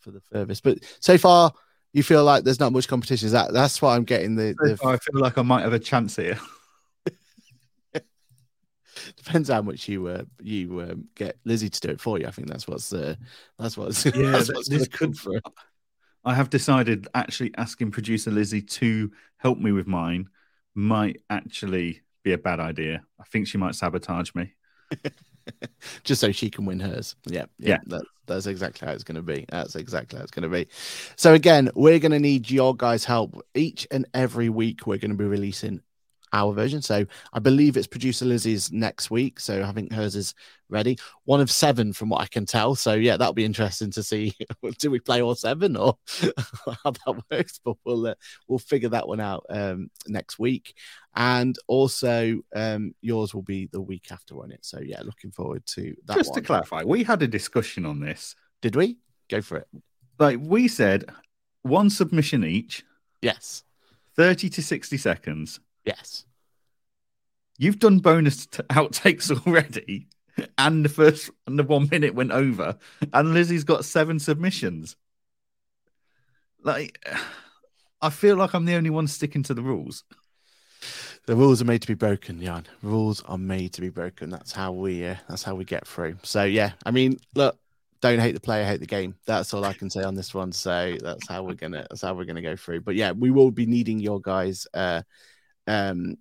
for 0.00 0.10
the 0.10 0.20
furthest. 0.32 0.62
But 0.62 0.78
so 1.00 1.18
far, 1.18 1.52
you 1.92 2.02
feel 2.02 2.24
like 2.24 2.44
there's 2.44 2.60
not 2.60 2.72
much 2.72 2.88
competition. 2.88 3.26
Is 3.26 3.32
that 3.32 3.52
that's 3.52 3.82
why 3.82 3.96
I'm 3.96 4.04
getting 4.04 4.36
the. 4.36 4.54
the... 4.58 4.78
I 4.84 4.96
feel 4.96 5.20
like 5.20 5.38
I 5.38 5.42
might 5.42 5.62
have 5.62 5.72
a 5.72 5.78
chance 5.78 6.16
here. 6.16 6.38
Depends 9.16 9.48
how 9.48 9.62
much 9.62 9.88
you 9.88 10.06
uh, 10.08 10.24
you 10.42 10.80
um, 10.80 11.04
get 11.14 11.38
Lizzie 11.44 11.70
to 11.70 11.80
do 11.80 11.88
it 11.90 12.00
for 12.00 12.18
you. 12.18 12.26
I 12.26 12.30
think 12.30 12.48
that's 12.48 12.66
what's 12.66 12.92
uh, 12.92 13.16
that's 13.58 13.76
what's 13.76 14.04
yeah. 14.06 14.32
that's 14.32 14.52
what's 14.52 14.68
this 14.68 14.88
could 14.88 15.16
for. 15.16 15.40
I 16.24 16.34
have 16.34 16.50
decided 16.50 17.06
actually 17.14 17.52
asking 17.56 17.92
producer 17.92 18.30
Lizzie 18.30 18.62
to 18.62 19.12
help 19.38 19.58
me 19.58 19.72
with 19.72 19.86
mine 19.86 20.28
might 20.74 21.20
actually 21.30 22.02
be 22.24 22.32
a 22.32 22.38
bad 22.38 22.58
idea. 22.58 23.02
I 23.20 23.24
think 23.24 23.46
she 23.46 23.58
might 23.58 23.76
sabotage 23.76 24.34
me. 24.34 24.54
Just 26.04 26.20
so 26.20 26.32
she 26.32 26.50
can 26.50 26.66
win 26.66 26.80
hers. 26.80 27.14
Yeah. 27.26 27.46
Yeah. 27.58 27.68
yeah. 27.68 27.78
That, 27.86 28.04
that's 28.26 28.46
exactly 28.46 28.86
how 28.86 28.92
it's 28.92 29.04
going 29.04 29.16
to 29.16 29.22
be. 29.22 29.46
That's 29.48 29.76
exactly 29.76 30.18
how 30.18 30.24
it's 30.24 30.32
going 30.32 30.42
to 30.42 30.48
be. 30.48 30.66
So, 31.14 31.34
again, 31.34 31.70
we're 31.76 32.00
going 32.00 32.12
to 32.12 32.18
need 32.18 32.50
your 32.50 32.74
guys' 32.74 33.04
help 33.04 33.40
each 33.54 33.86
and 33.92 34.06
every 34.12 34.48
week. 34.48 34.86
We're 34.86 34.98
going 34.98 35.12
to 35.12 35.16
be 35.16 35.24
releasing 35.24 35.80
our 36.32 36.52
version. 36.52 36.82
So 36.82 37.06
I 37.32 37.38
believe 37.38 37.76
it's 37.76 37.86
producer 37.86 38.24
Lizzie's 38.24 38.72
next 38.72 39.10
week. 39.10 39.40
So 39.40 39.62
I 39.62 39.72
think 39.72 39.92
hers 39.92 40.16
is 40.16 40.34
ready. 40.68 40.98
One 41.24 41.40
of 41.40 41.50
seven 41.50 41.92
from 41.92 42.08
what 42.08 42.20
I 42.20 42.26
can 42.26 42.46
tell. 42.46 42.74
So 42.74 42.94
yeah, 42.94 43.16
that'll 43.16 43.32
be 43.32 43.44
interesting 43.44 43.90
to 43.92 44.02
see. 44.02 44.34
do 44.78 44.90
we 44.90 45.00
play 45.00 45.22
all 45.22 45.34
seven 45.34 45.76
or 45.76 45.98
how 46.84 46.90
that 46.90 47.22
works? 47.30 47.60
But 47.64 47.76
we'll 47.84 48.08
uh, 48.08 48.14
we'll 48.48 48.58
figure 48.58 48.88
that 48.90 49.08
one 49.08 49.20
out 49.20 49.46
um, 49.50 49.90
next 50.06 50.38
week. 50.38 50.74
And 51.14 51.56
also 51.66 52.40
um, 52.54 52.94
yours 53.00 53.34
will 53.34 53.42
be 53.42 53.66
the 53.72 53.80
week 53.80 54.08
after 54.10 54.38
on 54.42 54.50
it. 54.50 54.64
So 54.64 54.80
yeah, 54.80 55.00
looking 55.02 55.30
forward 55.30 55.64
to 55.66 55.94
that. 56.06 56.16
Just 56.16 56.30
one. 56.30 56.40
to 56.40 56.46
clarify, 56.46 56.82
we 56.84 57.04
had 57.04 57.22
a 57.22 57.28
discussion 57.28 57.86
on 57.86 58.00
this. 58.00 58.34
Did 58.62 58.76
we? 58.76 58.98
Go 59.28 59.40
for 59.40 59.58
it. 59.58 59.68
Like 60.18 60.38
we 60.40 60.68
said, 60.68 61.04
one 61.62 61.90
submission 61.90 62.44
each. 62.44 62.84
Yes. 63.22 63.64
30 64.16 64.48
to 64.50 64.62
60 64.62 64.96
seconds 64.96 65.60
Yes. 65.86 66.24
You've 67.58 67.78
done 67.78 68.00
bonus 68.00 68.46
t- 68.46 68.62
outtakes 68.64 69.30
already, 69.46 70.08
and 70.58 70.84
the 70.84 70.90
first 70.90 71.30
and 71.46 71.58
the 71.58 71.62
one 71.62 71.88
minute 71.90 72.14
went 72.14 72.32
over, 72.32 72.76
and 73.12 73.32
Lizzie's 73.32 73.64
got 73.64 73.86
seven 73.86 74.18
submissions. 74.18 74.96
Like, 76.62 77.02
I 78.02 78.10
feel 78.10 78.36
like 78.36 78.52
I'm 78.54 78.66
the 78.66 78.74
only 78.74 78.90
one 78.90 79.06
sticking 79.06 79.42
to 79.44 79.54
the 79.54 79.62
rules. 79.62 80.04
The 81.26 81.36
rules 81.36 81.62
are 81.62 81.64
made 81.64 81.82
to 81.82 81.88
be 81.88 81.94
broken, 81.94 82.40
Jan. 82.40 82.66
Rules 82.82 83.22
are 83.24 83.38
made 83.38 83.72
to 83.74 83.80
be 83.80 83.88
broken. 83.88 84.30
That's 84.30 84.52
how 84.52 84.72
we. 84.72 85.06
Uh, 85.06 85.16
that's 85.28 85.42
how 85.42 85.54
we 85.54 85.64
get 85.64 85.86
through. 85.86 86.16
So 86.22 86.44
yeah, 86.44 86.72
I 86.84 86.90
mean, 86.90 87.16
look, 87.34 87.58
don't 88.00 88.20
hate 88.20 88.34
the 88.34 88.40
player, 88.40 88.64
hate 88.64 88.80
the 88.80 88.86
game. 88.86 89.14
That's 89.26 89.54
all 89.54 89.64
I 89.64 89.72
can 89.72 89.90
say 89.90 90.02
on 90.02 90.14
this 90.14 90.34
one. 90.34 90.52
So 90.52 90.96
that's 91.02 91.26
how 91.26 91.42
we're 91.42 91.54
gonna. 91.54 91.86
That's 91.88 92.02
how 92.02 92.14
we're 92.14 92.26
gonna 92.26 92.42
go 92.42 92.54
through. 92.54 92.82
But 92.82 92.94
yeah, 92.94 93.12
we 93.12 93.30
will 93.30 93.50
be 93.50 93.66
needing 93.66 93.98
your 93.98 94.20
guys. 94.20 94.66
Uh, 94.74 95.02
um, 95.66 96.16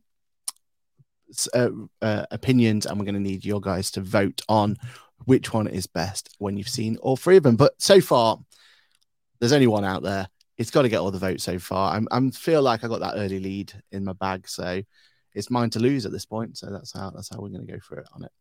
uh, 1.53 1.69
uh, 2.01 2.25
opinions, 2.31 2.85
and 2.85 2.99
we're 2.99 3.05
going 3.05 3.15
to 3.15 3.21
need 3.21 3.45
your 3.45 3.61
guys 3.61 3.91
to 3.91 4.01
vote 4.01 4.41
on 4.47 4.77
which 5.25 5.53
one 5.53 5.67
is 5.67 5.87
best 5.87 6.29
when 6.37 6.57
you've 6.57 6.69
seen 6.69 6.97
all 6.97 7.17
three 7.17 7.37
of 7.37 7.43
them. 7.43 7.55
But 7.55 7.73
so 7.81 8.01
far, 8.01 8.37
there's 9.39 9.53
only 9.53 9.67
one 9.67 9.85
out 9.85 10.03
there. 10.03 10.27
It's 10.57 10.71
got 10.71 10.83
to 10.83 10.89
get 10.89 10.99
all 10.99 11.11
the 11.11 11.19
votes 11.19 11.43
so 11.43 11.59
far. 11.59 11.93
I'm, 11.93 12.07
I'm 12.11 12.31
feel 12.31 12.61
like 12.61 12.83
I 12.83 12.87
got 12.87 13.01
that 13.01 13.15
early 13.17 13.39
lead 13.39 13.73
in 13.91 14.05
my 14.05 14.13
bag, 14.13 14.47
so 14.47 14.81
it's 15.33 15.51
mine 15.51 15.69
to 15.71 15.79
lose 15.79 16.05
at 16.05 16.11
this 16.11 16.25
point. 16.25 16.57
So 16.57 16.67
that's 16.71 16.93
how 16.93 17.09
that's 17.09 17.29
how 17.29 17.41
we're 17.41 17.49
going 17.49 17.65
to 17.65 17.73
go 17.73 17.79
for 17.79 17.97
it 17.99 18.07
on 18.13 18.23
it. 18.23 18.31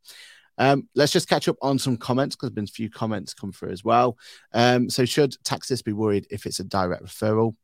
Um, 0.57 0.89
let's 0.95 1.13
just 1.13 1.29
catch 1.29 1.49
up 1.49 1.57
on 1.63 1.79
some 1.79 1.97
comments 1.97 2.37
because 2.37 2.51
there's 2.51 2.55
been 2.55 2.65
a 2.65 2.69
few 2.69 2.91
comments 2.91 3.35
come 3.35 3.51
through 3.51 3.71
as 3.71 3.83
well. 3.83 4.17
Um, 4.53 4.89
so 4.89 5.05
should 5.05 5.35
Taxis 5.43 5.83
be 5.83 5.93
worried 5.93 6.29
if 6.31 6.47
it's 6.47 6.61
a 6.61 6.65
direct 6.65 7.03
referral? 7.03 7.57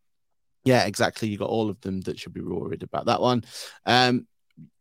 Yeah, 0.65 0.85
exactly. 0.85 1.29
You 1.29 1.39
got 1.39 1.49
all 1.49 1.71
of 1.71 1.81
them 1.81 2.01
that 2.03 2.19
should 2.19 2.35
be 2.35 2.43
worried 2.43 2.83
about 2.83 3.07
that 3.07 3.21
one. 3.21 3.45
Um, 3.87 4.27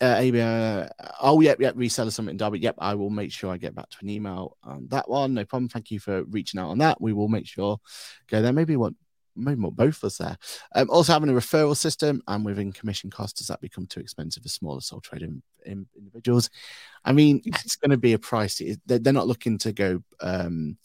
uh, 0.01 0.03
uh, 0.03 0.89
oh, 1.21 1.39
yep, 1.39 1.59
yep, 1.61 1.75
reseller 1.75 2.11
summit 2.11 2.31
in 2.31 2.37
Derby. 2.37 2.59
Yep, 2.59 2.75
I 2.79 2.95
will 2.95 3.09
make 3.09 3.31
sure 3.31 3.51
I 3.51 3.57
get 3.57 3.75
back 3.75 3.89
to 3.89 3.97
an 4.01 4.09
email 4.09 4.57
on 4.63 4.87
that 4.89 5.09
one. 5.09 5.33
No 5.33 5.45
problem. 5.45 5.69
Thank 5.69 5.91
you 5.91 5.99
for 5.99 6.23
reaching 6.25 6.59
out 6.59 6.69
on 6.69 6.79
that. 6.79 6.99
We 6.99 7.13
will 7.13 7.29
make 7.29 7.47
sure 7.47 7.77
go 8.27 8.41
there. 8.41 8.51
Maybe 8.51 8.75
what 8.75 8.93
maybe 9.35 9.59
more 9.59 9.71
both 9.71 9.97
of 9.97 10.05
us 10.05 10.17
there. 10.17 10.37
Um, 10.75 10.89
also 10.89 11.13
having 11.13 11.29
a 11.29 11.33
referral 11.33 11.75
system 11.75 12.21
and 12.27 12.43
within 12.43 12.71
commission 12.73 13.09
costs, 13.09 13.39
does 13.39 13.47
that 13.47 13.61
become 13.61 13.85
too 13.85 14.01
expensive 14.01 14.43
for 14.43 14.49
smaller 14.49 14.81
sole 14.81 14.99
trading 14.99 15.41
in, 15.65 15.71
in, 15.71 15.87
individuals? 15.97 16.49
I 17.05 17.13
mean, 17.13 17.41
it's 17.45 17.77
going 17.77 17.91
to 17.91 17.97
be 17.97 18.13
a 18.13 18.19
price. 18.19 18.61
They're, 18.85 18.99
they're 18.99 19.13
not 19.13 19.27
looking 19.27 19.57
to 19.59 19.71
go 19.71 20.03
um, 20.19 20.77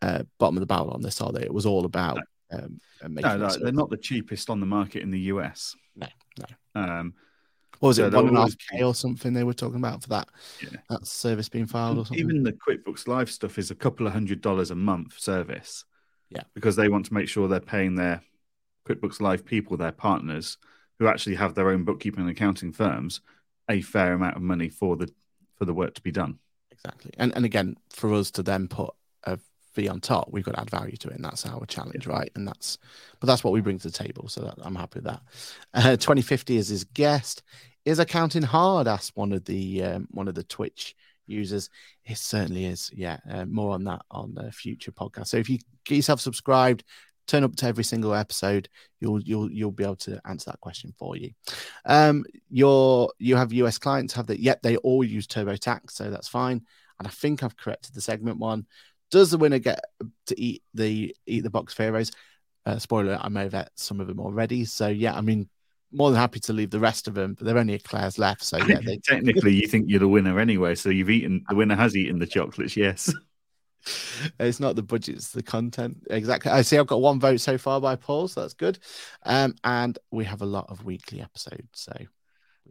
uh, 0.00 0.22
bottom 0.38 0.56
of 0.56 0.60
the 0.60 0.66
barrel 0.66 0.90
on 0.90 1.02
this, 1.02 1.20
are 1.20 1.32
they? 1.32 1.42
It 1.42 1.52
was 1.52 1.66
all 1.66 1.84
about 1.84 2.18
um, 2.52 2.80
no, 3.08 3.36
no 3.36 3.48
they're 3.48 3.72
not 3.72 3.90
the 3.90 3.96
cheapest 3.96 4.50
on 4.50 4.60
the 4.60 4.66
market 4.66 5.02
in 5.02 5.10
the 5.10 5.20
US. 5.20 5.74
No, 5.96 6.06
no. 6.38 6.80
Um, 6.80 7.14
what 7.82 7.88
was 7.88 7.98
it 7.98 8.12
one 8.12 8.28
and 8.28 8.36
a 8.36 8.40
half 8.42 8.54
K 8.70 8.84
or 8.84 8.94
something 8.94 9.32
they 9.32 9.42
were 9.42 9.52
talking 9.52 9.78
about 9.78 10.02
for 10.02 10.08
that 10.10 10.28
yeah. 10.60 10.78
that 10.88 11.04
service 11.04 11.48
being 11.48 11.66
filed 11.66 11.98
or 11.98 12.06
something? 12.06 12.24
Even 12.24 12.44
the 12.44 12.52
QuickBooks 12.52 13.08
Live 13.08 13.28
stuff 13.28 13.58
is 13.58 13.72
a 13.72 13.74
couple 13.74 14.06
of 14.06 14.12
hundred 14.12 14.40
dollars 14.40 14.70
a 14.70 14.76
month 14.76 15.18
service. 15.18 15.84
Yeah, 16.30 16.44
because 16.54 16.76
they 16.76 16.88
want 16.88 17.06
to 17.06 17.14
make 17.14 17.28
sure 17.28 17.48
they're 17.48 17.58
paying 17.58 17.96
their 17.96 18.22
QuickBooks 18.88 19.20
Live 19.20 19.44
people, 19.44 19.76
their 19.76 19.90
partners, 19.90 20.58
who 21.00 21.08
actually 21.08 21.34
have 21.34 21.54
their 21.54 21.70
own 21.70 21.82
bookkeeping 21.82 22.20
and 22.20 22.30
accounting 22.30 22.72
firms, 22.72 23.20
a 23.68 23.80
fair 23.80 24.12
amount 24.12 24.36
of 24.36 24.42
money 24.42 24.68
for 24.68 24.96
the 24.96 25.12
for 25.56 25.64
the 25.64 25.74
work 25.74 25.94
to 25.94 26.02
be 26.02 26.12
done. 26.12 26.38
Exactly, 26.70 27.10
and 27.18 27.34
and 27.34 27.44
again 27.44 27.76
for 27.90 28.14
us 28.14 28.30
to 28.30 28.44
then 28.44 28.68
put 28.68 28.90
a 28.90 28.92
fee 29.72 29.88
on 29.88 30.00
top, 30.00 30.28
we've 30.30 30.44
got 30.44 30.54
to 30.54 30.60
add 30.60 30.70
value 30.70 30.96
to 30.96 31.08
it, 31.08 31.16
and 31.16 31.24
that's 31.24 31.46
our 31.46 31.64
challenge, 31.66 32.06
yeah. 32.06 32.12
right? 32.12 32.30
And 32.34 32.46
that's, 32.46 32.78
but 33.20 33.26
that's 33.26 33.44
what 33.44 33.52
we 33.52 33.60
bring 33.60 33.78
to 33.78 33.88
the 33.88 33.92
table. 33.92 34.28
So 34.28 34.42
that, 34.42 34.54
I'm 34.62 34.74
happy 34.74 35.00
with 35.00 35.04
that. 35.04 35.22
Uh, 35.74 35.96
2050 35.96 36.56
is 36.56 36.68
his 36.68 36.84
guest. 36.84 37.42
Is 37.84 37.98
accounting 37.98 38.42
hard? 38.42 38.86
Asked 38.86 39.16
one 39.16 39.32
of 39.32 39.44
the 39.44 39.82
um, 39.82 40.08
one 40.12 40.28
of 40.28 40.36
the 40.36 40.44
Twitch 40.44 40.94
users. 41.26 41.68
It 42.04 42.16
certainly 42.16 42.66
is. 42.66 42.90
Yeah, 42.94 43.18
uh, 43.28 43.44
more 43.44 43.72
on 43.72 43.84
that 43.84 44.02
on 44.10 44.34
the 44.34 44.52
future 44.52 44.92
podcast. 44.92 45.28
So 45.28 45.36
if 45.36 45.50
you 45.50 45.58
get 45.84 45.96
yourself 45.96 46.20
subscribed, 46.20 46.84
turn 47.26 47.44
up 47.44 47.56
to 47.56 47.66
every 47.66 47.84
single 47.84 48.14
episode, 48.14 48.68
you'll 49.00 49.20
you'll 49.22 49.50
you'll 49.50 49.72
be 49.72 49.84
able 49.84 49.96
to 49.96 50.20
answer 50.26 50.50
that 50.50 50.60
question 50.60 50.92
for 50.98 51.16
you. 51.16 51.30
Um, 51.84 52.24
your 52.50 53.12
you 53.18 53.36
have 53.36 53.52
US 53.52 53.78
clients 53.78 54.14
have 54.14 54.26
that. 54.28 54.40
Yep, 54.40 54.62
they 54.62 54.76
all 54.76 55.04
use 55.04 55.26
TurboTax, 55.26 55.90
so 55.90 56.10
that's 56.10 56.28
fine. 56.28 56.62
And 56.98 57.08
I 57.08 57.10
think 57.10 57.42
I've 57.42 57.56
corrected 57.56 57.94
the 57.94 58.00
segment 58.00 58.38
one. 58.38 58.66
Does 59.12 59.30
the 59.30 59.38
winner 59.38 59.60
get 59.60 59.84
to 60.26 60.40
eat 60.40 60.64
the 60.74 61.14
eat 61.26 61.44
the 61.44 61.50
box 61.50 61.72
pharaohs? 61.74 62.10
Uh, 62.66 62.78
spoiler, 62.78 63.18
I 63.20 63.28
may 63.28 63.42
have 63.42 63.52
had 63.52 63.70
some 63.76 64.00
of 64.00 64.06
them 64.08 64.18
already. 64.18 64.64
So 64.64 64.88
yeah, 64.88 65.14
I 65.14 65.20
mean, 65.20 65.48
more 65.92 66.10
than 66.10 66.18
happy 66.18 66.40
to 66.40 66.52
leave 66.52 66.70
the 66.70 66.80
rest 66.80 67.06
of 67.06 67.14
them, 67.14 67.34
but 67.34 67.44
there 67.44 67.56
are 67.56 67.60
only 67.60 67.74
a 67.74 67.76
Eclairs 67.76 68.18
left. 68.18 68.42
So 68.42 68.56
yeah, 68.58 68.80
they... 68.84 68.98
technically 68.98 69.54
you 69.54 69.68
think 69.68 69.86
you're 69.88 70.00
the 70.00 70.08
winner 70.08 70.40
anyway. 70.40 70.74
So 70.74 70.88
you've 70.88 71.10
eaten 71.10 71.44
the 71.48 71.54
winner 71.54 71.76
has 71.76 71.96
eaten 71.96 72.18
the 72.18 72.26
chocolates. 72.26 72.76
Yes. 72.76 73.12
it's 74.40 74.60
not 74.60 74.76
the 74.76 74.82
budget, 74.82 75.16
it's 75.16 75.32
the 75.32 75.42
content. 75.42 75.98
Exactly. 76.10 76.50
I 76.50 76.62
see 76.62 76.78
I've 76.78 76.86
got 76.86 77.00
one 77.00 77.20
vote 77.20 77.40
so 77.40 77.58
far 77.58 77.80
by 77.80 77.96
Paul, 77.96 78.28
so 78.28 78.40
that's 78.40 78.54
good. 78.54 78.78
Um, 79.24 79.54
and 79.62 79.98
we 80.10 80.24
have 80.24 80.42
a 80.42 80.46
lot 80.46 80.66
of 80.70 80.84
weekly 80.84 81.20
episodes. 81.20 81.68
So 81.74 81.92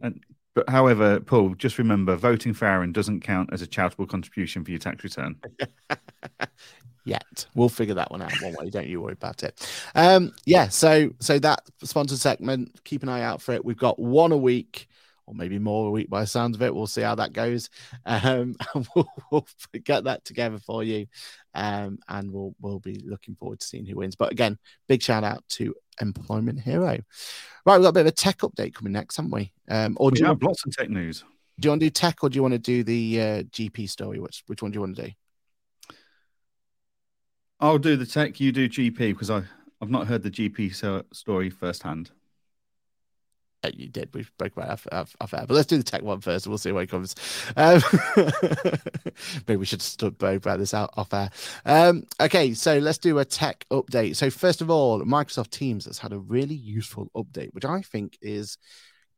and 0.00 0.20
but 0.54 0.68
however, 0.68 1.20
Paul, 1.20 1.54
just 1.54 1.78
remember 1.78 2.16
voting 2.16 2.52
for 2.52 2.66
Aaron 2.66 2.92
doesn't 2.92 3.20
count 3.20 3.50
as 3.52 3.62
a 3.62 3.66
charitable 3.66 4.06
contribution 4.06 4.64
for 4.64 4.70
your 4.70 4.80
tax 4.80 5.02
return. 5.02 5.36
Yet. 7.04 7.46
We'll 7.54 7.68
figure 7.68 7.94
that 7.94 8.10
one 8.12 8.22
out 8.22 8.32
one 8.42 8.54
way. 8.58 8.70
Don't 8.70 8.86
you 8.86 9.00
worry 9.00 9.14
about 9.14 9.42
it. 9.42 9.66
Um, 9.94 10.32
yeah, 10.44 10.68
so 10.68 11.10
so 11.18 11.38
that 11.40 11.62
sponsored 11.82 12.18
segment, 12.18 12.84
keep 12.84 13.02
an 13.02 13.08
eye 13.08 13.22
out 13.22 13.42
for 13.42 13.52
it. 13.52 13.64
We've 13.64 13.76
got 13.76 13.98
one 13.98 14.30
a 14.30 14.36
week 14.36 14.88
or 15.26 15.34
maybe 15.34 15.58
more 15.58 15.88
a 15.88 15.90
week 15.90 16.10
by 16.10 16.20
the 16.22 16.26
sounds 16.26 16.56
of 16.56 16.62
it. 16.62 16.74
We'll 16.74 16.86
see 16.86 17.02
how 17.02 17.14
that 17.16 17.32
goes. 17.32 17.70
Um, 18.06 18.56
and 18.74 18.86
we'll, 18.94 19.08
we'll 19.30 19.46
get 19.84 20.04
that 20.04 20.24
together 20.24 20.58
for 20.58 20.82
you. 20.84 21.06
Um, 21.54 21.98
and 22.08 22.32
we'll 22.32 22.54
we'll 22.60 22.80
be 22.80 23.00
looking 23.04 23.34
forward 23.36 23.60
to 23.60 23.66
seeing 23.66 23.86
who 23.86 23.96
wins. 23.96 24.16
But 24.16 24.32
again, 24.32 24.58
big 24.88 25.02
shout 25.02 25.24
out 25.24 25.44
to 25.50 25.74
Employment 26.00 26.60
Hero. 26.60 26.98
Right, 27.64 27.76
we've 27.78 27.82
got 27.82 27.88
a 27.90 27.92
bit 27.92 28.00
of 28.00 28.06
a 28.06 28.12
tech 28.12 28.38
update 28.38 28.74
coming 28.74 28.92
next, 28.92 29.16
haven't 29.16 29.30
we? 29.32 29.52
Um, 29.68 29.96
or 30.00 30.10
We 30.10 30.16
do 30.16 30.20
you, 30.22 30.26
have 30.26 30.42
lots 30.42 30.64
of 30.66 30.74
tech 30.74 30.90
news. 30.90 31.24
do 31.60 31.66
you 31.66 31.70
want 31.70 31.80
to 31.82 31.86
do 31.86 31.90
tech 31.90 32.24
or 32.24 32.28
do 32.30 32.36
you 32.36 32.42
want 32.42 32.52
to 32.54 32.58
do 32.58 32.82
the 32.82 33.20
uh, 33.20 33.42
GP 33.44 33.88
story? 33.88 34.18
Which 34.18 34.42
which 34.46 34.62
one 34.62 34.70
do 34.72 34.76
you 34.76 34.80
want 34.80 34.96
to 34.96 35.02
do? 35.06 35.10
I'll 37.60 37.78
do 37.78 37.96
the 37.96 38.06
tech. 38.06 38.40
You 38.40 38.50
do 38.52 38.68
GP 38.68 38.96
because 38.96 39.30
I 39.30 39.44
I've 39.80 39.90
not 39.90 40.06
heard 40.06 40.22
the 40.22 40.30
GP 40.30 40.74
so- 40.74 41.04
story 41.12 41.50
firsthand. 41.50 42.10
Uh, 43.64 43.70
you 43.74 43.88
did. 43.88 44.12
We 44.12 44.24
spoke 44.24 44.56
about 44.56 44.70
off, 44.90 45.14
off, 45.20 45.34
air, 45.34 45.44
but 45.46 45.54
let's 45.54 45.68
do 45.68 45.76
the 45.76 45.84
tech 45.84 46.02
one 46.02 46.20
first. 46.20 46.46
and 46.46 46.50
We'll 46.50 46.58
see 46.58 46.72
where 46.72 46.82
it 46.82 46.90
comes. 46.90 47.14
Um, 47.56 47.80
maybe 49.46 49.56
we 49.56 49.66
should 49.66 49.84
both 49.98 50.36
about 50.36 50.58
this 50.58 50.74
out 50.74 50.92
off 50.96 51.14
air. 51.14 51.30
Um, 51.64 52.04
okay, 52.20 52.54
so 52.54 52.78
let's 52.78 52.98
do 52.98 53.20
a 53.20 53.24
tech 53.24 53.64
update. 53.70 54.16
So 54.16 54.30
first 54.30 54.62
of 54.62 54.70
all, 54.70 55.00
Microsoft 55.02 55.50
Teams 55.50 55.84
has 55.86 55.98
had 55.98 56.12
a 56.12 56.18
really 56.18 56.56
useful 56.56 57.08
update, 57.14 57.54
which 57.54 57.64
I 57.64 57.82
think 57.82 58.18
is 58.20 58.58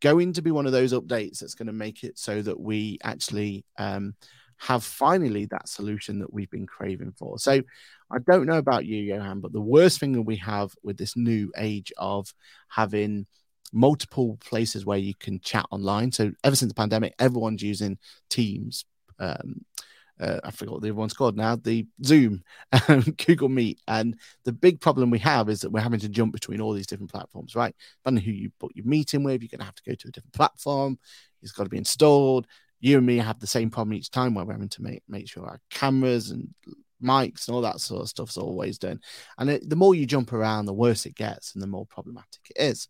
going 0.01 0.35
to 0.35 0.43
be 0.43 0.51
one 0.51 0.67
of 0.67 0.73
those 0.73 0.93
updates 0.93 1.39
that's 1.39 1.55
going 1.55 1.69
to 1.69 1.73
make 1.73 2.05
it 2.05 2.19
so 2.19 2.43
that 2.43 2.61
we 2.61 2.99
actually 3.03 3.65
um, 3.79 4.15
have 4.59 4.85
finally 4.85 5.47
that 5.47 5.69
solution 5.69 6.19
that 6.19 6.33
we've 6.33 6.51
been 6.51 6.67
craving 6.67 7.13
for. 7.13 7.39
So 7.39 7.63
I 8.11 8.19
don't 8.27 8.47
know 8.47 8.59
about 8.59 8.85
you, 8.85 8.99
Johann, 8.99 9.41
but 9.41 9.53
the 9.53 9.61
worst 9.61 10.01
thing 10.01 10.13
that 10.13 10.23
we 10.23 10.37
have 10.37 10.73
with 10.83 10.99
this 10.99 11.17
new 11.17 11.51
age 11.57 11.93
of 11.97 12.33
having 12.69 13.27
multiple 13.75 14.39
places 14.41 14.87
where 14.87 14.99
you 14.99 15.15
can 15.15 15.41
chat 15.41 15.67
online. 15.71 16.13
So 16.13 16.33
ever 16.45 16.57
since 16.57 16.71
the 16.71 16.75
pandemic, 16.75 17.15
everyone's 17.19 17.63
using 17.63 17.99
Teams. 18.31 18.85
Um, 19.19 19.65
uh, 20.21 20.39
I 20.45 20.53
forgot 20.53 20.75
what 20.75 20.83
the 20.83 20.89
other 20.89 20.95
one's 20.95 21.13
called 21.13 21.37
now. 21.37 21.57
The 21.57 21.87
Zoom, 22.05 22.45
um, 22.89 23.03
Google 23.27 23.49
Meet, 23.49 23.81
and 23.89 24.17
the 24.45 24.53
big 24.53 24.81
problem 24.81 25.11
we 25.11 25.19
have 25.19 25.49
is 25.49 25.61
that 25.61 25.71
we're 25.71 25.81
having 25.81 26.01
to 26.01 26.09
jump 26.09 26.33
between 26.33 26.61
all 26.61 26.73
these 26.73 26.87
different 26.87 27.13
platforms. 27.13 27.57
Right, 27.57 27.75
depending 27.99 28.25
who 28.25 28.31
you 28.31 28.53
book 28.61 28.71
your 28.75 28.87
meeting 28.87 29.25
with, 29.25 29.43
you're 29.43 29.49
going 29.49 29.59
to 29.59 29.65
have 29.65 29.75
to 29.75 29.83
go 29.83 29.95
to 29.95 30.09
a 30.09 30.13
different 30.13 30.35
platform. 30.35 30.99
It's 31.43 31.53
got 31.53 31.65
to 31.65 31.69
be 31.69 31.79
installed. 31.79 32.47
You 32.81 32.99
and 32.99 33.07
me 33.07 33.17
have 33.17 33.41
the 33.41 33.47
same 33.47 33.71
problem 33.71 33.95
each 33.95 34.11
time 34.11 34.35
where 34.35 34.45
we're 34.45 34.53
having 34.53 34.69
to 34.69 34.83
make 34.83 35.03
make 35.09 35.29
sure 35.29 35.47
our 35.47 35.61
cameras 35.71 36.31
and 36.31 36.49
mics 37.03 37.49
and 37.49 37.55
all 37.55 37.63
that 37.63 37.81
sort 37.81 38.03
of 38.03 38.09
stuff's 38.09 38.37
always 38.37 38.79
done. 38.79 39.01
And 39.39 39.51
it, 39.51 39.69
the 39.69 39.77
more 39.77 39.97
you 39.97 40.07
jump 40.07 40.33
around, 40.33 40.67
the 40.67 40.73
worse 40.73 41.07
it 41.07 41.17
gets, 41.17 41.55
and 41.55 41.63
the 41.63 41.67
more 41.67 41.87
problematic 41.87 42.41
it 42.51 42.63
is 42.63 42.89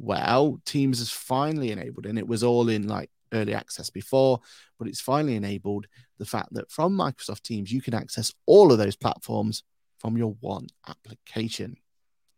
well, 0.00 0.60
Teams 0.64 0.98
has 0.98 1.10
finally 1.10 1.70
enabled, 1.70 2.06
and 2.06 2.18
it 2.18 2.26
was 2.26 2.42
all 2.42 2.68
in 2.68 2.88
like 2.88 3.10
early 3.32 3.54
access 3.54 3.90
before, 3.90 4.40
but 4.78 4.88
it's 4.88 5.00
finally 5.00 5.36
enabled 5.36 5.86
the 6.18 6.24
fact 6.24 6.52
that 6.52 6.70
from 6.70 6.96
Microsoft 6.96 7.42
Teams, 7.42 7.72
you 7.72 7.80
can 7.80 7.94
access 7.94 8.32
all 8.46 8.72
of 8.72 8.78
those 8.78 8.96
platforms 8.96 9.62
from 9.98 10.16
your 10.16 10.34
one 10.40 10.66
application. 10.88 11.76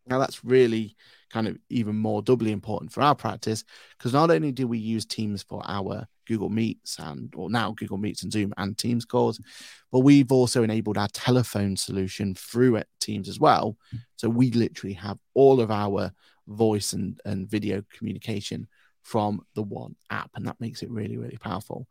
Now, 0.05 0.19
that's 0.19 0.43
really 0.43 0.95
kind 1.31 1.47
of 1.47 1.57
even 1.69 1.95
more 1.95 2.21
doubly 2.21 2.51
important 2.51 2.91
for 2.91 3.01
our 3.01 3.15
practice 3.15 3.63
because 3.97 4.13
not 4.13 4.29
only 4.29 4.51
do 4.51 4.67
we 4.67 4.77
use 4.77 5.05
Teams 5.05 5.41
for 5.41 5.61
our 5.65 6.05
Google 6.27 6.49
Meets 6.49 6.99
and, 6.99 7.33
or 7.35 7.49
now 7.49 7.71
Google 7.71 7.97
Meets 7.97 8.23
and 8.23 8.31
Zoom 8.31 8.53
and 8.57 8.77
Teams 8.77 9.05
calls, 9.05 9.41
but 9.91 9.99
we've 9.99 10.31
also 10.31 10.63
enabled 10.63 10.97
our 10.97 11.07
telephone 11.09 11.77
solution 11.77 12.35
through 12.35 12.75
it, 12.75 12.87
Teams 12.99 13.29
as 13.29 13.39
well. 13.39 13.77
So 14.17 14.29
we 14.29 14.51
literally 14.51 14.93
have 14.93 15.17
all 15.33 15.61
of 15.61 15.71
our 15.71 16.11
voice 16.47 16.93
and, 16.93 17.19
and 17.25 17.49
video 17.49 17.83
communication 17.97 18.67
from 19.01 19.41
the 19.55 19.63
one 19.63 19.95
app, 20.09 20.31
and 20.35 20.45
that 20.47 20.59
makes 20.61 20.81
it 20.81 20.89
really, 20.89 21.17
really 21.17 21.37
powerful. 21.37 21.87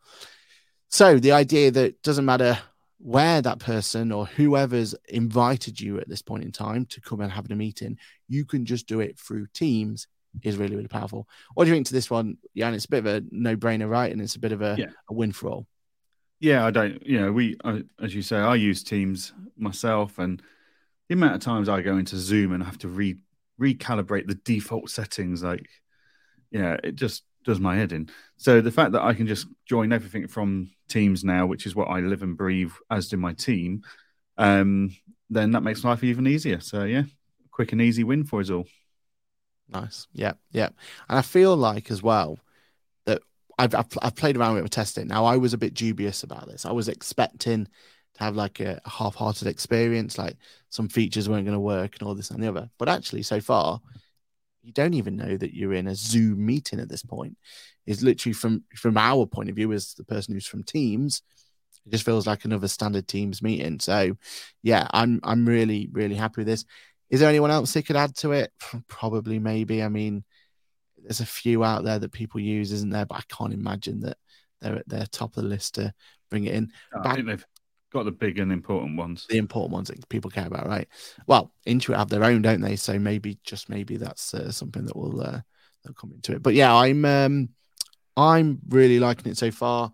So 0.88 1.18
the 1.18 1.32
idea 1.32 1.70
that 1.70 1.84
it 1.84 2.02
doesn't 2.02 2.24
matter 2.24 2.58
where 2.98 3.42
that 3.42 3.58
person 3.58 4.12
or 4.12 4.26
whoever's 4.26 4.94
invited 5.08 5.80
you 5.80 5.98
at 5.98 6.08
this 6.08 6.22
point 6.22 6.44
in 6.44 6.52
time 6.52 6.86
to 6.86 7.00
come 7.00 7.20
and 7.20 7.32
have 7.32 7.50
a 7.50 7.54
meeting, 7.54 7.98
you 8.28 8.44
can 8.44 8.64
just 8.64 8.86
do 8.86 9.00
it 9.00 9.18
through 9.18 9.46
Teams 9.52 10.06
is 10.42 10.56
really, 10.56 10.76
really 10.76 10.88
powerful. 10.88 11.28
What 11.54 11.64
do 11.64 11.70
you 11.70 11.76
think 11.76 11.88
to 11.88 11.92
this 11.92 12.10
one? 12.10 12.38
Yeah, 12.54 12.68
and 12.68 12.76
it's 12.76 12.86
a 12.86 12.88
bit 12.90 13.04
of 13.04 13.06
a 13.06 13.22
no 13.30 13.56
brainer, 13.56 13.88
right? 13.90 14.10
And 14.10 14.20
it's 14.20 14.36
a 14.36 14.40
bit 14.40 14.52
of 14.52 14.62
a, 14.62 14.76
Yeah. 14.78 14.86
a 15.10 15.12
win 15.12 15.32
for 15.32 15.50
all. 15.50 15.66
Yeah, 16.40 16.64
I 16.64 16.70
don't. 16.70 17.04
You 17.06 17.20
know, 17.20 17.32
we 17.32 17.56
I, 17.64 17.82
as 18.00 18.14
you 18.14 18.22
say, 18.22 18.36
I 18.36 18.54
use 18.54 18.82
Teams 18.82 19.32
myself, 19.56 20.18
and 20.18 20.42
the 21.08 21.14
amount 21.14 21.34
of 21.34 21.40
times 21.40 21.68
I 21.68 21.82
go 21.82 21.98
into 21.98 22.16
Zoom 22.16 22.52
and 22.52 22.64
have 22.64 22.78
to 22.78 22.88
re 22.88 23.16
recalibrate 23.62 24.26
the 24.26 24.40
default 24.44 24.90
settings, 24.90 25.42
like, 25.42 25.68
yeah, 26.50 26.76
it 26.82 26.96
just 26.96 27.22
does 27.44 27.60
my 27.60 27.76
head 27.76 27.92
in. 27.92 28.08
So 28.36 28.60
the 28.60 28.70
fact 28.70 28.92
that 28.92 29.02
I 29.02 29.14
can 29.14 29.26
just 29.26 29.46
join 29.66 29.92
everything 29.92 30.28
from 30.28 30.70
Teams 30.88 31.24
now, 31.24 31.46
which 31.46 31.66
is 31.66 31.74
what 31.74 31.88
I 31.88 32.00
live 32.00 32.22
and 32.22 32.36
breathe, 32.36 32.72
as 32.90 33.08
do 33.08 33.16
my 33.16 33.32
team, 33.32 33.82
um, 34.36 34.90
then 35.30 35.52
that 35.52 35.62
makes 35.62 35.84
life 35.84 36.04
even 36.04 36.26
easier. 36.26 36.60
So 36.60 36.84
yeah, 36.84 37.04
quick 37.50 37.72
and 37.72 37.80
easy 37.80 38.04
win 38.04 38.24
for 38.24 38.40
us 38.40 38.50
all. 38.50 38.66
Nice. 39.68 40.06
Yeah. 40.12 40.34
Yeah. 40.50 40.68
And 41.08 41.18
I 41.18 41.22
feel 41.22 41.56
like 41.56 41.90
as 41.90 42.02
well 42.02 42.38
that 43.06 43.22
I've, 43.58 43.74
I've, 43.74 43.86
I've 44.02 44.16
played 44.16 44.36
around 44.36 44.56
with 44.56 44.66
it 44.66 44.70
testing. 44.70 45.06
Now, 45.06 45.24
I 45.24 45.38
was 45.38 45.54
a 45.54 45.58
bit 45.58 45.72
dubious 45.72 46.22
about 46.22 46.48
this. 46.48 46.66
I 46.66 46.72
was 46.72 46.88
expecting 46.88 47.68
to 48.14 48.24
have 48.24 48.36
like 48.36 48.60
a 48.60 48.80
half 48.86 49.14
hearted 49.14 49.48
experience, 49.48 50.18
like 50.18 50.36
some 50.70 50.88
features 50.88 51.28
weren't 51.28 51.46
going 51.46 51.56
to 51.56 51.60
work 51.60 51.96
and 51.98 52.06
all 52.06 52.14
this 52.14 52.30
and 52.30 52.42
the 52.42 52.48
other. 52.48 52.70
But 52.78 52.88
actually, 52.88 53.22
so 53.22 53.40
far, 53.40 53.80
you 54.62 54.72
don't 54.72 54.94
even 54.94 55.16
know 55.16 55.36
that 55.36 55.54
you're 55.54 55.74
in 55.74 55.88
a 55.88 55.94
Zoom 55.94 56.44
meeting 56.44 56.80
at 56.80 56.88
this 56.88 57.02
point. 57.02 57.36
Is 57.84 58.02
literally 58.02 58.32
from 58.34 58.62
from 58.76 58.96
our 58.96 59.26
point 59.26 59.50
of 59.50 59.56
view 59.56 59.72
as 59.72 59.94
the 59.94 60.04
person 60.04 60.34
who's 60.34 60.46
from 60.46 60.62
Teams, 60.62 61.22
it 61.84 61.90
just 61.90 62.04
feels 62.04 62.28
like 62.28 62.44
another 62.44 62.68
standard 62.68 63.08
Teams 63.08 63.42
meeting. 63.42 63.80
So, 63.80 64.16
yeah, 64.62 64.86
I'm 64.92 65.18
I'm 65.24 65.44
really 65.46 65.88
really 65.90 66.14
happy 66.14 66.42
with 66.42 66.46
this. 66.46 66.64
Is 67.10 67.20
there 67.20 67.28
anyone 67.28 67.50
else 67.50 67.72
they 67.72 67.82
could 67.82 67.96
add 67.96 68.14
to 68.18 68.32
it? 68.32 68.52
Probably, 68.88 69.40
maybe. 69.40 69.82
I 69.82 69.88
mean, 69.88 70.22
there's 71.02 71.20
a 71.20 71.26
few 71.26 71.64
out 71.64 71.82
there 71.82 71.98
that 71.98 72.12
people 72.12 72.40
use, 72.40 72.70
isn't 72.70 72.90
there? 72.90 73.04
But 73.04 73.18
I 73.18 73.22
can't 73.28 73.52
imagine 73.52 74.00
that 74.00 74.16
they're 74.60 74.76
at 74.76 74.88
their 74.88 75.06
top 75.06 75.36
of 75.36 75.42
the 75.42 75.48
list 75.48 75.74
to 75.74 75.92
bring 76.30 76.44
it 76.44 76.54
in. 76.54 76.72
I 76.94 77.02
Back- 77.02 77.14
think 77.16 77.26
they've 77.26 77.46
got 77.92 78.04
the 78.04 78.12
big 78.12 78.38
and 78.38 78.52
important 78.52 78.96
ones. 78.96 79.26
The 79.28 79.38
important 79.38 79.72
ones 79.72 79.88
that 79.88 80.08
people 80.08 80.30
care 80.30 80.46
about, 80.46 80.66
right? 80.66 80.88
Well, 81.26 81.52
Intuit 81.66 81.96
have 81.96 82.08
their 82.08 82.24
own, 82.24 82.42
don't 82.42 82.60
they? 82.60 82.76
So 82.76 82.98
maybe, 82.98 83.38
just 83.44 83.68
maybe, 83.68 83.96
that's 83.96 84.34
uh, 84.34 84.50
something 84.50 84.84
that 84.86 84.96
will 84.96 85.20
uh, 85.20 85.40
that'll 85.82 85.94
come 85.94 86.12
into 86.12 86.32
it. 86.32 86.42
But 86.42 86.54
yeah, 86.54 86.74
I'm 86.74 87.04
um, 87.04 87.50
I'm 88.16 88.58
really 88.68 88.98
liking 88.98 89.30
it 89.30 89.38
so 89.38 89.50
far. 89.50 89.92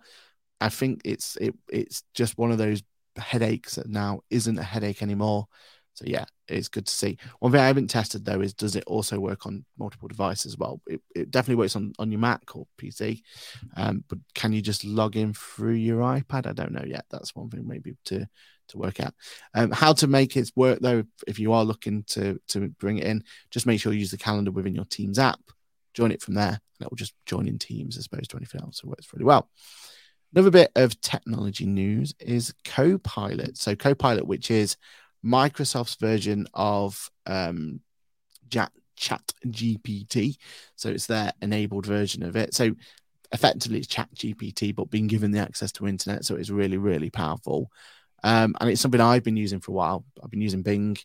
I 0.61 0.69
think 0.69 1.03
it's 1.05 1.37
it 1.37 1.55
it's 1.69 2.03
just 2.15 2.39
one 2.39 2.51
of 2.51 2.59
those 2.59 2.83
headaches 3.17 3.77
that 3.77 3.89
now 3.89 4.21
isn't 4.31 4.59
a 4.59 4.63
headache 4.63 5.03
anymore. 5.03 5.47
So 5.95 6.05
yeah, 6.07 6.25
it's 6.49 6.69
good 6.69 6.87
to 6.87 6.93
see. 6.93 7.19
One 7.41 7.53
thing 7.53 7.61
I 7.61 7.67
haven't 7.67 7.89
tested 7.89 8.25
though 8.25 8.41
is 8.41 8.55
does 8.55 8.77
it 8.77 8.85
also 8.87 9.19
work 9.19 9.47
on 9.47 9.65
multiple 9.79 10.09
devices? 10.09 10.57
Well, 10.57 10.81
it, 10.87 11.01
it 11.15 11.31
definitely 11.31 11.61
works 11.61 11.77
on, 11.77 11.93
on 11.99 12.11
your 12.11 12.21
Mac 12.21 12.57
or 12.57 12.67
PC. 12.79 13.23
Um, 13.77 14.05
but 14.09 14.19
can 14.35 14.53
you 14.53 14.63
just 14.63 14.85
log 14.85 15.17
in 15.17 15.35
through 15.35 15.75
your 15.75 16.01
iPad? 16.01 16.47
I 16.47 16.53
don't 16.53 16.73
know 16.73 16.85
yet. 16.87 17.07
That's 17.11 17.35
one 17.35 17.51
thing 17.51 17.67
maybe 17.67 17.97
to 18.07 18.27
to 18.69 18.79
work 18.79 19.01
out. 19.01 19.15
Um, 19.55 19.71
how 19.71 19.93
to 19.95 20.07
make 20.07 20.37
it 20.37 20.51
work 20.55 20.81
though, 20.81 21.05
if 21.27 21.39
you 21.39 21.53
are 21.53 21.65
looking 21.65 22.05
to 22.09 22.41
to 22.49 22.69
bring 22.81 22.99
it 22.99 23.05
in, 23.05 23.25
just 23.51 23.67
make 23.67 23.81
sure 23.81 23.93
you 23.93 24.01
use 24.01 24.11
the 24.11 24.19
calendar 24.19 24.51
within 24.51 24.75
your 24.75 24.85
Teams 24.87 25.19
app. 25.19 25.41
Join 25.95 26.13
it 26.13 26.23
from 26.23 26.35
there, 26.35 26.49
and 26.49 26.87
it 26.87 26.91
will 26.91 26.97
just 26.97 27.15
join 27.27 27.49
in 27.49 27.59
Teams 27.59 27.97
as 27.97 28.07
opposed 28.07 28.31
to 28.31 28.37
anything 28.37 28.61
else. 28.61 28.81
It 28.83 28.89
works 28.89 29.09
really 29.13 29.25
well. 29.25 29.49
Another 30.35 30.51
bit 30.51 30.71
of 30.77 31.01
technology 31.01 31.65
news 31.65 32.15
is 32.21 32.55
Copilot. 32.65 33.57
So 33.57 33.75
Copilot, 33.75 34.27
which 34.27 34.51
is 34.51 34.77
Microsoft's 35.25 35.97
version 35.97 36.47
of 36.55 37.11
um, 37.27 37.81
Chat, 38.51 38.73
Chat 38.97 39.33
GPT. 39.47 40.37
So 40.77 40.91
it's 40.91 41.07
their 41.07 41.33
enabled 41.41 41.87
version 41.87 42.23
of 42.23 42.37
it. 42.37 42.55
So 42.55 42.75
effectively, 43.33 43.79
it's 43.79 43.89
Chat 43.89 44.09
GPT, 44.15 44.75
but 44.75 44.91
being 44.91 45.07
given 45.07 45.31
the 45.31 45.41
access 45.41 45.73
to 45.73 45.87
internet. 45.87 46.25
So 46.25 46.37
it's 46.37 46.51
really, 46.51 46.79
really 46.79 47.11
powerful. 47.11 47.71
Um, 48.25 48.55
and 48.61 48.71
it's 48.71 48.81
something 48.81 49.01
I've 49.01 49.25
been 49.25 49.37
using 49.37 49.61
for 49.61 49.73
a 49.73 49.75
while. 49.75 50.05
I've 50.23 50.31
been 50.31 50.41
using 50.41 50.63
Bing. 50.63 50.97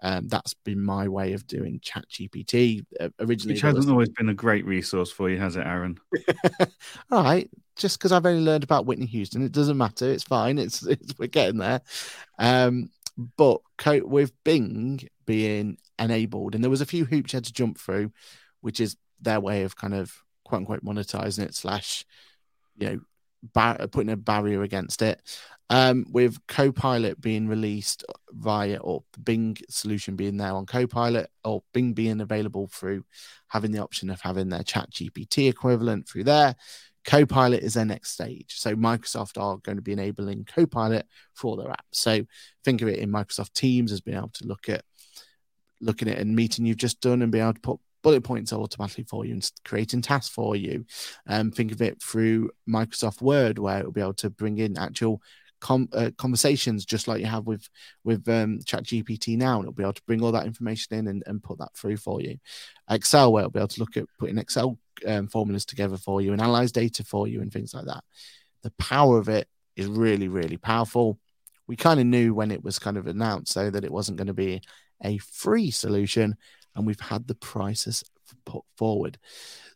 Um, 0.00 0.28
that's 0.28 0.54
been 0.54 0.80
my 0.80 1.08
way 1.08 1.32
of 1.32 1.46
doing 1.46 1.80
Chat 1.82 2.04
GPT. 2.10 2.84
Uh, 3.00 3.08
originally, 3.20 3.54
Which 3.54 3.62
hasn't 3.62 3.90
always 3.90 4.10
been 4.10 4.28
a 4.28 4.34
great 4.34 4.64
resource 4.64 5.10
for 5.10 5.28
you, 5.28 5.38
has 5.38 5.56
it, 5.56 5.66
Aaron? 5.66 5.98
all 7.10 7.22
right 7.22 7.50
just 7.78 7.98
because 7.98 8.12
i've 8.12 8.26
only 8.26 8.42
learned 8.42 8.64
about 8.64 8.84
whitney 8.86 9.06
houston 9.06 9.42
it 9.42 9.52
doesn't 9.52 9.76
matter 9.76 10.10
it's 10.10 10.24
fine 10.24 10.58
it's, 10.58 10.84
it's 10.84 11.16
we're 11.18 11.26
getting 11.26 11.58
there 11.58 11.80
um 12.38 12.90
but 13.36 13.60
with 14.04 14.32
bing 14.44 15.00
being 15.26 15.76
enabled 15.98 16.54
and 16.54 16.62
there 16.62 16.70
was 16.70 16.80
a 16.80 16.86
few 16.86 17.04
hoops 17.04 17.32
you 17.32 17.36
had 17.36 17.44
to 17.44 17.52
jump 17.52 17.78
through 17.78 18.10
which 18.60 18.80
is 18.80 18.96
their 19.20 19.40
way 19.40 19.64
of 19.64 19.76
kind 19.76 19.94
of 19.94 20.22
quote 20.44 20.60
unquote 20.60 20.84
monetizing 20.84 21.44
it 21.44 21.54
slash 21.54 22.04
you 22.76 22.88
know 22.88 23.00
bar- 23.42 23.86
putting 23.88 24.10
a 24.10 24.16
barrier 24.16 24.62
against 24.62 25.02
it. 25.02 25.20
Um, 25.70 26.06
with 26.10 26.38
Copilot 26.46 27.20
being 27.20 27.46
released 27.46 28.02
via, 28.30 28.78
or 28.78 29.04
the 29.12 29.20
Bing 29.20 29.58
solution 29.68 30.16
being 30.16 30.38
there 30.38 30.54
on 30.54 30.64
Copilot, 30.64 31.28
or 31.44 31.62
Bing 31.74 31.92
being 31.92 32.22
available 32.22 32.68
through 32.68 33.04
having 33.48 33.72
the 33.72 33.82
option 33.82 34.08
of 34.08 34.20
having 34.22 34.48
their 34.48 34.62
Chat 34.62 34.90
GPT 34.90 35.48
equivalent 35.48 36.08
through 36.08 36.24
there, 36.24 36.56
Copilot 37.04 37.62
is 37.62 37.74
their 37.74 37.84
next 37.84 38.12
stage. 38.12 38.54
So 38.58 38.74
Microsoft 38.74 39.40
are 39.40 39.56
going 39.58 39.76
to 39.76 39.82
be 39.82 39.92
enabling 39.92 40.44
Copilot 40.44 41.06
for 41.34 41.56
their 41.56 41.68
apps. 41.68 41.76
So 41.92 42.24
think 42.64 42.82
of 42.82 42.88
it 42.88 42.98
in 42.98 43.10
Microsoft 43.10 43.54
Teams 43.54 43.92
as 43.92 44.00
being 44.00 44.18
able 44.18 44.30
to 44.34 44.46
look 44.46 44.68
at 44.68 44.82
looking 45.80 46.08
at 46.08 46.20
a 46.20 46.24
meeting 46.24 46.66
you've 46.66 46.76
just 46.76 47.00
done 47.00 47.22
and 47.22 47.32
be 47.32 47.38
able 47.38 47.54
to 47.54 47.60
put 47.60 47.80
bullet 48.02 48.22
points 48.22 48.52
automatically 48.52 49.04
for 49.04 49.24
you 49.24 49.32
and 49.34 49.50
creating 49.64 50.02
tasks 50.02 50.32
for 50.32 50.56
you. 50.56 50.84
Um, 51.26 51.50
think 51.50 51.72
of 51.72 51.82
it 51.82 52.02
through 52.02 52.50
Microsoft 52.68 53.20
Word, 53.20 53.58
where 53.58 53.80
it'll 53.80 53.92
be 53.92 54.00
able 54.00 54.14
to 54.14 54.30
bring 54.30 54.58
in 54.58 54.78
actual 54.78 55.20
com- 55.60 55.88
uh, 55.92 56.10
conversations, 56.16 56.84
just 56.84 57.08
like 57.08 57.20
you 57.20 57.26
have 57.26 57.46
with 57.46 57.68
with 58.04 58.28
um, 58.28 58.60
Chat 58.64 58.84
GPT 58.84 59.36
now, 59.36 59.56
and 59.56 59.64
it'll 59.64 59.72
be 59.72 59.82
able 59.82 59.92
to 59.92 60.02
bring 60.06 60.22
all 60.22 60.32
that 60.32 60.46
information 60.46 60.96
in 60.96 61.08
and, 61.08 61.22
and 61.26 61.42
put 61.42 61.58
that 61.58 61.74
through 61.76 61.96
for 61.96 62.20
you. 62.20 62.38
Excel, 62.90 63.32
where 63.32 63.42
it'll 63.42 63.50
be 63.50 63.60
able 63.60 63.68
to 63.68 63.80
look 63.80 63.96
at 63.96 64.04
putting 64.18 64.38
Excel 64.38 64.78
um, 65.06 65.28
formulas 65.28 65.64
together 65.64 65.96
for 65.96 66.20
you 66.20 66.32
and 66.32 66.40
analyze 66.40 66.72
data 66.72 67.04
for 67.04 67.28
you 67.28 67.40
and 67.40 67.52
things 67.52 67.74
like 67.74 67.86
that. 67.86 68.04
The 68.62 68.72
power 68.72 69.18
of 69.18 69.28
it 69.28 69.48
is 69.76 69.86
really, 69.86 70.28
really 70.28 70.56
powerful. 70.56 71.18
We 71.66 71.76
kind 71.76 72.00
of 72.00 72.06
knew 72.06 72.34
when 72.34 72.50
it 72.50 72.64
was 72.64 72.78
kind 72.78 72.96
of 72.96 73.06
announced, 73.06 73.54
though, 73.54 73.70
that 73.70 73.84
it 73.84 73.92
wasn't 73.92 74.18
going 74.18 74.28
to 74.28 74.34
be 74.34 74.62
a 75.04 75.18
free 75.18 75.70
solution, 75.70 76.36
and 76.74 76.86
we've 76.86 77.00
had 77.00 77.26
the 77.26 77.34
prices 77.34 78.02
put 78.44 78.62
forward. 78.76 79.18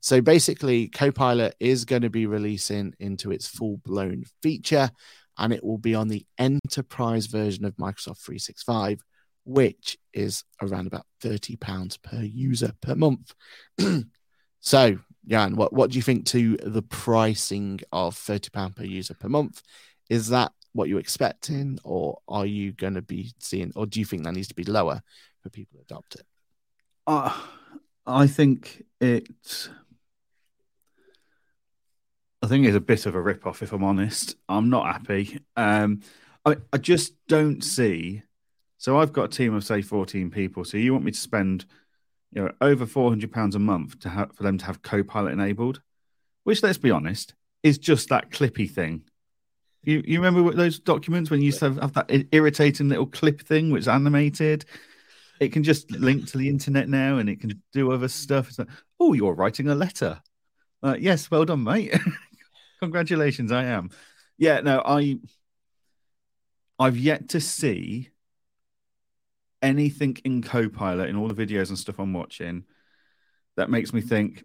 So 0.00 0.20
basically, 0.20 0.88
Copilot 0.88 1.54
is 1.60 1.84
going 1.84 2.02
to 2.02 2.10
be 2.10 2.26
releasing 2.26 2.94
into 2.98 3.30
its 3.30 3.46
full 3.46 3.78
blown 3.84 4.24
feature, 4.42 4.90
and 5.38 5.52
it 5.52 5.62
will 5.62 5.78
be 5.78 5.94
on 5.94 6.08
the 6.08 6.26
enterprise 6.38 7.26
version 7.26 7.64
of 7.64 7.76
Microsoft 7.76 8.18
365, 8.18 9.00
which 9.44 9.98
is 10.12 10.44
around 10.60 10.86
about 10.86 11.06
£30 11.22 12.02
per 12.02 12.20
user 12.22 12.72
per 12.80 12.94
month. 12.94 13.34
so, 14.60 14.98
Jan, 15.26 15.56
what, 15.56 15.72
what 15.72 15.90
do 15.90 15.96
you 15.96 16.02
think 16.02 16.26
to 16.26 16.56
the 16.56 16.82
pricing 16.82 17.80
of 17.92 18.14
£30 18.14 18.76
per 18.76 18.84
user 18.84 19.14
per 19.14 19.28
month? 19.28 19.62
Is 20.10 20.28
that 20.28 20.52
what 20.72 20.88
you're 20.88 20.98
expecting, 20.98 21.78
or 21.84 22.18
are 22.28 22.46
you 22.46 22.72
going 22.72 22.94
to 22.94 23.02
be 23.02 23.32
seeing, 23.38 23.72
or 23.76 23.86
do 23.86 24.00
you 24.00 24.06
think 24.06 24.24
that 24.24 24.32
needs 24.32 24.48
to 24.48 24.54
be 24.54 24.64
lower 24.64 25.02
for 25.42 25.50
people 25.50 25.78
to 25.78 25.82
adopt 25.82 26.16
it? 26.16 26.26
Uh, 27.06 27.32
I 28.06 28.26
think 28.26 28.84
it. 29.00 29.28
I 32.42 32.48
think 32.48 32.66
it's 32.66 32.76
a 32.76 32.80
bit 32.80 33.06
of 33.06 33.14
a 33.14 33.20
rip 33.20 33.46
off, 33.46 33.62
if 33.62 33.72
I'm 33.72 33.84
honest. 33.84 34.36
I'm 34.48 34.68
not 34.68 34.86
happy. 34.86 35.38
Um, 35.56 36.00
I, 36.44 36.56
I 36.72 36.78
just 36.78 37.14
don't 37.28 37.62
see. 37.62 38.22
So 38.78 38.98
I've 38.98 39.12
got 39.12 39.24
a 39.24 39.28
team 39.28 39.54
of 39.54 39.62
say 39.62 39.80
14 39.80 40.30
people. 40.30 40.64
So 40.64 40.76
you 40.76 40.92
want 40.92 41.04
me 41.04 41.12
to 41.12 41.18
spend, 41.18 41.66
you 42.32 42.42
know, 42.42 42.52
over 42.60 42.86
400 42.86 43.30
pounds 43.30 43.54
a 43.54 43.58
month 43.58 44.00
to 44.00 44.08
have 44.08 44.34
for 44.34 44.42
them 44.42 44.58
to 44.58 44.64
have 44.64 44.82
Copilot 44.82 45.32
enabled, 45.32 45.80
which 46.44 46.62
let's 46.62 46.78
be 46.78 46.90
honest 46.90 47.34
is 47.62 47.78
just 47.78 48.08
that 48.08 48.30
clippy 48.30 48.70
thing. 48.70 49.02
You 49.82 50.02
you 50.06 50.20
remember 50.20 50.52
those 50.52 50.78
documents 50.78 51.30
when 51.30 51.40
you 51.40 51.46
used 51.46 51.58
to 51.58 51.74
have, 51.74 51.92
that 51.94 52.26
irritating 52.32 52.88
little 52.88 53.06
clip 53.06 53.42
thing 53.42 53.70
which 53.70 53.88
animated? 53.88 54.64
It 55.40 55.52
can 55.52 55.64
just 55.64 55.90
link 55.90 56.28
to 56.28 56.38
the 56.38 56.48
internet 56.48 56.88
now, 56.88 57.18
and 57.18 57.28
it 57.28 57.40
can 57.40 57.60
do 57.72 57.90
other 57.90 58.08
stuff. 58.08 58.56
Like, 58.58 58.68
oh, 59.00 59.12
you're 59.12 59.34
writing 59.34 59.68
a 59.68 59.74
letter. 59.74 60.20
Uh, 60.82 60.96
yes, 60.98 61.30
well 61.30 61.44
done, 61.44 61.64
mate. 61.64 61.92
Congratulations, 62.80 63.50
I 63.50 63.64
am. 63.64 63.90
Yeah, 64.38 64.60
no, 64.60 64.82
I 64.84 65.18
I've 66.78 66.96
yet 66.96 67.30
to 67.30 67.40
see 67.40 68.10
anything 69.62 70.16
in 70.24 70.42
Copilot 70.42 71.08
in 71.08 71.16
all 71.16 71.28
the 71.28 71.46
videos 71.46 71.68
and 71.68 71.78
stuff 71.78 71.98
I'm 71.98 72.12
watching 72.12 72.64
that 73.56 73.70
makes 73.70 73.92
me 73.92 74.00
think 74.00 74.44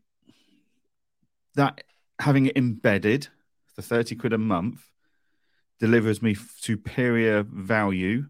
that 1.56 1.84
having 2.20 2.46
it 2.48 2.58
embedded 2.58 3.28
for 3.76 3.82
30 3.82 4.16
quid 4.16 4.34
a 4.34 4.38
month 4.38 4.82
delivers 5.80 6.22
me 6.22 6.36
superior 6.58 7.44
value, 7.44 8.26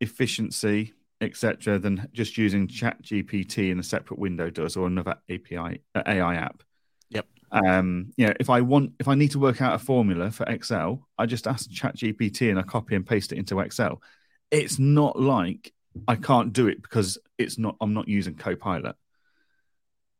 efficiency, 0.00 0.94
etc., 1.20 1.78
than 1.78 2.08
just 2.12 2.38
using 2.38 2.68
Chat 2.68 3.02
GPT 3.02 3.70
in 3.70 3.78
a 3.78 3.82
separate 3.82 4.18
window 4.18 4.50
does 4.50 4.76
or 4.76 4.86
another 4.86 5.16
API 5.30 5.82
uh, 5.94 6.02
AI 6.06 6.36
app. 6.36 6.62
Yep. 7.10 7.26
Um, 7.50 8.12
you 8.16 8.26
know, 8.26 8.34
if 8.38 8.50
I 8.50 8.60
want, 8.60 8.92
if 9.00 9.08
I 9.08 9.14
need 9.14 9.32
to 9.32 9.38
work 9.38 9.62
out 9.62 9.74
a 9.74 9.78
formula 9.78 10.30
for 10.30 10.44
Excel, 10.44 11.08
I 11.18 11.26
just 11.26 11.46
ask 11.46 11.70
Chat 11.70 11.96
GPT 11.96 12.50
and 12.50 12.58
I 12.58 12.62
copy 12.62 12.94
and 12.94 13.06
paste 13.06 13.32
it 13.32 13.38
into 13.38 13.58
Excel. 13.60 14.02
It's 14.50 14.78
not 14.78 15.18
like 15.18 15.72
I 16.06 16.16
can't 16.16 16.52
do 16.52 16.68
it 16.68 16.82
because 16.82 17.18
it's 17.38 17.58
not. 17.58 17.76
I'm 17.80 17.94
not 17.94 18.08
using 18.08 18.34
Copilot. 18.34 18.96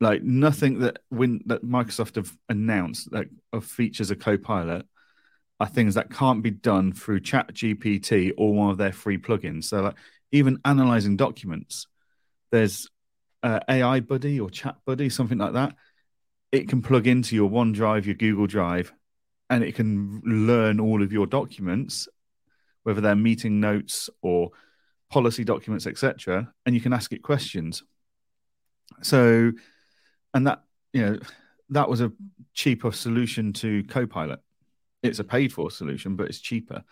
Like 0.00 0.22
nothing 0.22 0.80
that 0.80 1.00
when 1.08 1.40
that 1.46 1.64
Microsoft 1.64 2.16
have 2.16 2.32
announced 2.48 3.12
like 3.12 3.30
of 3.52 3.64
features 3.64 4.10
of 4.10 4.20
Copilot 4.20 4.86
are 5.60 5.66
things 5.66 5.94
that 5.94 6.10
can't 6.10 6.42
be 6.42 6.50
done 6.50 6.92
through 6.92 7.20
Chat 7.20 7.52
GPT 7.52 8.32
or 8.36 8.54
one 8.54 8.70
of 8.70 8.78
their 8.78 8.92
free 8.92 9.18
plugins. 9.18 9.64
So 9.64 9.82
like 9.82 9.96
even 10.30 10.60
analyzing 10.64 11.16
documents, 11.16 11.86
there's 12.52 12.88
uh, 13.42 13.60
AI 13.68 14.00
Buddy 14.00 14.38
or 14.38 14.50
Chat 14.50 14.76
Buddy, 14.86 15.08
something 15.08 15.38
like 15.38 15.54
that. 15.54 15.74
It 16.52 16.68
can 16.68 16.80
plug 16.80 17.06
into 17.06 17.34
your 17.34 17.50
OneDrive, 17.50 18.06
your 18.06 18.14
Google 18.14 18.46
Drive, 18.46 18.92
and 19.50 19.64
it 19.64 19.74
can 19.74 20.22
learn 20.24 20.80
all 20.80 21.02
of 21.02 21.12
your 21.12 21.26
documents, 21.26 22.08
whether 22.84 23.00
they're 23.00 23.16
meeting 23.16 23.60
notes 23.60 24.08
or 24.22 24.50
policy 25.10 25.44
documents, 25.44 25.86
etc. 25.86 26.52
And 26.66 26.74
you 26.74 26.80
can 26.80 26.92
ask 26.92 27.12
it 27.12 27.22
questions. 27.22 27.82
So, 29.02 29.52
and 30.34 30.46
that 30.46 30.62
you 30.92 31.04
know 31.04 31.18
that 31.70 31.88
was 31.88 32.00
a 32.00 32.12
cheaper 32.54 32.92
solution 32.92 33.52
to 33.54 33.84
Copilot. 33.84 34.40
It's 35.02 35.18
a 35.18 35.24
paid 35.24 35.52
for 35.52 35.70
solution, 35.70 36.16
but 36.16 36.28
it's 36.28 36.40
cheaper. 36.40 36.82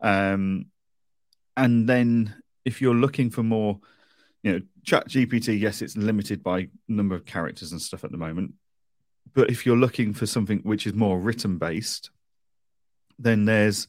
Um, 0.00 0.66
and 1.56 1.88
then 1.88 2.34
if 2.64 2.80
you're 2.80 2.94
looking 2.94 3.30
for 3.30 3.42
more, 3.42 3.80
you 4.42 4.52
know, 4.52 4.60
Chat 4.84 5.08
GPT, 5.08 5.58
yes, 5.58 5.82
it's 5.82 5.96
limited 5.96 6.42
by 6.42 6.68
number 6.88 7.14
of 7.14 7.24
characters 7.24 7.72
and 7.72 7.80
stuff 7.80 8.04
at 8.04 8.10
the 8.10 8.18
moment. 8.18 8.54
But 9.34 9.50
if 9.50 9.64
you're 9.64 9.76
looking 9.76 10.12
for 10.12 10.26
something 10.26 10.58
which 10.60 10.86
is 10.86 10.94
more 10.94 11.18
written 11.18 11.58
based, 11.58 12.10
then 13.18 13.44
there's 13.44 13.86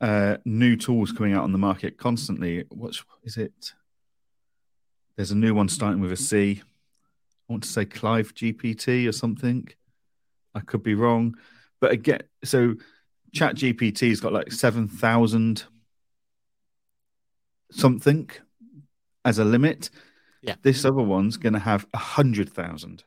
uh, 0.00 0.36
new 0.44 0.76
tools 0.76 1.12
coming 1.12 1.32
out 1.32 1.44
on 1.44 1.52
the 1.52 1.58
market 1.58 1.98
constantly. 1.98 2.64
What 2.70 2.96
is 3.24 3.36
it? 3.36 3.72
There's 5.16 5.30
a 5.30 5.36
new 5.36 5.54
one 5.54 5.68
starting 5.68 6.00
with 6.00 6.12
a 6.12 6.16
C. 6.16 6.62
I 6.62 7.52
want 7.52 7.62
to 7.62 7.68
say 7.68 7.84
Clive 7.84 8.34
GPT 8.34 9.08
or 9.08 9.12
something. 9.12 9.68
I 10.54 10.60
could 10.60 10.82
be 10.82 10.94
wrong, 10.94 11.36
but 11.80 11.92
again, 11.92 12.22
so 12.44 12.74
Chat 13.34 13.56
GPT's 13.56 14.20
got 14.20 14.32
like 14.32 14.52
seven 14.52 14.88
thousand 14.88 15.64
something 17.70 18.30
as 19.24 19.38
a 19.38 19.44
limit. 19.44 19.90
Yeah. 20.42 20.54
This 20.62 20.84
other 20.84 21.02
one's 21.02 21.36
going 21.36 21.52
to 21.52 21.58
have 21.58 21.86
a 21.92 21.98
hundred 21.98 22.50
thousand. 22.50 23.04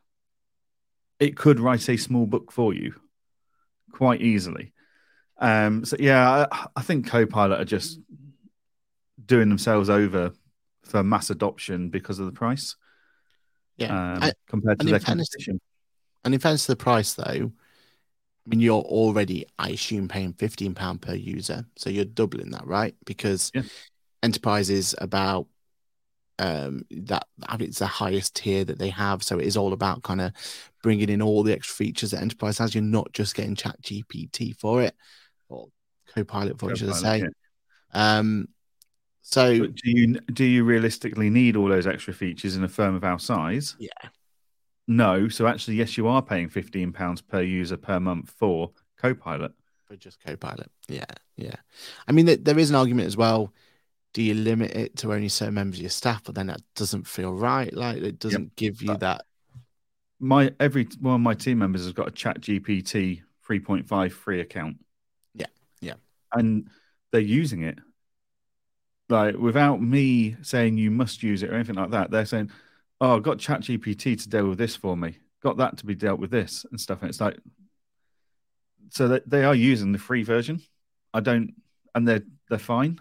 It 1.19 1.35
could 1.35 1.59
write 1.59 1.89
a 1.89 1.97
small 1.97 2.25
book 2.25 2.51
for 2.51 2.73
you 2.73 2.95
quite 3.91 4.21
easily. 4.21 4.73
Um, 5.39 5.85
so 5.85 5.95
yeah, 5.99 6.47
I, 6.51 6.67
I 6.75 6.81
think 6.81 7.07
Copilot 7.07 7.59
are 7.59 7.65
just 7.65 7.99
doing 9.25 9.49
themselves 9.49 9.89
over 9.89 10.33
for 10.83 11.03
mass 11.03 11.29
adoption 11.29 11.89
because 11.89 12.19
of 12.19 12.25
the 12.25 12.31
price. 12.31 12.75
Yeah, 13.77 14.15
um, 14.15 14.31
compared 14.47 14.79
to 14.79 14.85
their 14.87 14.99
competition. 14.99 15.61
And 16.25 16.33
in 16.33 16.39
fairness 16.39 16.65
to 16.65 16.73
the 16.73 16.75
price, 16.75 17.13
though, 17.13 17.23
I 17.23 17.49
mean, 18.45 18.59
you're 18.59 18.81
already, 18.81 19.45
I 19.57 19.69
assume, 19.69 20.09
paying 20.09 20.33
fifteen 20.33 20.75
pound 20.75 21.01
per 21.01 21.13
user, 21.13 21.65
so 21.77 21.89
you're 21.89 22.05
doubling 22.05 22.51
that, 22.51 22.67
right? 22.67 22.95
Because 23.05 23.51
yeah 23.53 23.63
enterprise 24.23 24.69
is 24.69 24.95
about 24.99 25.47
um, 26.39 26.85
that 26.91 27.27
I 27.47 27.57
think 27.57 27.69
it's 27.69 27.79
the 27.79 27.87
highest 27.87 28.35
tier 28.35 28.63
that 28.63 28.79
they 28.79 28.89
have. 28.89 29.23
So 29.23 29.39
it 29.39 29.45
is 29.45 29.57
all 29.57 29.73
about 29.73 30.03
kind 30.03 30.21
of 30.21 30.31
bringing 30.81 31.09
in 31.09 31.21
all 31.21 31.43
the 31.43 31.53
extra 31.53 31.75
features 31.75 32.11
that 32.11 32.21
enterprise 32.21 32.57
has. 32.59 32.73
You're 32.73 32.83
not 32.83 33.11
just 33.11 33.35
getting 33.35 33.55
Chat 33.55 33.81
GPT 33.81 34.57
for 34.57 34.81
it 34.81 34.95
or 35.49 35.67
Copilot 36.13 36.59
for 36.59 36.71
it, 36.71 36.77
should 36.77 36.89
I 36.89 36.93
say? 36.93 37.17
Yeah. 37.19 37.27
Um, 37.93 38.47
so 39.21 39.59
but 39.59 39.75
do 39.75 39.91
you 39.91 40.19
do 40.33 40.43
you 40.43 40.63
realistically 40.63 41.29
need 41.29 41.55
all 41.55 41.67
those 41.67 41.85
extra 41.85 42.13
features 42.13 42.55
in 42.55 42.63
a 42.63 42.69
firm 42.69 42.95
of 42.95 43.03
our 43.03 43.19
size? 43.19 43.75
Yeah. 43.79 44.09
No. 44.87 45.27
So 45.27 45.45
actually, 45.45 45.75
yes, 45.75 45.97
you 45.97 46.07
are 46.07 46.21
paying 46.21 46.49
fifteen 46.49 46.91
pounds 46.91 47.21
per 47.21 47.41
user 47.41 47.77
per 47.77 47.99
month 47.99 48.31
for 48.31 48.71
Copilot. 48.97 49.51
For 49.85 49.95
just 49.95 50.23
Copilot, 50.23 50.71
yeah, 50.87 51.05
yeah. 51.35 51.55
I 52.07 52.11
mean, 52.11 52.25
there 52.43 52.59
is 52.59 52.69
an 52.69 52.75
argument 52.75 53.07
as 53.07 53.17
well 53.17 53.53
do 54.13 54.23
you 54.23 54.33
limit 54.33 54.71
it 54.71 54.95
to 54.97 55.13
only 55.13 55.29
certain 55.29 55.53
members 55.53 55.79
of 55.79 55.83
your 55.83 55.89
staff? 55.89 56.23
But 56.23 56.35
then 56.35 56.47
that 56.47 56.61
doesn't 56.75 57.07
feel 57.07 57.33
right. 57.33 57.73
Like 57.73 57.97
it 57.97 58.19
doesn't 58.19 58.43
yep. 58.43 58.55
give 58.55 58.81
you 58.81 58.97
that. 58.97 59.25
My 60.19 60.51
every 60.59 60.87
one 60.99 61.15
of 61.15 61.21
my 61.21 61.33
team 61.33 61.59
members 61.59 61.83
has 61.83 61.93
got 61.93 62.07
a 62.07 62.11
Chat 62.11 62.41
GPT 62.41 63.21
3.5 63.47 64.11
free 64.11 64.41
account. 64.41 64.77
Yeah, 66.35 66.41
yeah. 66.41 66.47
and 66.47 66.69
they're 67.11 67.21
using 67.21 67.63
it. 67.63 67.79
Like 69.09 69.35
without 69.37 69.81
me 69.81 70.35
saying 70.43 70.77
you 70.77 70.91
must 70.91 71.23
use 71.23 71.41
it 71.43 71.49
or 71.49 71.55
anything 71.55 71.75
like 71.75 71.91
that, 71.91 72.11
they're 72.11 72.25
saying, 72.25 72.51
"Oh, 73.01 73.15
I've 73.15 73.23
got 73.23 73.37
ChatGPT 73.37 74.21
to 74.21 74.29
deal 74.29 74.47
with 74.49 74.57
this 74.59 74.75
for 74.75 74.95
me. 74.95 75.17
Got 75.41 75.57
that 75.57 75.77
to 75.77 75.85
be 75.85 75.95
dealt 75.95 76.19
with 76.19 76.29
this 76.31 76.65
and 76.69 76.79
stuff." 76.79 77.01
And 77.01 77.09
it's 77.09 77.19
like, 77.21 77.37
so 78.89 79.07
that 79.07 79.27
they 79.29 79.43
are 79.43 79.55
using 79.55 79.91
the 79.91 79.97
free 79.99 80.23
version. 80.23 80.61
I 81.13 81.21
don't, 81.21 81.55
and 81.95 82.07
they're 82.07 82.21
they're 82.49 82.59
fine. 82.59 82.99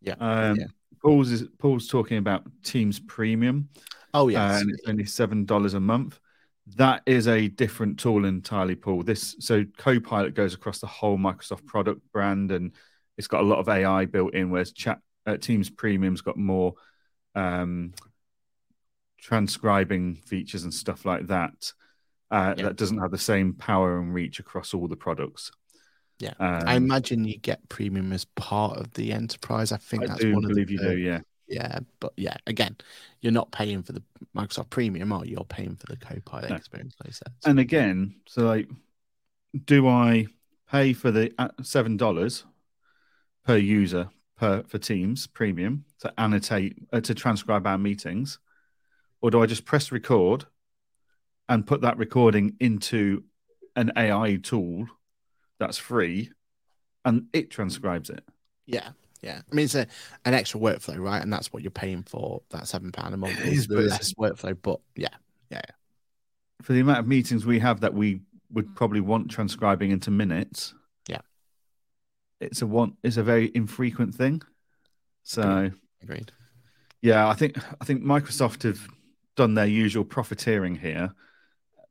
Yeah. 0.00 0.14
Um, 0.18 0.56
Yeah. 0.56 0.66
Paul's 1.02 1.30
is 1.30 1.44
Paul's 1.58 1.88
talking 1.88 2.16
about 2.16 2.44
Teams 2.62 2.98
Premium, 2.98 3.68
Oh 4.14 4.28
yes. 4.28 4.62
and 4.62 4.70
it's 4.70 4.88
only 4.88 5.04
seven 5.04 5.44
dollars 5.44 5.74
a 5.74 5.80
month. 5.80 6.18
That 6.76 7.02
is 7.04 7.28
a 7.28 7.48
different 7.48 7.98
tool 7.98 8.24
entirely, 8.24 8.74
Paul. 8.74 9.02
This 9.02 9.36
so 9.38 9.64
Copilot 9.76 10.34
goes 10.34 10.54
across 10.54 10.78
the 10.78 10.86
whole 10.86 11.18
Microsoft 11.18 11.66
product 11.66 12.00
brand, 12.12 12.50
and 12.52 12.72
it's 13.18 13.26
got 13.26 13.42
a 13.42 13.46
lot 13.46 13.58
of 13.58 13.68
AI 13.68 14.06
built 14.06 14.34
in. 14.34 14.50
Whereas 14.50 14.72
Chat 14.72 14.98
uh, 15.26 15.36
Teams 15.36 15.68
Premium's 15.68 16.22
got 16.22 16.36
more 16.38 16.74
um, 17.34 17.92
transcribing 19.18 20.16
features 20.16 20.64
and 20.64 20.72
stuff 20.72 21.04
like 21.04 21.26
that. 21.26 21.72
Uh, 22.30 22.54
Yeah. 22.56 22.64
That 22.64 22.76
doesn't 22.76 22.98
have 22.98 23.10
the 23.10 23.18
same 23.18 23.54
power 23.54 23.98
and 23.98 24.14
reach 24.14 24.38
across 24.38 24.74
all 24.74 24.88
the 24.88 24.96
products. 24.96 25.52
Yeah. 26.18 26.32
um, 26.38 26.62
I 26.66 26.76
imagine 26.76 27.24
you 27.24 27.38
get 27.38 27.68
premium 27.68 28.12
as 28.12 28.24
part 28.24 28.78
of 28.78 28.92
the 28.92 29.12
enterprise. 29.12 29.72
I 29.72 29.76
think 29.76 30.04
I 30.04 30.06
that's 30.06 30.20
do 30.20 30.34
one 30.34 30.44
of 30.44 30.48
the 30.48 30.54
believe 30.54 30.70
you 30.70 30.78
do. 30.78 30.96
Yeah. 30.96 31.20
Yeah, 31.46 31.80
but 32.00 32.12
yeah, 32.16 32.36
again, 32.46 32.76
you're 33.20 33.32
not 33.32 33.52
paying 33.52 33.82
for 33.82 33.92
the 33.92 34.02
Microsoft 34.36 34.70
Premium, 34.70 35.12
are 35.12 35.24
you? 35.24 35.32
You're 35.32 35.44
paying 35.44 35.76
for 35.76 35.86
the 35.86 35.96
Copilot 35.96 36.50
No. 36.50 36.56
experience. 36.56 36.94
Said. 37.10 37.32
And 37.44 37.58
again, 37.60 38.16
so 38.26 38.42
like, 38.46 38.68
do 39.66 39.86
I 39.88 40.26
pay 40.70 40.92
for 40.92 41.10
the 41.10 41.32
uh, 41.38 41.48
seven 41.62 41.96
dollars 41.96 42.44
per 43.44 43.56
user 43.56 44.08
per 44.36 44.62
for 44.64 44.78
Teams 44.78 45.26
Premium 45.26 45.84
to 46.00 46.12
annotate 46.18 46.76
uh, 46.92 47.00
to 47.02 47.14
transcribe 47.14 47.66
our 47.66 47.78
meetings, 47.78 48.38
or 49.20 49.30
do 49.30 49.42
I 49.42 49.46
just 49.46 49.64
press 49.64 49.92
record 49.92 50.46
and 51.48 51.66
put 51.66 51.82
that 51.82 51.98
recording 51.98 52.56
into 52.58 53.22
an 53.76 53.92
AI 53.96 54.36
tool 54.42 54.86
that's 55.60 55.76
free, 55.78 56.30
and 57.04 57.26
it 57.32 57.50
transcribes 57.50 58.08
it? 58.08 58.24
Yeah, 58.66 58.90
yeah. 59.24 59.40
I 59.50 59.54
mean, 59.54 59.64
it's 59.64 59.74
a, 59.74 59.86
an 60.24 60.34
extra 60.34 60.60
workflow, 60.60 60.98
right? 60.98 61.22
And 61.22 61.32
that's 61.32 61.52
what 61.52 61.62
you're 61.62 61.70
paying 61.70 62.02
for. 62.02 62.42
That 62.50 62.68
seven 62.68 62.92
pound 62.92 63.14
a 63.14 63.16
month 63.16 63.40
It 63.40 63.46
is 63.46 63.60
is, 63.60 63.66
the 63.66 63.76
but 63.76 63.84
less 63.86 64.12
workflow, 64.14 64.56
but 64.60 64.80
yeah, 64.94 65.08
Yeah. 65.50 65.62
For 66.62 66.72
the 66.72 66.80
amount 66.80 66.98
of 67.00 67.06
meetings 67.06 67.44
we 67.44 67.58
have 67.58 67.80
that 67.80 67.94
we 67.94 68.20
would 68.52 68.68
mm. 68.68 68.74
probably 68.76 69.00
want 69.00 69.30
transcribing 69.30 69.90
into 69.90 70.10
minutes, 70.10 70.74
Yeah. 71.08 71.20
it's 72.40 72.62
a 72.62 72.66
one. 72.66 72.96
It's 73.02 73.16
a 73.16 73.22
very 73.22 73.50
infrequent 73.54 74.14
thing. 74.14 74.42
So. 75.22 75.42
Agreed. 75.42 75.72
agreed. 76.02 76.32
Yeah, 77.00 77.28
I 77.28 77.34
think 77.34 77.58
I 77.80 77.84
think 77.84 78.02
Microsoft 78.02 78.62
have 78.62 78.80
done 79.36 79.54
their 79.54 79.66
usual 79.66 80.04
profiteering 80.04 80.76
here, 80.76 81.12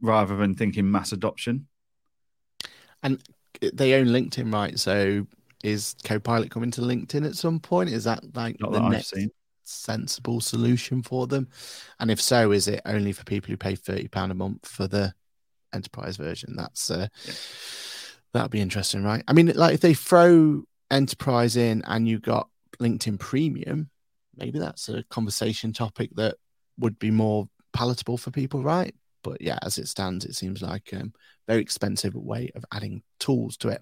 rather 0.02 0.36
than 0.36 0.56
thinking 0.56 0.90
mass 0.90 1.12
adoption. 1.12 1.68
And 3.02 3.22
they 3.74 3.94
own 3.94 4.08
LinkedIn, 4.08 4.54
right? 4.54 4.78
So 4.80 5.28
is 5.64 5.96
Copilot 6.04 6.52
coming 6.52 6.72
to 6.72 6.82
LinkedIn 6.82 7.26
at 7.26 7.36
some 7.36 7.60
point? 7.60 7.90
Is 7.90 8.04
that 8.04 8.36
like 8.36 8.60
Not 8.60 8.74
the 8.74 8.82
that 8.82 8.92
next 8.92 9.14
sensible 9.64 10.42
solution 10.42 11.02
for 11.02 11.26
them? 11.26 11.48
And 12.00 12.12
if 12.12 12.22
so, 12.22 12.52
is 12.52 12.68
it 12.68 12.82
only 12.86 13.14
for 13.14 13.24
people 13.24 13.50
who 13.50 13.58
pay 13.58 13.76
thirty 13.76 14.08
pound 14.08 14.32
a 14.32 14.36
month 14.36 14.68
for 14.68 14.88
the 14.88 15.14
enterprise 15.74 16.18
version? 16.18 16.56
That's 16.56 16.92
uh, 16.92 17.08
Yeah. 17.26 17.34
that'd 18.34 18.52
be 18.52 18.62
interesting, 18.62 19.04
right? 19.04 19.24
I 19.28 19.34
mean, 19.34 19.52
like 19.56 19.74
if 19.74 19.82
they 19.82 19.94
throw 19.94 20.64
enterprise 20.92 21.56
in 21.56 21.82
and 21.88 22.08
you 22.08 22.20
got 22.20 22.50
LinkedIn 22.80 23.20
Premium, 23.20 23.90
maybe 24.36 24.60
that's 24.60 24.90
a 24.90 25.04
conversation 25.10 25.74
topic 25.74 26.12
that 26.16 26.36
would 26.78 27.00
be 27.00 27.12
more 27.12 27.48
palatable 27.72 28.18
for 28.18 28.32
people, 28.32 28.64
right? 28.64 28.94
But 29.24 29.42
yeah, 29.42 29.58
as 29.62 29.78
it 29.78 29.88
stands, 29.88 30.26
it 30.26 30.36
seems 30.36 30.62
like 30.62 30.90
a 30.94 31.02
um, 31.02 31.14
very 31.48 31.62
expensive 31.62 32.16
way 32.16 32.52
of 32.56 32.66
adding 32.72 33.02
tools 33.20 33.58
to 33.58 33.70
it. 33.70 33.82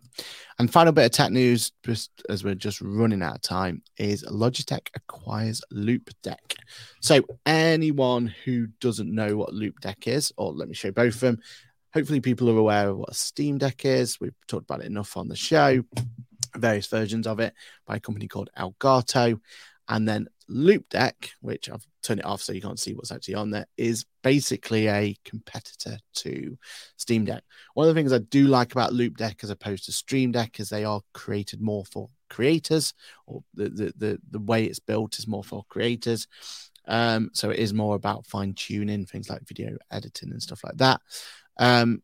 And 0.60 0.72
final 0.72 0.94
bit 0.94 1.06
of 1.06 1.12
tech 1.12 1.32
news, 1.32 1.72
just 1.84 2.12
as 2.30 2.44
we're 2.44 2.56
just 2.56 2.82
running 2.82 3.22
out 3.22 3.36
of 3.36 3.42
time, 3.42 3.84
is 3.98 4.24
Logitech 4.24 4.88
acquires 4.96 5.62
Loop 5.72 6.10
Deck. 6.24 6.56
So 7.02 7.22
anyone 7.46 8.34
who 8.46 8.68
doesn't 8.80 9.14
know 9.14 9.36
what 9.36 9.54
Loupedeck 9.54 10.08
is, 10.08 10.32
or 10.38 10.54
let 10.54 10.68
me 10.68 10.74
show 10.74 10.92
both 10.92 11.16
of 11.16 11.20
them. 11.22 11.40
Hopefully, 11.94 12.22
people 12.22 12.50
are 12.50 12.58
aware 12.58 12.90
of 12.90 12.98
what 12.98 13.10
a 13.10 13.14
Stream 13.14 13.58
Deck 13.58 13.86
is. 13.86 14.20
We've 14.20 14.34
talked 14.48 14.64
about 14.64 14.82
it 14.82 14.88
enough 14.88 15.18
on 15.18 15.28
the 15.28 15.36
show. 15.36 15.84
Various 16.56 16.88
versions 16.88 17.28
of 17.28 17.40
it 17.40 17.54
by 17.86 17.98
a 17.98 18.00
company 18.00 18.28
called 18.28 18.50
Elgato, 18.58 19.40
and 19.92 20.08
then 20.08 20.28
Loupedeck, 20.50 21.32
which 21.42 21.70
I've 21.70 21.86
turned 22.02 22.22
it 22.22 22.26
off 22.26 22.42
so 22.42 22.54
you 22.54 22.62
can't 22.62 22.80
see 22.80 22.94
what's 22.94 23.12
actually 23.12 23.36
on 23.36 23.52
there, 23.52 23.68
is 23.78 24.06
basically 24.24 24.88
a 24.88 25.16
competitor 25.26 25.98
to 26.16 26.58
Stream 26.96 27.26
Deck. 27.26 27.44
One 27.74 27.88
of 27.88 27.94
the 27.94 28.00
things 28.00 28.14
I 28.14 28.20
do 28.20 28.48
like 28.48 28.72
about 28.72 28.94
Loupedeck 28.94 29.44
as 29.44 29.50
opposed 29.50 29.86
to 29.86 29.92
Stream 29.92 30.32
Deck 30.32 30.60
is 30.60 30.70
they 30.70 30.86
are 30.86 31.02
created 31.14 31.62
more 31.62 31.86
for 31.86 32.10
creators, 32.30 32.94
or 33.28 33.44
the 33.54 33.70
the 33.70 33.94
the, 33.98 34.20
the 34.32 34.40
way 34.40 34.64
it's 34.64 34.80
built 34.80 35.20
is 35.20 35.28
more 35.28 35.44
for 35.44 35.66
creators. 35.70 36.28
Um, 36.88 37.30
so 37.34 37.50
it 37.50 37.60
is 37.60 37.74
more 37.74 37.96
about 37.96 38.26
fine 38.26 38.54
tuning 38.54 39.06
things 39.06 39.30
like 39.30 39.48
video 39.48 39.78
editing 39.92 40.32
and 40.32 40.42
stuff 40.42 40.64
like 40.64 40.78
that. 40.78 41.02
Um, 41.60 42.02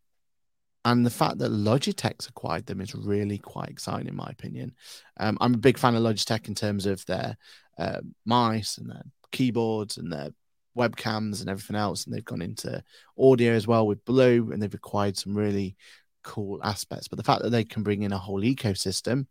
and 0.85 1.05
the 1.05 1.09
fact 1.09 1.39
that 1.39 1.51
Logitech's 1.51 2.27
acquired 2.27 2.65
them 2.65 2.79
is 2.79 2.95
really 2.95 3.37
quite 3.37 3.67
exciting, 3.67 4.07
in 4.07 4.15
my 4.15 4.27
opinion. 4.29 4.73
Um, 5.17 5.37
I'm 5.41 5.55
a 5.55 5.57
big 5.57 5.77
fan 5.77 5.95
of 5.95 6.03
Logitech 6.03 6.47
in 6.47 6.55
terms 6.55 6.85
of 6.85 7.05
their 7.07 7.37
uh, 7.77 8.01
mice 8.25 8.77
and 8.77 8.89
their 8.89 9.03
keyboards 9.31 9.97
and 9.97 10.11
their 10.11 10.29
webcams 10.77 11.41
and 11.41 11.49
everything 11.49 11.75
else. 11.75 12.05
And 12.05 12.13
they've 12.13 12.23
gone 12.23 12.41
into 12.41 12.83
audio 13.17 13.53
as 13.53 13.67
well 13.67 13.87
with 13.87 14.05
Blue, 14.05 14.51
and 14.51 14.61
they've 14.61 14.73
acquired 14.73 15.17
some 15.17 15.35
really 15.35 15.75
cool 16.23 16.59
aspects. 16.63 17.07
But 17.07 17.17
the 17.17 17.23
fact 17.23 17.41
that 17.41 17.49
they 17.49 17.63
can 17.63 17.83
bring 17.83 18.03
in 18.03 18.13
a 18.13 18.17
whole 18.17 18.41
ecosystem 18.41 19.27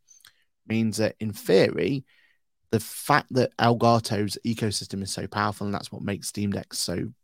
means 0.66 0.96
that, 0.96 1.14
in 1.20 1.32
theory, 1.32 2.04
the 2.70 2.80
fact 2.80 3.28
that 3.32 3.56
Elgato's 3.58 4.38
ecosystem 4.44 5.02
is 5.02 5.12
so 5.12 5.26
powerful, 5.26 5.66
and 5.66 5.74
that's 5.74 5.92
what 5.92 6.02
makes 6.02 6.28
Stream 6.28 6.50
Deck 6.50 6.74
so, 6.74 6.94
you 6.94 7.14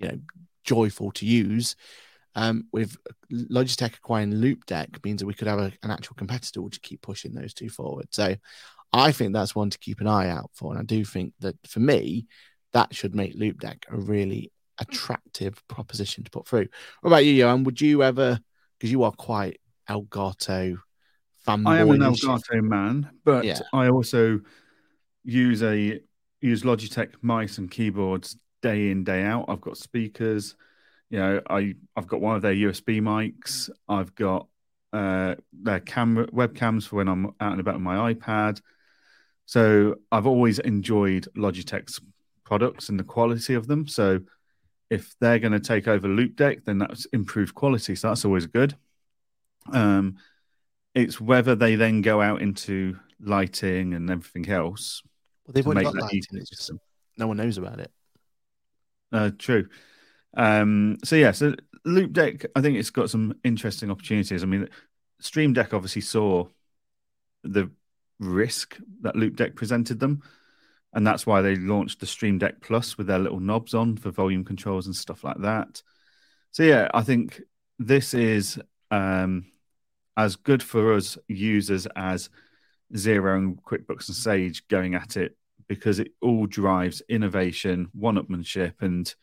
know, 0.00 0.18
joyful 0.64 1.10
to 1.12 1.26
use. 1.26 1.74
Um, 2.34 2.68
with 2.72 2.96
Logitech 3.32 3.96
acquiring 3.96 4.34
Loupedeck 4.34 5.04
means 5.04 5.18
that 5.20 5.26
we 5.26 5.34
could 5.34 5.48
have 5.48 5.58
a, 5.58 5.72
an 5.82 5.90
actual 5.90 6.14
competitor 6.14 6.62
which 6.62 6.80
keep 6.82 7.02
pushing 7.02 7.34
those 7.34 7.52
two 7.52 7.68
forward. 7.68 8.06
So 8.10 8.36
I 8.92 9.12
think 9.12 9.32
that's 9.32 9.54
one 9.54 9.70
to 9.70 9.78
keep 9.78 10.00
an 10.00 10.06
eye 10.06 10.28
out 10.28 10.50
for. 10.54 10.72
And 10.72 10.80
I 10.80 10.84
do 10.84 11.04
think 11.04 11.34
that 11.40 11.56
for 11.66 11.80
me, 11.80 12.26
that 12.72 12.94
should 12.94 13.14
make 13.14 13.36
Loupedeck 13.36 13.84
a 13.88 13.96
really 13.96 14.50
attractive 14.78 15.66
proposition 15.68 16.24
to 16.24 16.30
put 16.30 16.46
through. 16.46 16.68
What 17.00 17.10
about 17.10 17.24
you, 17.24 17.32
Johann? 17.32 17.64
Would 17.64 17.80
you 17.80 18.02
ever, 18.02 18.38
because 18.78 18.90
you 18.90 19.02
are 19.02 19.12
quite 19.12 19.60
Elgato 19.88 20.76
fanboy? 21.46 21.66
I 21.66 21.78
am 21.78 21.90
an 21.90 22.00
Elgato 22.00 22.62
man, 22.62 23.10
but 23.24 23.44
Yeah. 23.44 23.58
I 23.72 23.88
also 23.88 24.40
use 25.24 25.62
a 25.62 26.00
use 26.40 26.62
Logitech 26.62 27.14
mice 27.20 27.58
and 27.58 27.70
keyboards 27.70 28.36
day 28.62 28.90
in 28.90 29.04
day 29.04 29.22
out. 29.22 29.46
I've 29.48 29.60
got 29.60 29.76
speakers. 29.76 30.54
You 31.10 31.18
know, 31.18 31.40
I 31.48 31.74
I've 31.96 32.06
got 32.06 32.20
one 32.20 32.36
of 32.36 32.42
their 32.42 32.54
USB 32.54 33.00
mics. 33.00 33.70
I've 33.88 34.14
got 34.14 34.46
uh, 34.92 35.34
their 35.52 35.80
camera 35.80 36.26
webcams 36.28 36.86
for 36.86 36.96
when 36.96 37.08
I'm 37.08 37.26
out 37.40 37.52
and 37.52 37.60
about 37.60 37.76
on 37.76 37.82
my 37.82 38.12
iPad. 38.14 38.60
So 39.48 39.94
I've 40.12 40.26
always 40.26 40.58
enjoyed 40.58 41.26
Logitech's 41.34 42.02
products 42.44 42.90
and 42.90 43.00
the 43.00 43.04
quality 43.04 43.54
of 43.54 43.66
them. 43.66 43.88
So 43.88 44.20
if 44.90 45.14
they're 45.20 45.38
going 45.38 45.54
to 45.54 45.58
take 45.58 45.88
over 45.88 46.06
Loupedeck, 46.06 46.66
then 46.66 46.76
that's 46.76 47.06
improved 47.06 47.54
quality. 47.54 47.94
So 47.94 48.08
that's 48.08 48.26
always 48.26 48.44
good. 48.44 48.76
Um, 49.72 50.16
it's 50.94 51.18
whether 51.18 51.54
they 51.54 51.76
then 51.76 52.02
go 52.02 52.20
out 52.20 52.42
into 52.42 52.98
lighting 53.20 53.94
and 53.94 54.10
everything 54.10 54.50
else 54.50 55.02
Well, 55.46 55.54
they've 55.54 55.66
already 55.66 55.84
got 55.84 55.94
that 55.94 56.02
lighting. 56.02 56.24
It's 56.32 56.50
just 56.50 56.70
no 57.16 57.26
one 57.26 57.38
knows 57.38 57.56
about 57.56 57.80
it. 57.80 57.90
Uh, 59.10 59.30
true. 59.38 59.66
Um, 60.36 60.98
so 61.04 61.16
yeah, 61.16 61.32
so 61.32 61.54
Loupedeck, 61.86 62.44
I 62.54 62.60
think 62.60 62.76
it's 62.76 62.90
got 62.90 63.08
some 63.08 63.34
interesting 63.44 63.90
opportunities. 63.90 64.42
I 64.42 64.46
mean, 64.46 64.68
Stream 65.20 65.54
Deck 65.54 65.72
obviously 65.72 66.02
saw 66.02 66.48
the 67.44 67.70
risk 68.20 68.78
that 69.02 69.14
Loupedeck 69.14 69.54
presented 69.54 70.00
them, 70.00 70.22
and 70.92 71.06
that's 71.06 71.26
why 71.26 71.42
they 71.42 71.56
launched 71.56 72.00
the 72.00 72.06
Stream 72.06 72.38
Deck 72.38 72.60
Plus 72.60 72.96
with 72.98 73.06
their 73.06 73.18
little 73.18 73.40
knobs 73.40 73.74
on 73.74 73.96
for 73.96 74.10
volume 74.10 74.44
controls 74.44 74.86
and 74.86 74.96
stuff 74.96 75.24
like 75.24 75.38
that. 75.38 75.82
So 76.50 76.62
yeah, 76.62 76.88
I 76.94 77.02
think 77.02 77.42
this 77.78 78.14
is 78.14 78.58
um, 78.90 79.46
as 80.16 80.36
good 80.36 80.62
for 80.62 80.94
us 80.94 81.18
users 81.28 81.86
as 81.94 82.30
Xero 82.94 83.36
and 83.36 83.62
QuickBooks 83.62 84.08
and 84.08 84.16
Sage 84.16 84.66
going 84.68 84.94
at 84.94 85.16
it 85.16 85.36
because 85.68 85.98
it 85.98 86.12
all 86.22 86.46
drives 86.46 87.02
innovation, 87.08 87.88
one-upmanship, 87.92 88.74
and 88.80 89.14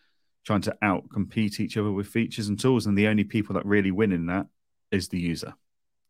trying 0.45 0.61
to 0.61 0.77
out 0.83 1.09
compete 1.11 1.59
each 1.59 1.75
other 1.75 1.91
with 1.91 2.07
features 2.07 2.47
and 2.47 2.59
tools. 2.59 2.85
And 2.85 2.97
the 2.97 3.07
only 3.07 3.23
people 3.23 3.55
that 3.55 3.65
really 3.65 3.91
win 3.91 4.11
in 4.11 4.27
that 4.27 4.45
is 4.91 5.09
the 5.09 5.19
user. 5.19 5.55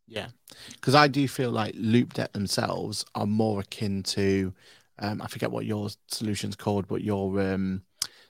Yeah, 0.07 0.27
because 0.73 0.95
I 0.95 1.07
do 1.07 1.27
feel 1.27 1.51
like 1.51 1.73
Loupedeck 1.75 2.31
themselves 2.31 3.05
are 3.15 3.25
more 3.25 3.61
akin 3.61 4.03
to, 4.03 4.53
um, 4.99 5.21
I 5.21 5.27
forget 5.27 5.51
what 5.51 5.65
your 5.65 5.89
solution's 6.09 6.55
called, 6.55 6.87
but 6.87 7.01
your 7.03 7.39
um, 7.41 7.81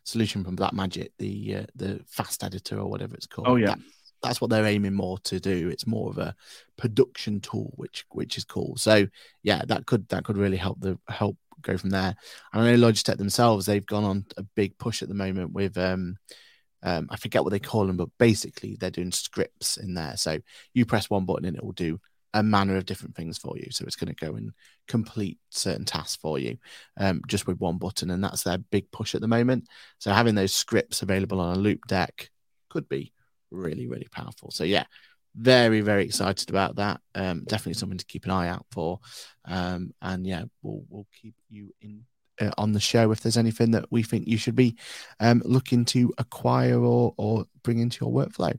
solution 0.04 0.44
from 0.44 0.56
Blackmagic, 0.56 1.10
the 1.20 1.56
uh, 1.58 1.66
the 1.76 2.00
fast 2.08 2.44
editor 2.44 2.80
or 2.80 2.90
whatever 2.90 3.16
it's 3.16 3.28
called. 3.28 3.48
Oh 3.48 3.56
yeah, 3.58 3.68
That- 3.68 3.80
that's 4.24 4.42
what 4.42 4.50
they're 4.50 4.66
aiming 4.66 4.94
more 4.94 5.20
to 5.20 5.40
do. 5.40 5.70
It's 5.70 5.86
more 5.86 6.10
of 6.10 6.18
a 6.18 6.34
production 6.78 7.42
tool, 7.42 7.74
which 7.76 8.06
which 8.12 8.38
is 8.38 8.44
cool. 8.46 8.76
So 8.78 9.06
yeah, 9.44 9.62
that 9.68 9.86
could 9.86 10.08
that 10.10 10.24
could 10.24 10.38
really 10.38 10.58
help 10.58 10.80
the 10.80 10.98
help 11.10 11.38
go 11.62 11.78
from 11.78 11.90
there. 11.92 12.16
And 12.54 12.62
I 12.64 12.72
know 12.76 12.88
Logitech 12.88 13.18
themselves, 13.18 13.66
they've 13.66 13.86
gone 13.86 14.04
on 14.04 14.26
a 14.38 14.44
big 14.44 14.78
push 14.78 15.02
at 15.04 15.10
the 15.10 15.14
moment 15.14 15.52
with 15.54 15.78
um, 15.78 16.18
um 16.86 17.08
I 17.10 17.18
forget 17.18 17.44
what 17.44 17.50
they 17.50 17.60
call 17.60 17.86
them, 17.86 17.98
but 17.98 18.10
basically 18.18 18.78
they're 18.80 18.90
doing 18.90 19.12
scripts 19.12 19.76
in 19.76 19.94
there. 19.96 20.16
So 20.16 20.40
you 20.74 20.86
press 20.86 21.10
one 21.10 21.26
button 21.26 21.46
and 21.46 21.58
it 21.58 21.64
will 21.64 21.74
do 21.74 22.00
a 22.36 22.44
manner 22.44 22.76
of 22.76 22.86
different 22.86 23.16
things 23.16 23.38
for 23.38 23.58
you. 23.58 23.68
So 23.72 23.86
it's 23.86 23.96
going 23.96 24.14
to 24.14 24.26
go 24.26 24.36
and 24.36 24.52
complete 24.90 25.40
certain 25.52 25.86
tasks 25.86 26.18
for 26.18 26.38
you 26.38 26.58
um, 26.98 27.22
just 27.28 27.48
with 27.48 27.60
one 27.60 27.78
button. 27.78 28.12
And 28.12 28.22
that's 28.22 28.44
their 28.44 28.58
big 28.58 28.92
push 28.92 29.16
at 29.16 29.22
the 29.22 29.28
moment. 29.28 29.68
So 30.00 30.12
having 30.12 30.36
those 30.36 30.54
scripts 30.54 31.02
available 31.02 31.40
on 31.40 31.56
a 31.56 31.60
Loupedeck 31.60 32.28
could 32.70 32.90
be 32.90 33.14
really, 33.52 33.88
really 33.88 34.08
powerful. 34.12 34.52
So 34.52 34.66
yeah, 34.66 34.84
very, 35.34 35.80
very 35.80 36.04
excited 36.04 36.50
about 36.50 36.76
that. 36.76 37.00
Um, 37.16 37.46
definitely 37.48 37.76
something 37.76 37.98
to 37.98 38.06
keep 38.06 38.26
an 38.26 38.32
eye 38.32 38.50
out 38.50 38.66
for. 38.70 39.00
Um, 39.46 39.94
and 40.02 40.28
yeah, 40.28 40.44
we'll 40.62 40.84
we'll 40.90 41.08
keep 41.22 41.36
you 41.50 41.74
in 41.82 42.04
uh, 42.40 42.52
on 42.58 42.72
the 42.72 42.80
show 42.80 43.12
if 43.12 43.22
there's 43.22 43.38
anything 43.38 43.72
that 43.72 43.86
we 43.92 44.04
think 44.04 44.28
you 44.28 44.38
should 44.38 44.56
be 44.56 44.76
um, 45.20 45.42
looking 45.46 45.86
to 45.86 46.14
acquire 46.18 46.80
or 46.80 47.14
or 47.18 47.46
bring 47.64 47.80
into 47.80 48.06
your 48.06 48.14
workflow. 48.14 48.58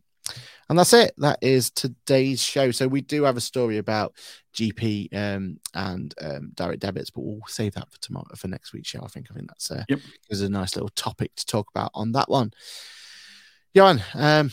And 0.68 0.77
that's 0.77 0.93
it. 0.93 1.12
That 1.18 1.39
is 1.41 1.70
today's 1.70 2.43
show. 2.43 2.72
So 2.72 2.89
we 2.89 3.01
do 3.01 3.22
have 3.22 3.37
a 3.37 3.41
story 3.41 3.79
about 3.79 4.14
GP 4.53 5.14
um, 5.14 5.61
and 5.74 6.12
um, 6.20 6.51
direct 6.55 6.81
debits, 6.81 7.11
but 7.11 7.20
we'll 7.20 7.41
save 7.47 7.74
that 7.74 7.89
for 7.93 8.01
tomorrow 8.01 8.35
for 8.37 8.49
next 8.49 8.72
week's 8.72 8.89
show. 8.89 9.03
I 9.05 9.07
think. 9.07 9.29
I 9.31 9.35
think 9.35 9.49
that's 9.49 9.70
uh, 9.70 9.85
Yep. 9.89 10.01
is 10.31 10.43
a 10.43 10.49
nice 10.49 10.74
little 10.74 10.89
topic 10.91 11.35
to 11.37 11.47
talk 11.47 11.68
about 11.72 11.93
on 11.95 12.11
that 12.12 12.29
one. 12.29 12.51
Johann, 13.74 14.03
um, 14.14 14.51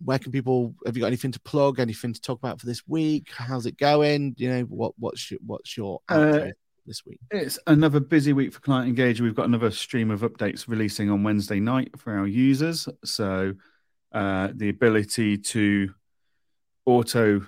where 0.00 0.18
can 0.18 0.32
people? 0.32 0.74
Have 0.84 0.96
you 0.96 1.02
got 1.02 1.08
anything 1.08 1.32
to 1.32 1.40
plug? 1.40 1.78
Anything 1.78 2.12
to 2.14 2.20
talk 2.20 2.38
about 2.38 2.58
for 2.58 2.66
this 2.66 2.82
week? 2.88 3.30
How's 3.36 3.66
it 3.66 3.76
going? 3.76 4.34
You 4.38 4.50
know 4.50 4.62
what? 4.62 4.94
What's 4.98 5.30
your 5.30 5.38
what's 5.46 5.76
your 5.76 6.00
Uh, 6.08 6.50
this 6.86 7.04
week? 7.06 7.20
It's 7.30 7.58
another 7.66 8.00
busy 8.00 8.32
week 8.32 8.52
for 8.52 8.60
Client 8.60 8.94
Engager. 8.96 9.20
We've 9.20 9.34
got 9.34 9.46
another 9.46 9.70
stream 9.70 10.10
of 10.10 10.20
updates 10.20 10.68
releasing 10.68 11.10
on 11.10 11.22
Wednesday 11.22 11.60
night 11.60 11.98
for 11.98 12.16
our 12.16 12.26
users. 12.26 12.88
So 13.04 13.54
uh, 14.12 14.48
the 14.54 14.68
ability 14.68 15.38
to 15.38 15.94
auto 16.84 17.46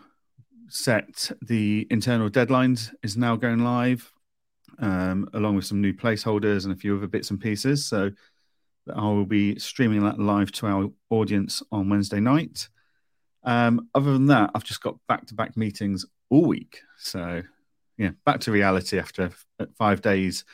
set 0.68 1.30
the 1.43 1.87
internal 1.91 2.30
deadlines 2.30 2.93
is 3.03 3.16
now 3.16 3.37
going 3.37 3.61
live, 3.61 4.12
um, 4.78 5.28
along 5.35 5.57
with 5.57 5.66
some 5.66 5.80
new 5.80 5.93
placeholders 5.93 6.64
and 6.64 6.72
a 6.72 6.76
few 6.76 6.97
other 6.97 7.07
bits 7.07 7.30
and 7.30 7.41
pieces. 7.41 7.87
So 7.87 8.11
I 8.95 9.03
will 9.03 9.26
be 9.26 9.59
streaming 9.59 10.03
that 10.05 10.18
live 10.18 10.53
to 10.53 10.66
our 10.66 10.91
audience 11.11 11.62
on 11.72 11.89
Wednesday 11.89 12.20
night. 12.20 12.68
Um, 13.45 13.89
other 13.95 14.12
than 14.12 14.26
that, 14.26 14.51
I've 14.55 14.64
just 14.64 14.82
got 14.82 14.97
back 15.07 15.26
to 15.26 15.35
back 15.35 15.57
meetings 15.57 16.07
all 16.30 16.47
week. 16.47 16.80
So 16.99 17.43
yeah, 17.97 18.11
back 18.24 18.40
to 18.40 18.53
reality 18.53 18.99
after 18.99 19.30
five 19.78 20.03
days 20.03 20.45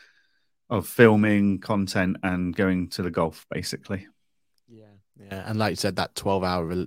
of 0.68 0.86
filming 0.86 1.58
content 1.58 2.16
and 2.22 2.54
going 2.54 2.88
to 2.90 3.02
the 3.02 3.10
golf, 3.10 3.46
basically. 3.50 4.06
Yeah, 4.68 4.84
yeah, 5.18 5.44
and 5.46 5.58
like 5.58 5.70
you 5.70 5.76
said, 5.76 5.96
that 5.96 6.14
twelve-hour 6.14 6.86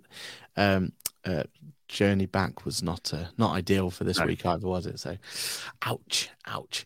um, 0.56 0.94
uh, 1.26 1.44
journey 1.88 2.26
back 2.26 2.66
was 2.66 2.82
not 2.82 3.14
uh, 3.14 3.26
not 3.38 3.56
ideal 3.56 3.90
for 3.90 4.04
this 4.04 4.20
No. 4.20 4.26
week 4.26 4.46
either, 4.46 4.68
was 4.68 4.86
it? 4.86 5.00
So, 5.00 5.18
ouch, 5.82 6.30
ouch. 6.48 6.86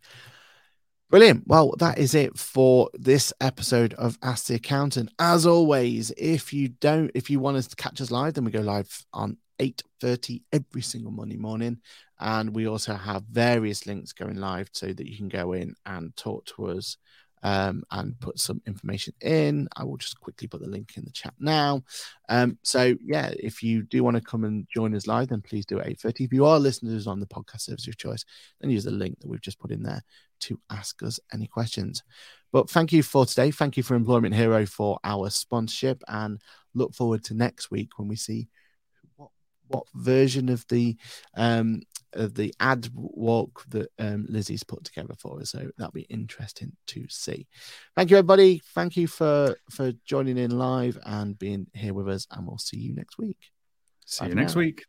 Brilliant. 1.10 1.44
Well, 1.48 1.74
that 1.80 2.00
is 2.00 2.14
it 2.16 2.38
for 2.38 2.90
this 2.94 3.32
episode 3.40 3.94
of 3.94 4.18
Ask 4.22 4.48
the 4.48 4.56
Accountant. 4.56 5.10
As 5.20 5.46
always, 5.46 6.12
if 6.18 6.52
you 6.52 6.68
don't, 6.68 7.12
if 7.16 7.30
you 7.30 7.40
want 7.40 7.56
us 7.56 7.68
to 7.68 7.78
catch 7.78 8.02
us 8.02 8.12
live, 8.12 8.34
then 8.34 8.44
we 8.44 8.52
go 8.52 8.60
live 8.60 9.06
on 9.14 9.38
8.30 9.60 10.42
every 10.52 10.82
single 10.82 11.12
Monday 11.12 11.38
morning. 11.38 11.78
And 12.20 12.56
we 12.56 12.68
also 12.68 12.96
have 12.96 13.24
various 13.24 13.86
links 13.86 14.12
going 14.12 14.38
live 14.38 14.70
so 14.72 14.88
that 14.88 15.08
you 15.08 15.18
can 15.18 15.30
go 15.30 15.54
in 15.54 15.76
and 15.86 16.16
talk 16.16 16.46
to 16.48 16.68
us 16.68 16.98
um, 17.44 17.84
and 17.92 18.20
put 18.20 18.40
some 18.40 18.62
information 18.66 19.14
in. 19.22 19.68
I 19.76 19.84
will 19.84 19.98
just 19.98 20.20
quickly 20.20 20.48
put 20.48 20.62
the 20.62 20.68
link 20.68 20.94
in 20.98 21.04
the 21.06 21.12
chat 21.12 21.34
now. 21.40 21.84
Um, 22.30 22.58
so 22.64 22.96
yeah, 23.04 23.32
if 23.40 23.62
you 23.62 23.84
do 23.84 24.04
want 24.04 24.18
to 24.18 24.22
come 24.22 24.44
and 24.44 24.68
join 24.74 24.96
us 24.96 25.08
live, 25.08 25.30
then 25.30 25.42
please 25.42 25.66
do 25.66 25.80
at 25.80 25.88
8.30. 25.88 26.26
If 26.26 26.34
you 26.34 26.46
are 26.46 26.60
listeners 26.60 27.08
on 27.08 27.20
the 27.20 27.28
podcast 27.28 27.62
service 27.62 27.88
of 27.88 27.98
choice, 27.98 28.26
then 28.60 28.72
use 28.72 28.84
the 28.84 28.92
link 28.92 29.20
that 29.20 29.28
we've 29.28 29.42
just 29.42 29.60
put 29.60 29.72
in 29.72 29.84
there 29.84 30.04
to 30.40 30.60
ask 30.70 31.02
us 31.04 31.20
any 31.34 31.48
questions. 31.48 32.04
But 32.52 32.70
thank 32.70 32.92
you 32.92 33.04
for 33.04 33.26
today. 33.26 33.52
Thank 33.52 33.78
you 33.78 33.84
for 33.84 33.96
Employment 33.96 34.36
Hero 34.36 34.66
for 34.66 35.00
our 35.04 35.30
sponsorship 35.30 36.02
and 36.08 36.42
look 36.74 36.94
forward 36.94 37.24
to 37.26 37.34
next 37.34 37.72
week 37.72 37.98
when 37.98 38.08
we 38.08 38.16
see 38.16 38.48
what 39.68 39.86
version 39.96 40.50
of 40.50 40.66
the 40.68 40.96
um 41.36 41.82
of 42.14 42.34
the 42.34 42.54
ad 42.60 42.90
walk 42.94 43.64
that 43.70 43.90
um, 44.00 44.26
Lizzie's 44.30 44.64
put 44.64 44.84
together 44.84 45.14
for 45.20 45.40
us. 45.40 45.52
So 45.52 45.70
that'll 45.78 45.92
be 45.92 46.08
interesting 46.10 46.72
to 46.88 47.06
see. 47.10 47.48
Thank 47.96 48.10
you, 48.10 48.18
everybody. 48.18 48.62
Thank 48.74 48.98
you 48.98 49.08
for 49.08 49.56
for 49.70 49.92
joining 50.06 50.38
in 50.38 50.58
live 50.58 50.98
and 51.06 51.38
being 51.38 51.68
here 51.74 51.94
with 51.94 52.10
us, 52.10 52.28
and 52.32 52.48
we'll 52.48 52.58
see 52.58 52.78
you 52.78 52.94
next 52.94 53.18
week. 53.18 53.52
See 54.06 54.26
Bye 54.26 54.30
you 54.30 54.36
next 54.36 54.56
now. 54.56 54.62
week. 54.62 54.86